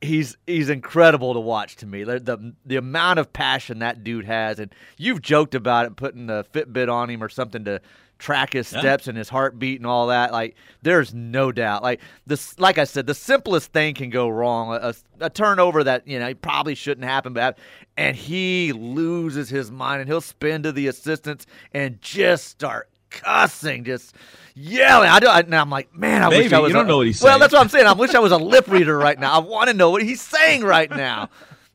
he's 0.00 0.36
he's 0.46 0.68
incredible 0.68 1.34
to 1.34 1.40
watch 1.40 1.76
to 1.76 1.86
me. 1.86 2.04
The, 2.04 2.18
the 2.20 2.54
the 2.64 2.76
amount 2.76 3.18
of 3.18 3.32
passion 3.32 3.78
that 3.80 4.02
dude 4.04 4.24
has, 4.26 4.58
and 4.58 4.74
you've 4.96 5.22
joked 5.22 5.54
about 5.54 5.86
it, 5.86 5.96
putting 5.96 6.26
the 6.26 6.44
Fitbit 6.52 6.92
on 6.92 7.08
him 7.10 7.22
or 7.22 7.28
something 7.28 7.64
to 7.64 7.80
track 8.18 8.52
his 8.52 8.70
Yeah. 8.70 8.80
steps 8.80 9.08
and 9.08 9.16
his 9.16 9.30
heartbeat 9.30 9.80
and 9.80 9.86
all 9.86 10.08
that. 10.08 10.30
Like 10.30 10.54
there's 10.82 11.14
no 11.14 11.52
doubt. 11.52 11.82
Like 11.82 12.00
this, 12.26 12.58
like 12.58 12.76
I 12.76 12.84
said, 12.84 13.06
the 13.06 13.14
simplest 13.14 13.72
thing 13.72 13.94
can 13.94 14.10
go 14.10 14.28
wrong. 14.28 14.74
A, 14.74 14.94
a 15.20 15.30
turnover 15.30 15.82
that 15.84 16.06
you 16.06 16.18
know 16.18 16.34
probably 16.34 16.74
shouldn't 16.74 17.06
happen, 17.06 17.32
but 17.32 17.56
and 17.96 18.14
he 18.14 18.72
loses 18.72 19.48
his 19.48 19.70
mind 19.70 20.00
and 20.02 20.08
he'll 20.10 20.20
spin 20.20 20.62
to 20.64 20.72
the 20.72 20.86
assistants 20.86 21.46
and 21.72 22.00
just 22.02 22.46
start 22.48 22.89
cussing, 23.10 23.84
just 23.84 24.14
yelling. 24.54 25.08
I 25.08 25.20
do, 25.20 25.26
I, 25.26 25.40
and 25.40 25.54
I'm 25.54 25.70
like, 25.70 25.94
man, 25.94 26.22
I 26.22 26.28
wish 26.28 26.52
I 26.52 26.58
was. 26.58 26.70
You 26.70 26.74
don't 26.74 26.86
a- 26.86 26.88
know 26.88 26.96
what 26.98 27.06
he's 27.06 27.18
saying. 27.20 27.30
Well, 27.30 27.38
that's 27.38 27.52
what 27.52 27.60
I'm 27.60 27.68
saying. 27.68 27.86
I 27.86 27.92
wish 27.92 28.14
I 28.14 28.18
was 28.20 28.32
a 28.32 28.38
lip 28.38 28.68
reader 28.68 28.96
right 28.96 29.18
now. 29.18 29.32
I 29.32 29.38
want 29.38 29.68
to 29.68 29.74
know 29.74 29.90
what 29.90 30.02
he's 30.02 30.20
saying 30.22 30.62
right 30.64 30.90
now. 30.90 31.28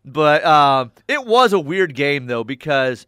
But 0.04 0.46
um, 0.46 0.92
it 1.08 1.26
was 1.26 1.52
a 1.54 1.60
weird 1.60 1.96
game 1.96 2.28
though 2.28 2.44
because 2.44 3.08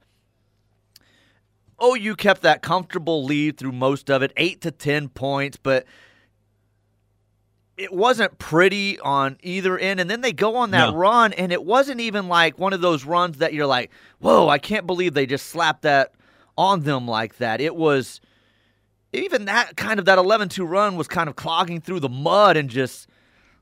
OU 1.84 2.16
kept 2.16 2.42
that 2.42 2.62
comfortable 2.64 3.24
lead 3.24 3.58
through 3.58 3.72
most 3.74 4.10
of 4.10 4.24
it, 4.24 4.34
eight 4.36 4.62
to 4.62 4.72
ten 4.72 5.10
points, 5.10 5.58
but 5.58 5.86
it 7.78 7.94
wasn't 7.94 8.40
pretty 8.40 9.00
on 9.00 9.38
either 9.44 9.78
end. 9.78 10.00
And 10.00 10.10
then 10.10 10.22
they 10.22 10.34
go 10.34 10.56
on 10.56 10.72
that 10.72 10.90
No. 10.92 10.96
run, 10.96 11.34
and 11.34 11.52
it 11.52 11.64
wasn't 11.64 12.00
even 12.02 12.28
like 12.28 12.58
one 12.58 12.74
of 12.74 12.82
those 12.82 13.06
runs 13.06 13.38
that 13.38 13.54
you're 13.54 13.68
like, 13.68 13.92
"Whoa, 14.18 14.50
I 14.50 14.58
can't 14.58 14.88
believe 14.88 15.14
they 15.14 15.28
just 15.28 15.46
slapped 15.48 15.84
that 15.84 16.14
on 16.58 16.84
them 16.84 17.08
like 17.08 17.38
that." 17.38 17.62
It 17.62 17.76
was 17.76 18.20
even 19.14 19.46
that 19.46 19.78
kind 19.78 20.00
of 20.00 20.06
that 20.06 20.18
11-2 20.18 20.68
run 20.68 20.98
was 20.98 21.08
kind 21.08 21.30
of 21.30 21.36
clogging 21.36 21.80
through 21.82 22.02
the 22.02 22.10
mud 22.10 22.58
and 22.58 22.70
just 22.70 23.08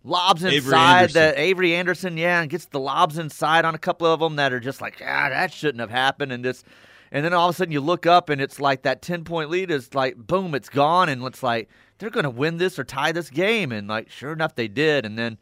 lobs 0.03 0.43
inside 0.43 1.11
that 1.11 1.37
Avery 1.37 1.75
Anderson, 1.75 2.17
yeah, 2.17 2.41
and 2.41 2.49
gets 2.49 2.65
the 2.65 2.79
lobs 2.79 3.17
inside 3.17 3.65
on 3.65 3.75
a 3.75 3.77
couple 3.79 4.07
of 4.07 4.19
them 4.19 4.35
that 4.37 4.53
are 4.53 4.59
just 4.59 4.81
like, 4.81 4.95
ah, 5.01 5.29
that 5.29 5.53
shouldn't 5.53 5.79
have 5.79 5.91
happened, 5.91 6.31
and 6.31 6.43
this, 6.43 6.63
and 7.11 7.23
then 7.23 7.33
all 7.33 7.49
of 7.49 7.55
a 7.55 7.57
sudden 7.57 7.71
you 7.71 7.79
look 7.81 8.05
up 8.05 8.29
and 8.29 8.41
it's 8.41 8.59
like 8.59 8.81
that 8.83 9.01
ten 9.01 9.23
point 9.23 9.49
lead 9.49 9.71
is 9.71 9.93
like, 9.93 10.15
boom, 10.17 10.53
it's 10.55 10.69
gone, 10.69 11.09
and 11.09 11.23
it's 11.23 11.43
like 11.43 11.69
they're 11.97 12.09
gonna 12.09 12.29
win 12.29 12.57
this 12.57 12.77
or 12.77 12.83
tie 12.83 13.11
this 13.11 13.29
game, 13.29 13.71
and 13.71 13.87
like 13.87 14.09
sure 14.09 14.33
enough 14.33 14.55
they 14.55 14.67
did, 14.67 15.05
and 15.05 15.17
then 15.17 15.37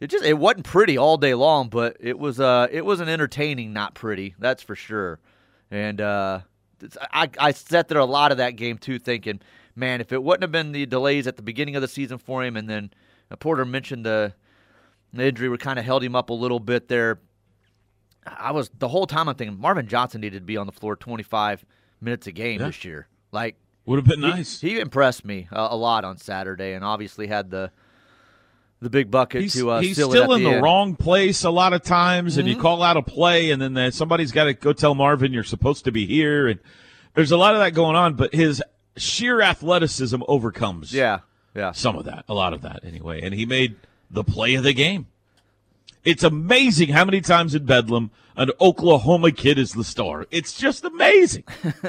it 0.00 0.08
just 0.08 0.24
it 0.24 0.38
wasn't 0.38 0.64
pretty 0.64 0.96
all 0.96 1.16
day 1.16 1.34
long, 1.34 1.68
but 1.68 1.96
it 2.00 2.18
was 2.18 2.40
uh 2.40 2.68
it 2.70 2.84
was 2.84 3.00
an 3.00 3.08
entertaining, 3.08 3.72
not 3.72 3.94
pretty, 3.94 4.34
that's 4.38 4.62
for 4.62 4.76
sure, 4.76 5.18
and 5.70 6.00
uh. 6.00 6.40
I, 7.12 7.28
I 7.38 7.52
sat 7.52 7.88
there 7.88 7.98
a 7.98 8.04
lot 8.04 8.32
of 8.32 8.38
that 8.38 8.56
game 8.56 8.78
too, 8.78 8.98
thinking, 8.98 9.40
man, 9.76 10.00
if 10.00 10.12
it 10.12 10.22
wouldn't 10.22 10.42
have 10.42 10.52
been 10.52 10.72
the 10.72 10.86
delays 10.86 11.26
at 11.26 11.36
the 11.36 11.42
beginning 11.42 11.76
of 11.76 11.82
the 11.82 11.88
season 11.88 12.18
for 12.18 12.44
him, 12.44 12.56
and 12.56 12.68
then 12.68 12.90
uh, 13.30 13.36
Porter 13.36 13.64
mentioned 13.64 14.04
the, 14.04 14.34
the 15.12 15.26
injury 15.26 15.48
would 15.48 15.60
kind 15.60 15.78
of 15.78 15.84
held 15.84 16.02
him 16.02 16.14
up 16.16 16.30
a 16.30 16.34
little 16.34 16.60
bit 16.60 16.88
there. 16.88 17.20
I 18.26 18.52
was 18.52 18.70
the 18.78 18.88
whole 18.88 19.06
time 19.06 19.28
I'm 19.28 19.34
thinking 19.34 19.58
Marvin 19.58 19.86
Johnson 19.88 20.20
needed 20.20 20.40
to 20.40 20.44
be 20.44 20.56
on 20.56 20.66
the 20.66 20.72
floor 20.72 20.94
25 20.96 21.64
minutes 22.00 22.26
a 22.26 22.32
game 22.32 22.60
Yeah. 22.60 22.66
this 22.66 22.84
year. 22.84 23.08
Like 23.32 23.56
Would 23.86 23.96
have 23.96 24.06
been 24.06 24.20
he- 24.22 24.28
nice. 24.28 24.60
He, 24.60 24.78
impressed 24.78 25.24
me 25.24 25.48
a, 25.50 25.68
a 25.70 25.76
lot 25.76 26.04
on 26.04 26.18
Saturday, 26.18 26.74
and 26.74 26.84
obviously 26.84 27.26
had 27.28 27.50
the 27.50 27.70
the 28.80 28.90
big 28.90 29.10
bucket 29.10 29.42
He's, 29.42 29.52
to 29.54 29.70
uh, 29.70 29.80
he's 29.80 29.96
still 29.96 30.32
in 30.32 30.42
the 30.42 30.50
end. 30.52 30.62
wrong 30.62 30.96
place 30.96 31.44
a 31.44 31.50
lot 31.50 31.72
of 31.72 31.82
times, 31.82 32.36
and 32.38 32.48
you 32.48 32.54
Mm-hmm. 32.54 32.62
call 32.62 32.82
out 32.82 32.96
a 32.96 33.02
play, 33.02 33.50
and 33.50 33.60
then 33.60 33.74
the, 33.74 33.90
somebody's 33.90 34.32
got 34.32 34.44
to 34.44 34.54
go 34.54 34.72
tell 34.72 34.94
Marvin 34.94 35.32
you're 35.32 35.44
supposed 35.44 35.84
to 35.84 35.92
be 35.92 36.06
here, 36.06 36.48
and 36.48 36.58
there's 37.14 37.30
a 37.30 37.36
lot 37.36 37.54
of 37.54 37.60
that 37.60 37.74
going 37.74 37.96
on. 37.96 38.14
But 38.14 38.34
his 38.34 38.62
sheer 38.96 39.40
athleticism 39.42 40.22
overcomes 40.28 40.92
Yeah, 40.94 41.20
yeah. 41.54 41.72
some 41.72 41.96
of 41.96 42.06
that, 42.06 42.24
a 42.28 42.34
lot 42.34 42.52
of 42.54 42.62
that 42.62 42.80
anyway, 42.84 43.20
and 43.22 43.34
he 43.34 43.44
made 43.46 43.76
the 44.10 44.24
play 44.24 44.54
of 44.54 44.62
the 44.64 44.72
game. 44.72 45.06
It's 46.02 46.24
amazing 46.24 46.88
how 46.88 47.04
many 47.04 47.20
times 47.20 47.54
in 47.54 47.66
Bedlam 47.66 48.10
an 48.36 48.50
Oklahoma 48.60 49.30
kid 49.32 49.58
is 49.58 49.72
the 49.72 49.84
star. 49.84 50.26
It's 50.30 50.56
just 50.56 50.82
amazing. 50.84 51.44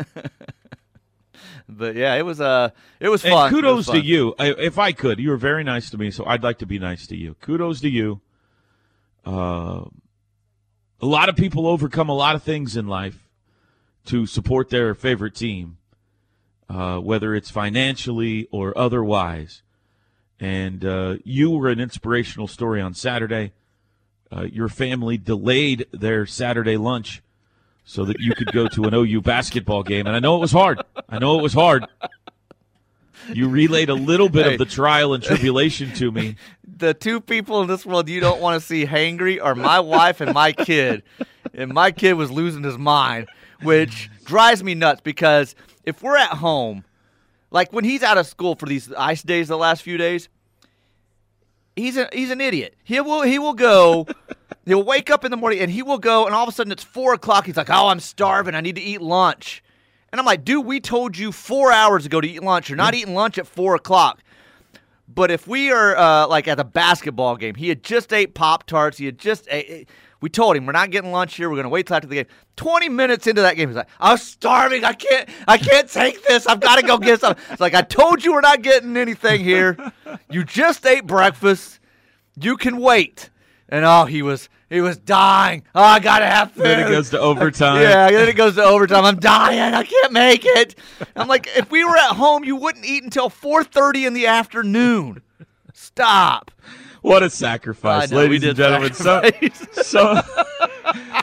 But 1.69 1.95
yeah, 1.95 2.15
it 2.15 2.25
was 2.25 2.39
uh 2.41 2.69
it 2.99 3.09
was 3.09 3.23
And 3.23 3.33
fun. 3.33 3.43
Was 3.43 3.51
kudos 3.51 3.85
to 3.87 3.99
you. 4.01 4.35
I, 4.39 4.51
if 4.57 4.77
I 4.77 4.91
could, 4.91 5.19
you 5.19 5.29
were 5.29 5.37
very 5.37 5.63
nice 5.63 5.89
to 5.91 5.97
me, 5.97 6.11
so 6.11 6.25
I'd 6.25 6.43
like 6.43 6.57
to 6.59 6.65
be 6.65 6.79
nice 6.79 7.07
to 7.07 7.15
you. 7.17 7.35
Kudos 7.41 7.81
to 7.81 7.89
you. 7.89 8.21
Uh, 9.25 9.85
a 11.01 11.05
lot 11.05 11.29
of 11.29 11.35
people 11.35 11.67
overcome 11.67 12.09
a 12.09 12.15
lot 12.15 12.35
of 12.35 12.43
things 12.43 12.75
in 12.77 12.87
life 12.87 13.27
to 14.05 14.25
support 14.25 14.69
their 14.69 14.93
favorite 14.95 15.35
team. 15.35 15.77
uh, 16.69 16.99
whether 16.99 17.35
it's 17.35 17.49
financially 17.51 18.47
or 18.51 18.77
otherwise. 18.77 19.61
And 20.39 20.85
uh, 20.85 21.15
you 21.23 21.51
were 21.51 21.67
an 21.69 21.79
inspirational 21.81 22.47
story 22.47 22.81
on 22.81 22.93
Saturday. 22.93 23.51
Uh, 24.31 24.43
your 24.43 24.69
family 24.69 25.17
delayed 25.17 25.85
their 25.91 26.25
Saturday 26.25 26.77
lunch 26.77 27.21
so 27.83 28.05
that 28.05 28.19
you 28.19 28.33
could 28.35 28.51
go 28.51 28.67
to 28.67 28.83
an 28.85 28.93
OU 28.93 29.21
basketball 29.21 29.83
game. 29.83 30.07
And 30.07 30.15
I 30.15 30.19
know 30.19 30.35
it 30.35 30.39
was 30.39 30.51
hard. 30.51 30.81
I 31.09 31.19
know 31.19 31.37
it 31.39 31.41
was 31.43 31.53
hard. 31.53 31.85
You 33.33 33.49
relayed 33.49 33.89
a 33.89 33.93
little 33.93 34.29
bit 34.29 34.45
Hey. 34.45 34.53
of 34.53 34.59
the 34.59 34.65
trial 34.65 35.13
and 35.13 35.23
tribulation 35.23 35.91
to 35.93 36.11
me. 36.11 36.35
the 36.77 36.93
two 36.93 37.21
people 37.21 37.61
in 37.61 37.67
this 37.67 37.85
world 37.85 38.09
you 38.09 38.19
don't 38.19 38.41
want 38.41 38.59
to 38.59 38.65
see 38.65 38.85
hangry 38.85 39.41
are 39.41 39.53
my 39.55 39.79
wife 39.79 40.21
and 40.21 40.33
my 40.33 40.51
kid. 40.51 41.03
And 41.53 41.71
my 41.73 41.91
kid 41.91 42.13
was 42.13 42.31
losing 42.31 42.63
his 42.63 42.77
mind, 42.77 43.27
which 43.61 44.09
drives 44.25 44.63
me 44.63 44.73
nuts 44.73 45.01
because 45.03 45.53
if 45.85 46.01
we're 46.01 46.17
at 46.17 46.29
home, 46.31 46.83
like 47.51 47.71
when 47.73 47.83
he's 47.83 48.01
out 48.03 48.17
of 48.17 48.25
school 48.25 48.55
for 48.55 48.65
these 48.65 48.91
ice 48.93 49.21
days 49.21 49.47
the 49.49 49.57
last 49.57 49.83
few 49.83 49.97
days, 49.97 50.29
he's 51.75 51.97
a, 51.97 52.09
he's 52.13 52.31
an 52.31 52.41
idiot. 52.41 52.75
He 52.83 52.99
will 53.01 53.21
he 53.21 53.37
will 53.37 53.53
go 53.53 54.07
he'll 54.71 54.83
wake 54.83 55.09
up 55.09 55.25
in 55.25 55.31
the 55.31 55.37
morning 55.37 55.59
and 55.59 55.69
he 55.69 55.83
will 55.83 55.97
go 55.97 56.25
and 56.25 56.33
all 56.33 56.43
of 56.43 56.49
a 56.49 56.51
sudden 56.51 56.71
it's 56.71 56.83
four 56.83 57.13
o'clock. 57.13 57.45
He's 57.45 57.57
like, 57.57 57.69
Oh, 57.69 57.87
I'm 57.87 57.99
starving, 57.99 58.55
I 58.55 58.61
need 58.61 58.75
to 58.75 58.81
eat 58.81 59.01
lunch. 59.01 59.63
And 60.11 60.19
I'm 60.19 60.25
like, 60.25 60.43
dude, 60.43 60.65
we 60.65 60.79
told 60.79 61.17
you 61.17 61.31
four 61.31 61.71
hours 61.71 62.05
ago 62.05 62.19
to 62.19 62.27
eat 62.27 62.43
lunch. 62.43 62.69
You're 62.69 62.77
not 62.77 62.93
eating 62.93 63.13
lunch 63.13 63.37
at 63.37 63.47
four 63.47 63.75
o'clock. 63.75 64.19
But 65.13 65.31
if 65.31 65.47
we 65.47 65.71
are 65.71 65.95
uh, 65.95 66.27
like 66.27 66.47
at 66.47 66.55
the 66.55 66.63
basketball 66.63 67.35
game, 67.35 67.55
he 67.55 67.69
had 67.69 67.83
just 67.83 68.13
ate 68.13 68.33
Pop 68.33 68.65
Tarts. 68.65 68.97
He 68.97 69.05
had 69.05 69.17
just 69.17 69.47
ate. 69.49 69.89
We 70.21 70.29
told 70.29 70.55
him 70.55 70.65
we're 70.65 70.71
not 70.71 70.91
getting 70.91 71.11
lunch 71.11 71.35
here. 71.35 71.49
We're 71.49 71.57
gonna 71.57 71.69
wait 71.69 71.87
till 71.87 71.95
after 71.95 72.07
the 72.07 72.15
game. 72.15 72.25
Twenty 72.55 72.87
minutes 72.87 73.27
into 73.27 73.41
that 73.41 73.55
game, 73.55 73.69
he's 73.69 73.75
like, 73.75 73.89
"I'm 73.99 74.17
starving. 74.17 74.85
I 74.85 74.93
can't. 74.93 75.27
I 75.47 75.57
can't 75.57 75.89
take 75.89 76.25
this. 76.25 76.47
I've 76.47 76.59
got 76.59 76.79
to 76.79 76.85
go 76.85 76.97
get 76.97 77.19
some." 77.19 77.35
It's 77.49 77.59
like 77.59 77.73
I 77.73 77.81
told 77.81 78.23
you, 78.23 78.31
we're 78.31 78.41
not 78.41 78.61
getting 78.61 78.95
anything 78.95 79.43
here. 79.43 79.75
You 80.29 80.43
just 80.43 80.85
ate 80.85 81.05
breakfast. 81.07 81.79
You 82.39 82.55
can 82.55 82.77
wait. 82.77 83.31
And 83.71 83.85
oh, 83.85 84.03
he 84.05 84.21
was 84.21 84.49
he 84.69 84.81
was 84.81 84.97
dying. 84.97 85.63
Oh, 85.73 85.81
I 85.81 85.99
gotta 85.99 86.25
have 86.27 86.51
food. 86.51 86.65
Then 86.65 86.79
it 86.87 86.89
goes 86.91 87.09
to 87.11 87.19
overtime. 87.29 87.81
Yeah, 87.81 88.11
then 88.11 88.27
it 88.27 88.35
goes 88.35 88.55
to 88.55 88.63
overtime. 88.63 89.05
I'm 89.05 89.17
dying. 89.19 89.73
I 89.73 89.83
can't 89.83 90.11
make 90.11 90.43
it. 90.45 90.75
I'm 91.15 91.27
like, 91.29 91.47
if 91.55 91.71
we 91.71 91.83
were 91.85 91.95
at 91.97 92.15
home, 92.15 92.43
you 92.43 92.55
wouldn't 92.57 92.85
eat 92.85 93.03
until 93.03 93.29
4:30 93.29 94.07
in 94.07 94.13
the 94.13 94.27
afternoon. 94.27 95.21
Stop. 95.73 96.51
What 97.01 97.23
a 97.23 97.29
sacrifice, 97.31 98.11
know, 98.11 98.17
ladies 98.17 98.43
and 98.43 98.55
gentlemen. 98.55 98.93
So, 98.93 99.21
sacrifice. 99.23 99.87
so, 99.87 100.21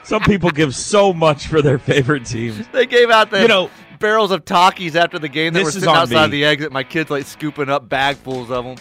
some 0.03 0.23
people 0.23 0.51
give 0.51 0.75
so 0.75 1.13
much 1.13 1.47
for 1.47 1.63
their 1.63 1.79
favorite 1.79 2.27
teams. 2.27 2.67
They 2.73 2.85
gave 2.87 3.11
out 3.11 3.31
the 3.31 3.43
You 3.43 3.49
know- 3.49 3.71
barrels 4.01 4.31
of 4.33 4.45
Takis 4.45 4.95
after 4.97 5.19
the 5.21 5.29
game 5.29 5.53
that 5.53 5.59
This 5.61 5.65
were 5.65 5.69
is 5.69 5.75
sitting 5.75 5.89
outside 5.89 6.31
me. 6.31 6.39
the 6.39 6.45
exit. 6.47 6.73
My 6.73 6.83
kids 6.83 7.11
like 7.11 7.27
scooping 7.27 7.69
up 7.69 7.89
bagfuls 7.89 8.51
of 8.51 8.65
them. 8.65 8.77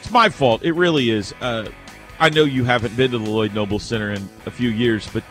It's 0.00 0.10
my 0.10 0.28
fault. 0.30 0.62
It 0.62 0.72
really 0.72 1.10
is. 1.10 1.34
Uh, 1.40 1.68
I 2.22 2.28
know 2.30 2.44
you 2.44 2.62
haven't 2.62 2.96
been 2.96 3.10
to 3.10 3.18
the 3.18 3.28
Lloyd 3.28 3.52
Noble 3.52 3.80
Center 3.80 4.12
in 4.12 4.28
a 4.46 4.50
few 4.50 4.70
years, 4.70 5.08
but 5.12 5.24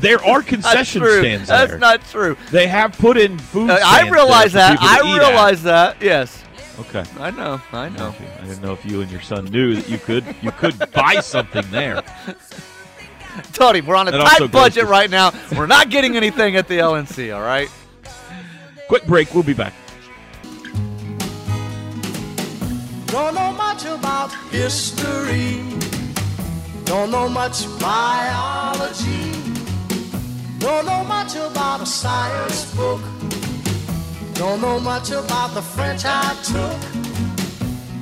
there 0.00 0.20
are 0.24 0.42
concession 0.42 1.00
true. 1.00 1.20
stands 1.20 1.46
That's 1.48 1.70
there. 1.70 1.78
not 1.78 2.02
true. 2.06 2.36
they 2.50 2.66
have 2.66 2.98
put 2.98 3.16
in 3.16 3.38
food. 3.38 3.70
Uh, 3.70 3.76
stands 3.76 3.84
I 3.94 4.02
there 4.02 4.12
realize 4.12 4.50
for 4.50 4.56
that. 4.58 4.72
to 4.80 4.82
I 4.82 4.96
eat 5.04 5.22
at. 5.22 5.28
realize 5.28 5.62
that. 5.62 6.02
Yes. 6.02 6.42
Okay. 6.80 7.04
I 7.20 7.30
know. 7.30 7.60
I 7.70 7.90
know. 7.90 8.12
I 8.40 8.44
didn't 8.44 8.60
know 8.60 8.72
if 8.72 8.84
you 8.84 9.02
and 9.02 9.10
your 9.12 9.20
son 9.20 9.44
knew 9.44 9.76
that 9.76 9.88
you 9.88 9.98
could 9.98 10.24
you 10.42 10.50
could 10.50 10.90
buy 10.92 11.20
something 11.20 11.64
there. 11.70 12.02
Tony, 13.52 13.80
we're 13.80 13.94
on 13.94 14.08
a 14.08 14.10
That 14.10 14.38
tight 14.38 14.50
budget 14.50 14.84
to- 14.84 14.90
right 14.90 15.08
now. 15.10 15.32
We're 15.56 15.66
not 15.66 15.90
getting 15.90 16.16
anything 16.16 16.56
at 16.56 16.66
the 16.66 16.78
LNC. 16.78 17.32
All 17.32 17.40
right. 17.42 17.68
Quick 18.88 19.06
break. 19.06 19.32
We'll 19.32 19.44
be 19.44 19.54
back. 19.54 19.74
Don't 23.06 23.34
know 23.34 23.52
much 23.52 23.84
about 23.84 24.32
history. 24.50 25.60
Don't 26.84 27.10
know 27.10 27.28
much 27.28 27.66
biology. 27.80 29.32
Don't 30.58 30.86
know 30.86 31.04
much 31.04 31.34
about 31.36 31.80
a 31.80 31.86
science 31.86 32.74
book. 32.74 33.00
Don't 34.34 34.60
know 34.60 34.78
much 34.80 35.10
about 35.10 35.54
the 35.54 35.62
French 35.62 36.02
I 36.04 36.34
took. 36.44 36.80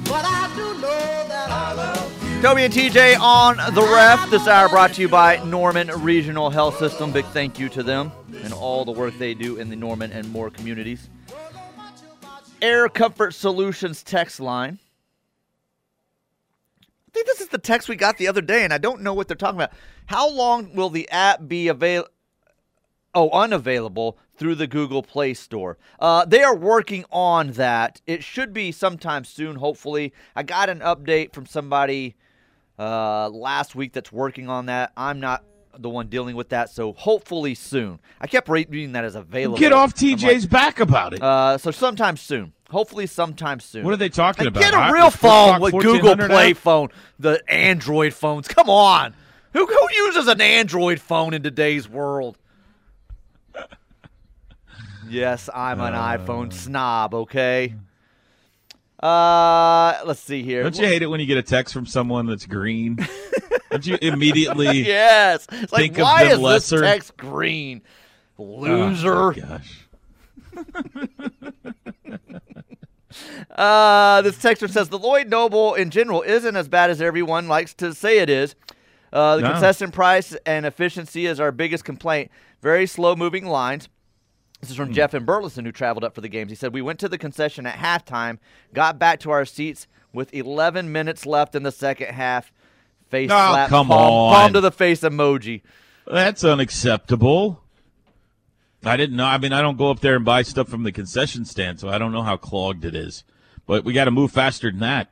But 0.05 0.25
I 0.25 0.51
do 0.57 0.75
know 0.81 1.29
that 1.29 1.51
I 1.51 1.73
love. 1.75 2.43
Toby 2.43 2.65
and 2.65 2.73
TJ 2.73 3.21
on 3.21 3.57
the 3.75 3.83
ref. 3.83 4.31
This 4.31 4.49
hour 4.49 4.69
brought 4.69 4.95
to 4.95 5.03
you 5.03 5.09
by 5.09 5.37
Norman 5.45 5.89
Regional 6.03 6.51
Health 6.51 6.79
System. 6.79 7.13
Big 7.13 7.27
thank 7.27 7.59
you 7.59 7.69
to 7.69 7.83
them 7.83 8.11
and 8.43 8.53
all 8.53 8.85
the 8.85 8.93
work 8.93 9.13
they 9.19 9.35
do 9.35 9.57
in 9.59 9.69
the 9.69 9.77
Norman 9.77 10.11
and 10.13 10.31
Moore 10.31 10.51
communities. 10.51 11.11
Air 12.63 12.89
Comfort 12.89 13.35
Solutions 13.35 14.03
text 14.03 14.41
line. 14.41 14.79
Think 17.21 17.37
this 17.37 17.43
is 17.43 17.49
the 17.49 17.59
text 17.59 17.87
we 17.87 17.97
got 17.97 18.17
the 18.17 18.29
other 18.29 18.41
day, 18.41 18.65
and 18.65 18.73
I 18.73 18.79
don't 18.79 19.03
know 19.03 19.13
what 19.13 19.29
they're 19.29 19.37
talking 19.37 19.59
about. 19.59 19.75
How 20.07 20.31
long 20.31 20.75
will 20.75 20.89
the 20.89 21.07
app 21.11 21.47
be 21.47 21.69
available? 21.69 22.09
Oh, 23.15 23.29
unavailable 23.29 24.17
through 24.39 24.55
the 24.55 24.67
Google 24.67 25.03
Play 25.03 25.35
Store. 25.35 25.77
Uh, 25.99 26.25
they 26.25 26.43
are 26.43 26.57
working 26.57 27.05
on 27.11 27.53
that. 27.53 28.01
It 28.07 28.25
should 28.25 28.55
be 28.55 28.73
sometime 28.73 29.25
soon, 29.25 29.57
hopefully. 29.57 30.15
I 30.35 30.45
got 30.45 30.71
an 30.71 30.79
update 30.79 31.35
from 31.35 31.45
somebody 31.45 32.17
uh, 32.79 33.29
last 33.29 33.75
week 33.75 33.93
that's 33.93 34.11
working 34.11 34.49
on 34.49 34.65
that. 34.67 34.91
I'm 34.97 35.21
not 35.21 35.45
the 35.77 35.91
one 35.91 36.07
dealing 36.07 36.37
with 36.37 36.49
that, 36.49 36.71
so 36.71 36.95
hopefully 36.95 37.55
soon. 37.55 38.01
I 38.19 38.29
kept 38.29 38.49
reading 38.49 38.93
that 38.93 39.05
as 39.05 39.15
available. 39.15 39.59
Get 39.59 39.75
off 39.75 39.93
I'm 40.01 40.09
like, 40.09 40.19
TJ's 40.21 40.47
back 40.47 40.81
about 40.81 41.13
it. 41.13 41.23
uh, 41.23 41.59
so 41.59 41.71
sometime 41.71 42.17
soon. 42.17 42.55
Hopefully 42.71 43.07
sometime 43.07 43.59
soon. 43.61 43.85
What 43.85 43.93
are 43.93 43.97
they 43.97 44.09
talking 44.09 44.47
And 44.47 44.57
about? 44.57 44.61
Get 44.61 44.75
a 44.75 44.93
real 44.93 45.11
phone 45.11 45.61
with 45.61 45.73
Google 45.73 46.17
Play 46.17 46.51
app? 46.53 46.57
phone, 46.57 46.89
the 47.19 47.43
Android 47.51 48.15
phones. 48.15 48.47
Come 48.49 48.71
on. 48.71 49.15
Who, 49.53 49.67
who 49.67 49.89
uses 50.07 50.29
an 50.29 50.41
Android 50.41 51.01
phone 51.01 51.35
in 51.35 51.43
today's 51.43 51.89
world? 51.89 52.39
yes, 55.09 55.51
I'm 55.53 55.81
an 55.81 55.95
iPhone 55.95 56.53
snob, 56.53 57.15
okay? 57.15 57.75
Uh, 59.03 59.99
let's 60.05 60.21
see 60.21 60.43
here. 60.45 60.63
Don't 60.63 60.79
you 60.79 60.87
hate 60.87 61.03
it 61.03 61.07
when 61.07 61.19
you 61.21 61.27
get 61.27 61.39
a 61.39 61.43
text 61.43 61.75
from 61.75 61.87
someone 61.87 62.27
that's 62.27 62.47
green? 62.47 62.99
Don't 63.71 63.87
you 63.87 63.99
immediately? 64.01 64.83
yes. 64.87 65.47
It's 65.51 65.73
like, 65.73 65.81
think 65.83 65.99
of 65.99 66.03
why 66.03 66.25
them 66.25 66.33
is 66.35 66.39
lesser? 66.41 66.81
this 66.81 66.89
text 66.89 67.17
green? 67.17 67.83
Oh, 68.39 68.45
Loser. 68.45 69.33
gosh. 69.33 69.89
Uh, 73.51 74.23
this 74.23 74.37
texter 74.37 74.69
says 74.71 74.89
the 74.89 74.99
Lloyd 74.99 75.29
Noble 75.29 75.75
in 75.75 75.91
general 75.91 76.23
isn't 76.23 76.57
as 76.57 76.69
bad 76.69 76.91
as 76.91 77.01
everyone 77.03 77.49
likes 77.49 77.75
to 77.75 77.95
say 77.95 78.19
it 78.19 78.31
is. 78.31 78.55
Uh, 79.13 79.37
the 79.37 79.43
No. 79.43 79.51
concession 79.53 79.91
price 79.91 80.37
and 80.47 80.65
efficiency 80.65 81.27
is 81.27 81.41
our 81.41 81.51
biggest 81.53 81.85
complaint. 81.85 82.31
Very 82.63 82.87
slow 82.87 83.17
moving 83.17 83.47
lines. 83.47 83.89
This 84.61 84.71
is 84.71 84.77
from 84.77 84.93
Jeff 84.93 85.15
and 85.15 85.25
Burleson, 85.25 85.65
who 85.65 85.73
traveled 85.73 86.05
up 86.05 86.15
for 86.15 86.21
the 86.21 86.29
games. 86.29 86.51
He 86.51 86.55
said, 86.55 86.75
We 86.75 86.83
went 86.83 86.99
to 87.01 87.09
the 87.09 87.17
concession 87.19 87.67
at 87.67 87.77
halftime, 87.79 88.39
got 88.75 88.99
back 88.99 89.19
to 89.21 89.31
our 89.31 89.45
seats 89.47 89.87
with 90.13 90.33
11 90.35 90.93
minutes 90.93 91.25
left 91.25 91.55
in 91.55 91.63
the 91.63 91.73
second 91.73 92.09
half. 92.15 92.53
Face 93.09 93.31
Oh, 93.33 93.35
slap, 93.53 93.69
come 93.71 93.89
palm, 93.89 94.13
on. 94.13 94.35
palm 94.35 94.53
to 94.53 94.61
the 94.61 94.71
face 94.71 95.01
emoji. 95.01 95.63
That's 96.07 96.45
unacceptable. 96.45 97.63
I 98.85 98.97
didn't 98.97 99.17
know. 99.17 99.27
I 99.27 99.39
mean, 99.39 99.53
I 99.53 99.61
don't 99.61 99.77
go 99.77 99.91
up 99.91 100.01
there 100.01 100.17
and 100.17 100.25
buy 100.25 100.43
stuff 100.43 100.69
from 100.69 100.83
the 100.85 100.93
concession 100.93 101.45
stand, 101.45 101.81
so 101.81 101.89
I 101.89 101.99
don't 101.99 102.13
know 102.13 102.23
how 102.23 102.37
clogged 102.37 102.85
it 102.85 102.95
is. 102.95 103.25
But 103.67 103.85
we 103.85 103.93
got 103.93 104.07
to 104.07 104.11
move 104.11 104.33
faster 104.33 104.71
than 104.71 104.81
that. 104.81 105.11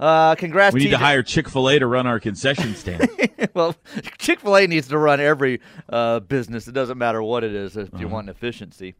Uh, 0.00 0.34
congrats, 0.34 0.74
We 0.74 0.80
need 0.84 0.90
to 0.90 0.98
hire 0.98 1.22
Chick 1.22 1.48
Fil 1.48 1.68
A 1.70 1.78
to 1.78 1.86
run 1.86 2.08
our 2.08 2.18
concession 2.18 2.74
stand. 2.74 3.08
well, 3.54 3.76
Chick 4.18 4.40
Fil 4.40 4.56
A 4.56 4.66
needs 4.66 4.88
to 4.88 4.98
run 4.98 5.20
every 5.20 5.60
uh, 5.88 6.18
business. 6.20 6.66
It 6.66 6.72
doesn't 6.72 6.98
matter 6.98 7.22
what 7.22 7.44
it 7.44 7.54
is 7.54 7.76
if 7.76 7.88
you 7.92 8.06
Uh-huh. 8.06 8.08
want 8.08 8.28
efficiency. 8.28 8.96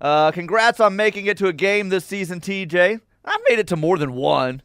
Uh, 0.00 0.30
congrats 0.32 0.78
on 0.80 0.94
making 0.94 1.24
it 1.26 1.38
to 1.38 1.46
a 1.46 1.52
game 1.54 1.88
this 1.88 2.04
season, 2.04 2.40
TJ. 2.40 3.00
I've 3.24 3.40
made 3.48 3.60
it 3.60 3.68
to 3.68 3.76
more 3.76 3.96
than 3.96 4.12
one. 4.12 4.60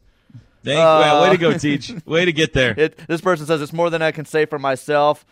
Thank 0.65 0.80
Uh, 0.80 1.20
way 1.24 1.30
to 1.30 1.38
go, 1.38 1.57
Teach. 1.57 1.93
Way 2.05 2.26
to 2.26 2.34
get 2.34 2.51
there. 2.51 2.74
It, 2.78 2.97
this 3.07 3.22
person 3.22 3.45
says 3.45 3.61
it's 3.61 3.72
more 3.72 3.89
than 3.89 4.01
I 4.01 4.11
can 4.11 4.26
say 4.26 4.45
for 4.45 4.59
myself. 4.59 5.26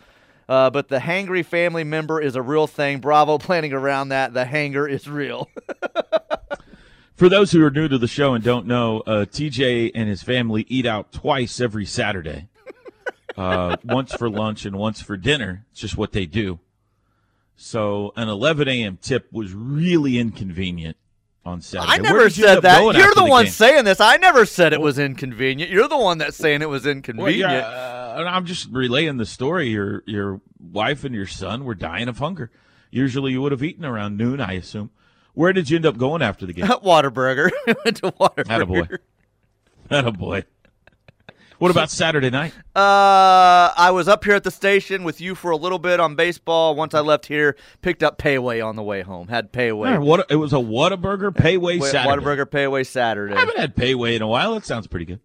Uh, 0.48 0.70
but 0.70 0.88
the 0.88 0.98
hangry 0.98 1.44
family 1.44 1.82
member 1.84 2.20
is 2.20 2.36
a 2.36 2.42
real 2.42 2.66
thing. 2.66 3.00
Bravo, 3.00 3.38
planning 3.38 3.72
around 3.72 4.10
that. 4.10 4.32
The 4.34 4.44
hanger 4.44 4.86
is 4.88 5.08
real. 5.08 5.48
For 7.14 7.28
those 7.30 7.50
who 7.50 7.64
are 7.64 7.70
new 7.70 7.88
to 7.88 7.96
the 7.96 8.06
show 8.06 8.34
and 8.34 8.44
don't 8.44 8.66
know, 8.66 9.00
uh, 9.00 9.24
TJ 9.24 9.92
and 9.94 10.06
his 10.08 10.22
family 10.22 10.66
eat 10.68 10.84
out 10.84 11.12
twice 11.12 11.60
every 11.60 11.86
Saturday. 11.86 12.48
Uh, 13.36 13.76
once 13.84 14.14
for 14.14 14.30
lunch 14.30 14.64
and 14.64 14.76
once 14.76 15.02
for 15.02 15.14
dinner. 15.18 15.66
It's 15.70 15.80
just 15.82 15.94
what 15.98 16.12
they 16.12 16.24
do. 16.24 16.58
So 17.54 18.14
an 18.16 18.30
11 18.30 18.66
a.m. 18.66 18.98
tip 19.02 19.30
was 19.30 19.52
really 19.52 20.18
inconvenient 20.18 20.96
on 21.44 21.60
Saturday. 21.60 21.92
I 21.92 21.98
never 21.98 22.22
you 22.24 22.30
said 22.30 22.62
that. 22.62 22.82
You're 22.82 22.94
after 23.08 23.20
the, 23.20 23.26
one 23.26 23.44
game? 23.44 23.52
saying 23.52 23.84
this. 23.84 24.00
I 24.00 24.16
never 24.16 24.46
said 24.46 24.72
it 24.72 24.80
was 24.80 24.98
inconvenient. 24.98 25.70
You're 25.70 25.86
the 25.86 25.98
one 25.98 26.16
that's 26.16 26.38
saying 26.38 26.62
it 26.62 26.70
was 26.70 26.84
Well, 26.84 26.92
inconvenient. 26.92 27.40
yeah, 27.40 27.58
uh, 27.58 27.95
I'm 28.16 28.46
just 28.46 28.68
relaying 28.70 29.16
the 29.18 29.26
story. 29.26 29.68
Your 29.68 30.02
your 30.06 30.40
wife 30.58 31.04
and 31.04 31.14
your 31.14 31.26
son 31.26 31.64
were 31.64 31.74
dying 31.74 32.08
of 32.08 32.18
hunger. 32.18 32.50
Usually 32.90 33.32
you 33.32 33.42
would 33.42 33.52
have 33.52 33.62
eaten 33.62 33.84
around 33.84 34.16
noon, 34.16 34.40
I 34.40 34.52
assume. 34.52 34.90
Where 35.34 35.52
did 35.52 35.68
you 35.68 35.76
end 35.76 35.86
up 35.86 35.98
going 35.98 36.22
after 36.22 36.46
the 36.46 36.52
game? 36.52 36.66
Whataburger. 36.66 37.50
went 37.84 37.96
to 37.98 38.12
Whataburger. 38.12 38.46
Attaboy. 38.46 38.98
Attaboy. 39.90 40.44
What 41.58 41.70
about 41.70 41.90
Saturday 41.90 42.28
night? 42.28 42.52
Uh, 42.74 43.72
I 43.76 43.90
was 43.92 44.08
up 44.08 44.24
here 44.24 44.34
at 44.34 44.44
the 44.44 44.50
station 44.50 45.04
with 45.04 45.22
you 45.22 45.34
for 45.34 45.50
a 45.50 45.56
little 45.56 45.78
bit 45.78 46.00
on 46.00 46.14
baseball. 46.14 46.74
Once 46.74 46.92
I 46.92 47.00
left 47.00 47.26
here, 47.26 47.56
picked 47.80 48.02
up 48.02 48.18
Pei 48.18 48.38
Wei 48.38 48.60
on 48.60 48.76
the 48.76 48.82
way 48.82 49.00
home. 49.00 49.28
Had 49.28 49.52
Pei 49.52 49.72
Wei. 49.72 49.90
Yeah, 49.90 49.98
what, 49.98 50.30
it 50.30 50.36
was 50.36 50.52
a 50.52 50.56
Whataburger 50.56 51.34
Pei 51.34 51.56
Wei 51.56 51.78
Wa- 51.78 51.86
Saturday. 51.86 52.24
Whataburger 52.24 52.50
Pei 52.50 52.66
Wei 52.66 52.84
Saturday. 52.84 53.34
I 53.34 53.40
haven't 53.40 53.58
had 53.58 53.74
Pei 53.74 53.94
Wei 53.94 54.16
in 54.16 54.22
a 54.22 54.26
while. 54.26 54.52
That 54.54 54.66
sounds 54.66 54.86
pretty 54.86 55.06
good. 55.06 55.20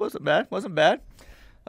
Wasn't 0.00 0.24
bad. 0.24 0.48
Wasn't 0.50 0.74
bad. 0.74 1.00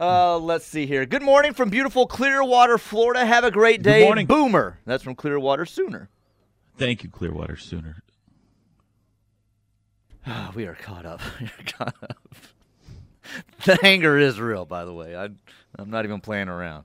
Uh, 0.00 0.38
let's 0.38 0.64
see 0.64 0.86
here. 0.86 1.04
Good 1.04 1.20
morning 1.20 1.52
from 1.52 1.68
beautiful 1.68 2.06
Clearwater, 2.06 2.78
Florida. 2.78 3.26
Have 3.26 3.44
a 3.44 3.50
great 3.50 3.82
day. 3.82 4.02
morning. 4.02 4.26
Boomer. 4.26 4.78
That's 4.86 5.02
from 5.02 5.14
Clearwater 5.14 5.66
Sooner. 5.66 6.08
Thank 6.78 7.04
you, 7.04 7.10
Clearwater 7.10 7.58
Sooner. 7.58 8.02
Ah, 10.26 10.52
we 10.54 10.64
are 10.64 10.74
caught 10.74 11.04
up. 11.04 11.20
We 11.40 11.46
are 11.46 11.64
caught 11.66 11.94
up. 12.02 12.16
The 13.64 13.78
anger 13.84 14.18
is 14.18 14.40
real, 14.40 14.64
by 14.64 14.84
the 14.84 14.92
way. 14.92 15.14
I, 15.14 15.28
I'm 15.78 15.90
not 15.90 16.04
even 16.04 16.20
playing 16.20 16.48
around. 16.48 16.84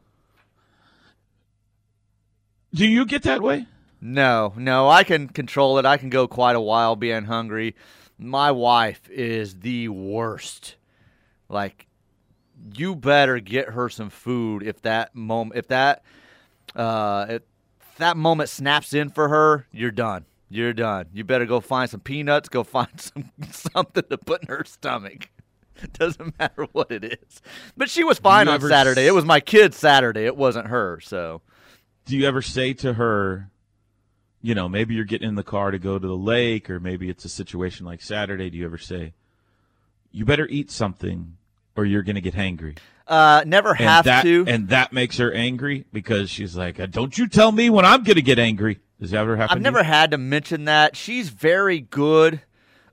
Do 2.71 2.85
you 2.85 3.05
get 3.05 3.23
that 3.23 3.41
way? 3.41 3.65
No, 3.99 4.53
no, 4.55 4.87
I 4.87 5.03
can 5.05 5.27
control 5.27 5.79
it. 5.79 5.85
I 5.85 5.97
can 5.97 6.09
go 6.09 6.27
quite 6.27 6.55
a 6.55 6.61
while 6.61 6.95
being 6.95 7.23
hungry. 7.23 7.75
My 8.19 8.51
wife 8.51 9.09
is 9.09 9.61
the 9.61 9.87
worst. 9.87 10.75
Like, 11.49 11.87
you 12.75 12.95
better 12.95 13.39
get 13.39 13.69
her 13.69 13.89
some 13.89 14.09
food 14.09 14.63
if 14.63 14.81
that 14.83 15.15
moment, 15.15 15.57
if 15.57 15.67
that, 15.69 16.03
uh, 16.75 17.25
if 17.29 17.41
that 17.97 18.17
moment 18.17 18.49
snaps 18.49 18.93
in 18.93 19.09
for 19.09 19.29
her, 19.29 19.67
you're 19.71 19.91
done. 19.91 20.25
You're 20.49 20.73
done. 20.73 21.07
You 21.13 21.23
better 21.23 21.45
go 21.45 21.59
find 21.59 21.89
some 21.89 21.99
peanuts. 22.01 22.49
Go 22.49 22.63
find 22.63 22.89
some 22.99 23.31
something 23.51 24.03
to 24.09 24.17
put 24.17 24.41
in 24.43 24.47
her 24.47 24.63
stomach. 24.65 25.29
Doesn't 25.93 26.37
matter 26.39 26.67
what 26.71 26.91
it 26.91 27.03
is. 27.03 27.41
But 27.75 27.89
she 27.89 28.03
was 28.03 28.19
fine 28.19 28.47
on 28.47 28.61
Saturday. 28.61 29.01
s- 29.03 29.07
It 29.09 29.13
was 29.13 29.25
my 29.25 29.39
kid's 29.41 29.75
Saturday. 29.77 30.25
It 30.25 30.37
wasn't 30.37 30.67
her. 30.67 30.99
So. 31.01 31.41
Do 32.05 32.15
you 32.15 32.25
ever 32.27 32.41
say 32.41 32.73
to 32.73 32.93
her, 32.93 33.49
you 34.41 34.53
know, 34.55 34.69
maybe 34.69 34.93
you're 34.93 35.03
getting 35.05 35.27
in 35.27 35.35
the 35.35 35.43
car 35.43 35.71
to 35.71 35.79
go 35.79 35.97
to 35.97 36.07
the 36.07 36.15
lake, 36.15 36.69
or 36.69 36.79
maybe 36.79 37.09
it's 37.09 37.25
a 37.25 37.29
situation 37.29 37.85
like 37.85 38.01
Saturday? 38.01 38.49
Do 38.51 38.57
you 38.57 38.65
ever 38.65 38.77
say, 38.77 39.13
you 40.11 40.23
better 40.23 40.47
eat 40.47 40.69
something 40.71 41.35
or 41.75 41.85
you're 41.85 42.03
going 42.03 42.15
to 42.15 42.21
get 42.21 42.33
hangry? 42.33 42.77
Uh, 43.07 43.43
never 43.45 43.69
And 43.69 43.79
have 43.79 44.05
that, 44.05 44.23
to. 44.23 44.45
And 44.47 44.69
that 44.69 44.91
makes 44.91 45.17
her 45.17 45.31
angry 45.31 45.85
because 45.93 46.29
she's 46.29 46.57
like, 46.57 46.79
"Uh, 46.79 46.87
don't 46.87 47.15
you 47.17 47.27
tell 47.27 47.51
me 47.51 47.69
when 47.69 47.85
I'm 47.85 48.03
going 48.03 48.15
to 48.15 48.21
get 48.23 48.39
angry. 48.39 48.79
Does 48.99 49.11
that 49.11 49.19
ever 49.19 49.35
happen? 49.37 49.57
I've 49.57 49.61
never 49.61 49.79
you? 49.79 49.83
had 49.85 50.11
to 50.11 50.17
mention 50.17 50.65
that. 50.65 50.95
She's 50.95 51.29
very 51.29 51.81
good 51.81 52.41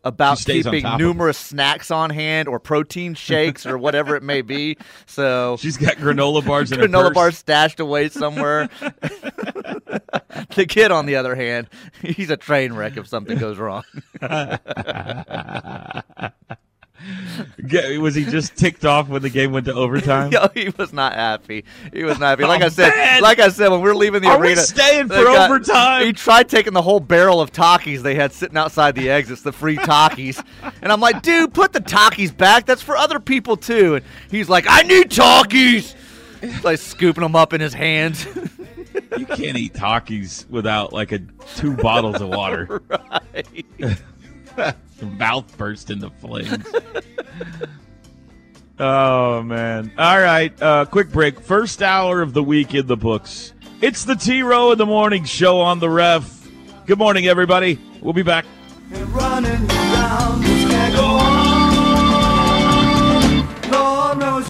about 0.04 0.38
She 0.38 0.42
stays 0.42 0.66
on 0.66 0.72
keeping 0.72 0.82
top 0.82 0.94
of 0.96 1.00
it. 1.00 1.04
numerous 1.04 1.38
snacks 1.38 1.92
on 1.92 2.10
hand 2.10 2.48
or 2.48 2.58
protein 2.58 3.14
shakes 3.14 3.64
or 3.64 3.78
whatever 3.78 4.16
it 4.16 4.22
may 4.24 4.42
be. 4.42 4.76
So 5.06 5.56
She's 5.58 5.76
got 5.76 5.94
granola 5.96 6.44
bars 6.44 6.72
in 6.72 6.80
granola 6.80 7.14
bars 7.14 7.38
stashed 7.38 7.78
away 7.80 8.08
somewhere. 8.08 8.68
the 10.56 10.66
kid, 10.68 10.90
on 10.90 11.06
the 11.06 11.16
other 11.16 11.34
hand, 11.36 11.68
he's 12.02 12.30
a 12.30 12.36
train 12.36 12.72
wreck 12.72 12.96
if 12.96 13.06
something 13.06 13.38
goes 13.38 13.58
wrong. 13.58 13.84
Was 18.00 18.14
he 18.14 18.24
just 18.24 18.56
ticked 18.56 18.84
off 18.84 19.08
when 19.08 19.22
the 19.22 19.30
game 19.30 19.52
went 19.52 19.66
to 19.66 19.74
overtime? 19.74 20.30
Yo, 20.32 20.48
he 20.54 20.70
was 20.76 20.92
not 20.92 21.14
happy. 21.14 21.64
He 21.92 22.04
was 22.04 22.18
not 22.18 22.28
happy. 22.30 22.44
Like 22.44 22.62
Oh, 22.62 22.66
I 22.66 22.68
said, 22.68 22.90
man. 22.94 23.22
like 23.22 23.38
I 23.38 23.48
said, 23.48 23.68
when 23.70 23.80
we 23.80 23.88
were 23.88 23.94
leaving 23.94 24.22
the 24.22 24.28
Are 24.28 24.40
arena, 24.40 24.60
staying 24.60 25.08
for 25.08 25.14
overtime? 25.14 26.06
He 26.06 26.12
tried 26.12 26.48
taking 26.48 26.72
the 26.72 26.82
whole 26.82 27.00
barrel 27.00 27.40
of 27.40 27.52
Takis 27.52 28.00
they 28.02 28.14
had 28.14 28.32
sitting 28.32 28.56
outside 28.56 28.94
the 28.94 29.10
exits, 29.10 29.42
the 29.42 29.52
free 29.52 29.76
Takis, 29.76 30.44
and 30.82 30.92
I'm 30.92 31.00
like, 31.00 31.22
dude, 31.22 31.54
put 31.54 31.72
the 31.72 31.80
Takis 31.80 32.36
back. 32.36 32.66
That's 32.66 32.82
for 32.82 32.96
other 32.96 33.18
people 33.20 33.56
too. 33.56 33.96
And 33.96 34.04
he's 34.30 34.48
like, 34.48 34.66
I 34.68 34.82
need 34.82 35.10
Takis. 35.10 35.94
He's 36.40 36.64
like 36.64 36.78
scooping 36.78 37.22
them 37.22 37.36
up 37.36 37.52
in 37.52 37.60
his 37.60 37.74
hands. 37.74 38.26
You 39.18 39.26
can't 39.26 39.56
eat 39.58 39.72
Takis 39.74 40.48
without 40.50 40.92
like 40.92 41.12
a 41.12 41.18
two 41.56 41.74
bottles 41.76 42.20
of 42.20 42.28
water. 42.28 42.82
right. 42.88 43.46
Your 44.56 45.10
mouth 45.18 45.56
burst 45.56 45.90
into 45.90 46.10
flames. 46.10 46.66
oh 48.78 49.42
man! 49.42 49.92
All 49.98 50.20
right, 50.20 50.62
uh, 50.62 50.84
quick 50.86 51.10
break. 51.10 51.40
First 51.40 51.82
hour 51.82 52.22
of 52.22 52.32
the 52.32 52.42
week 52.42 52.74
in 52.74 52.86
the 52.86 52.96
books. 52.96 53.52
It's 53.80 54.04
the 54.04 54.14
T 54.14 54.42
Row 54.42 54.72
in 54.72 54.78
the 54.78 54.86
Morning 54.86 55.24
Show 55.24 55.60
on 55.60 55.78
the 55.78 55.90
Ref. 55.90 56.48
Good 56.86 56.98
morning, 56.98 57.26
everybody. 57.26 57.78
We'll 58.00 58.12
be 58.12 58.22
back. 58.22 58.44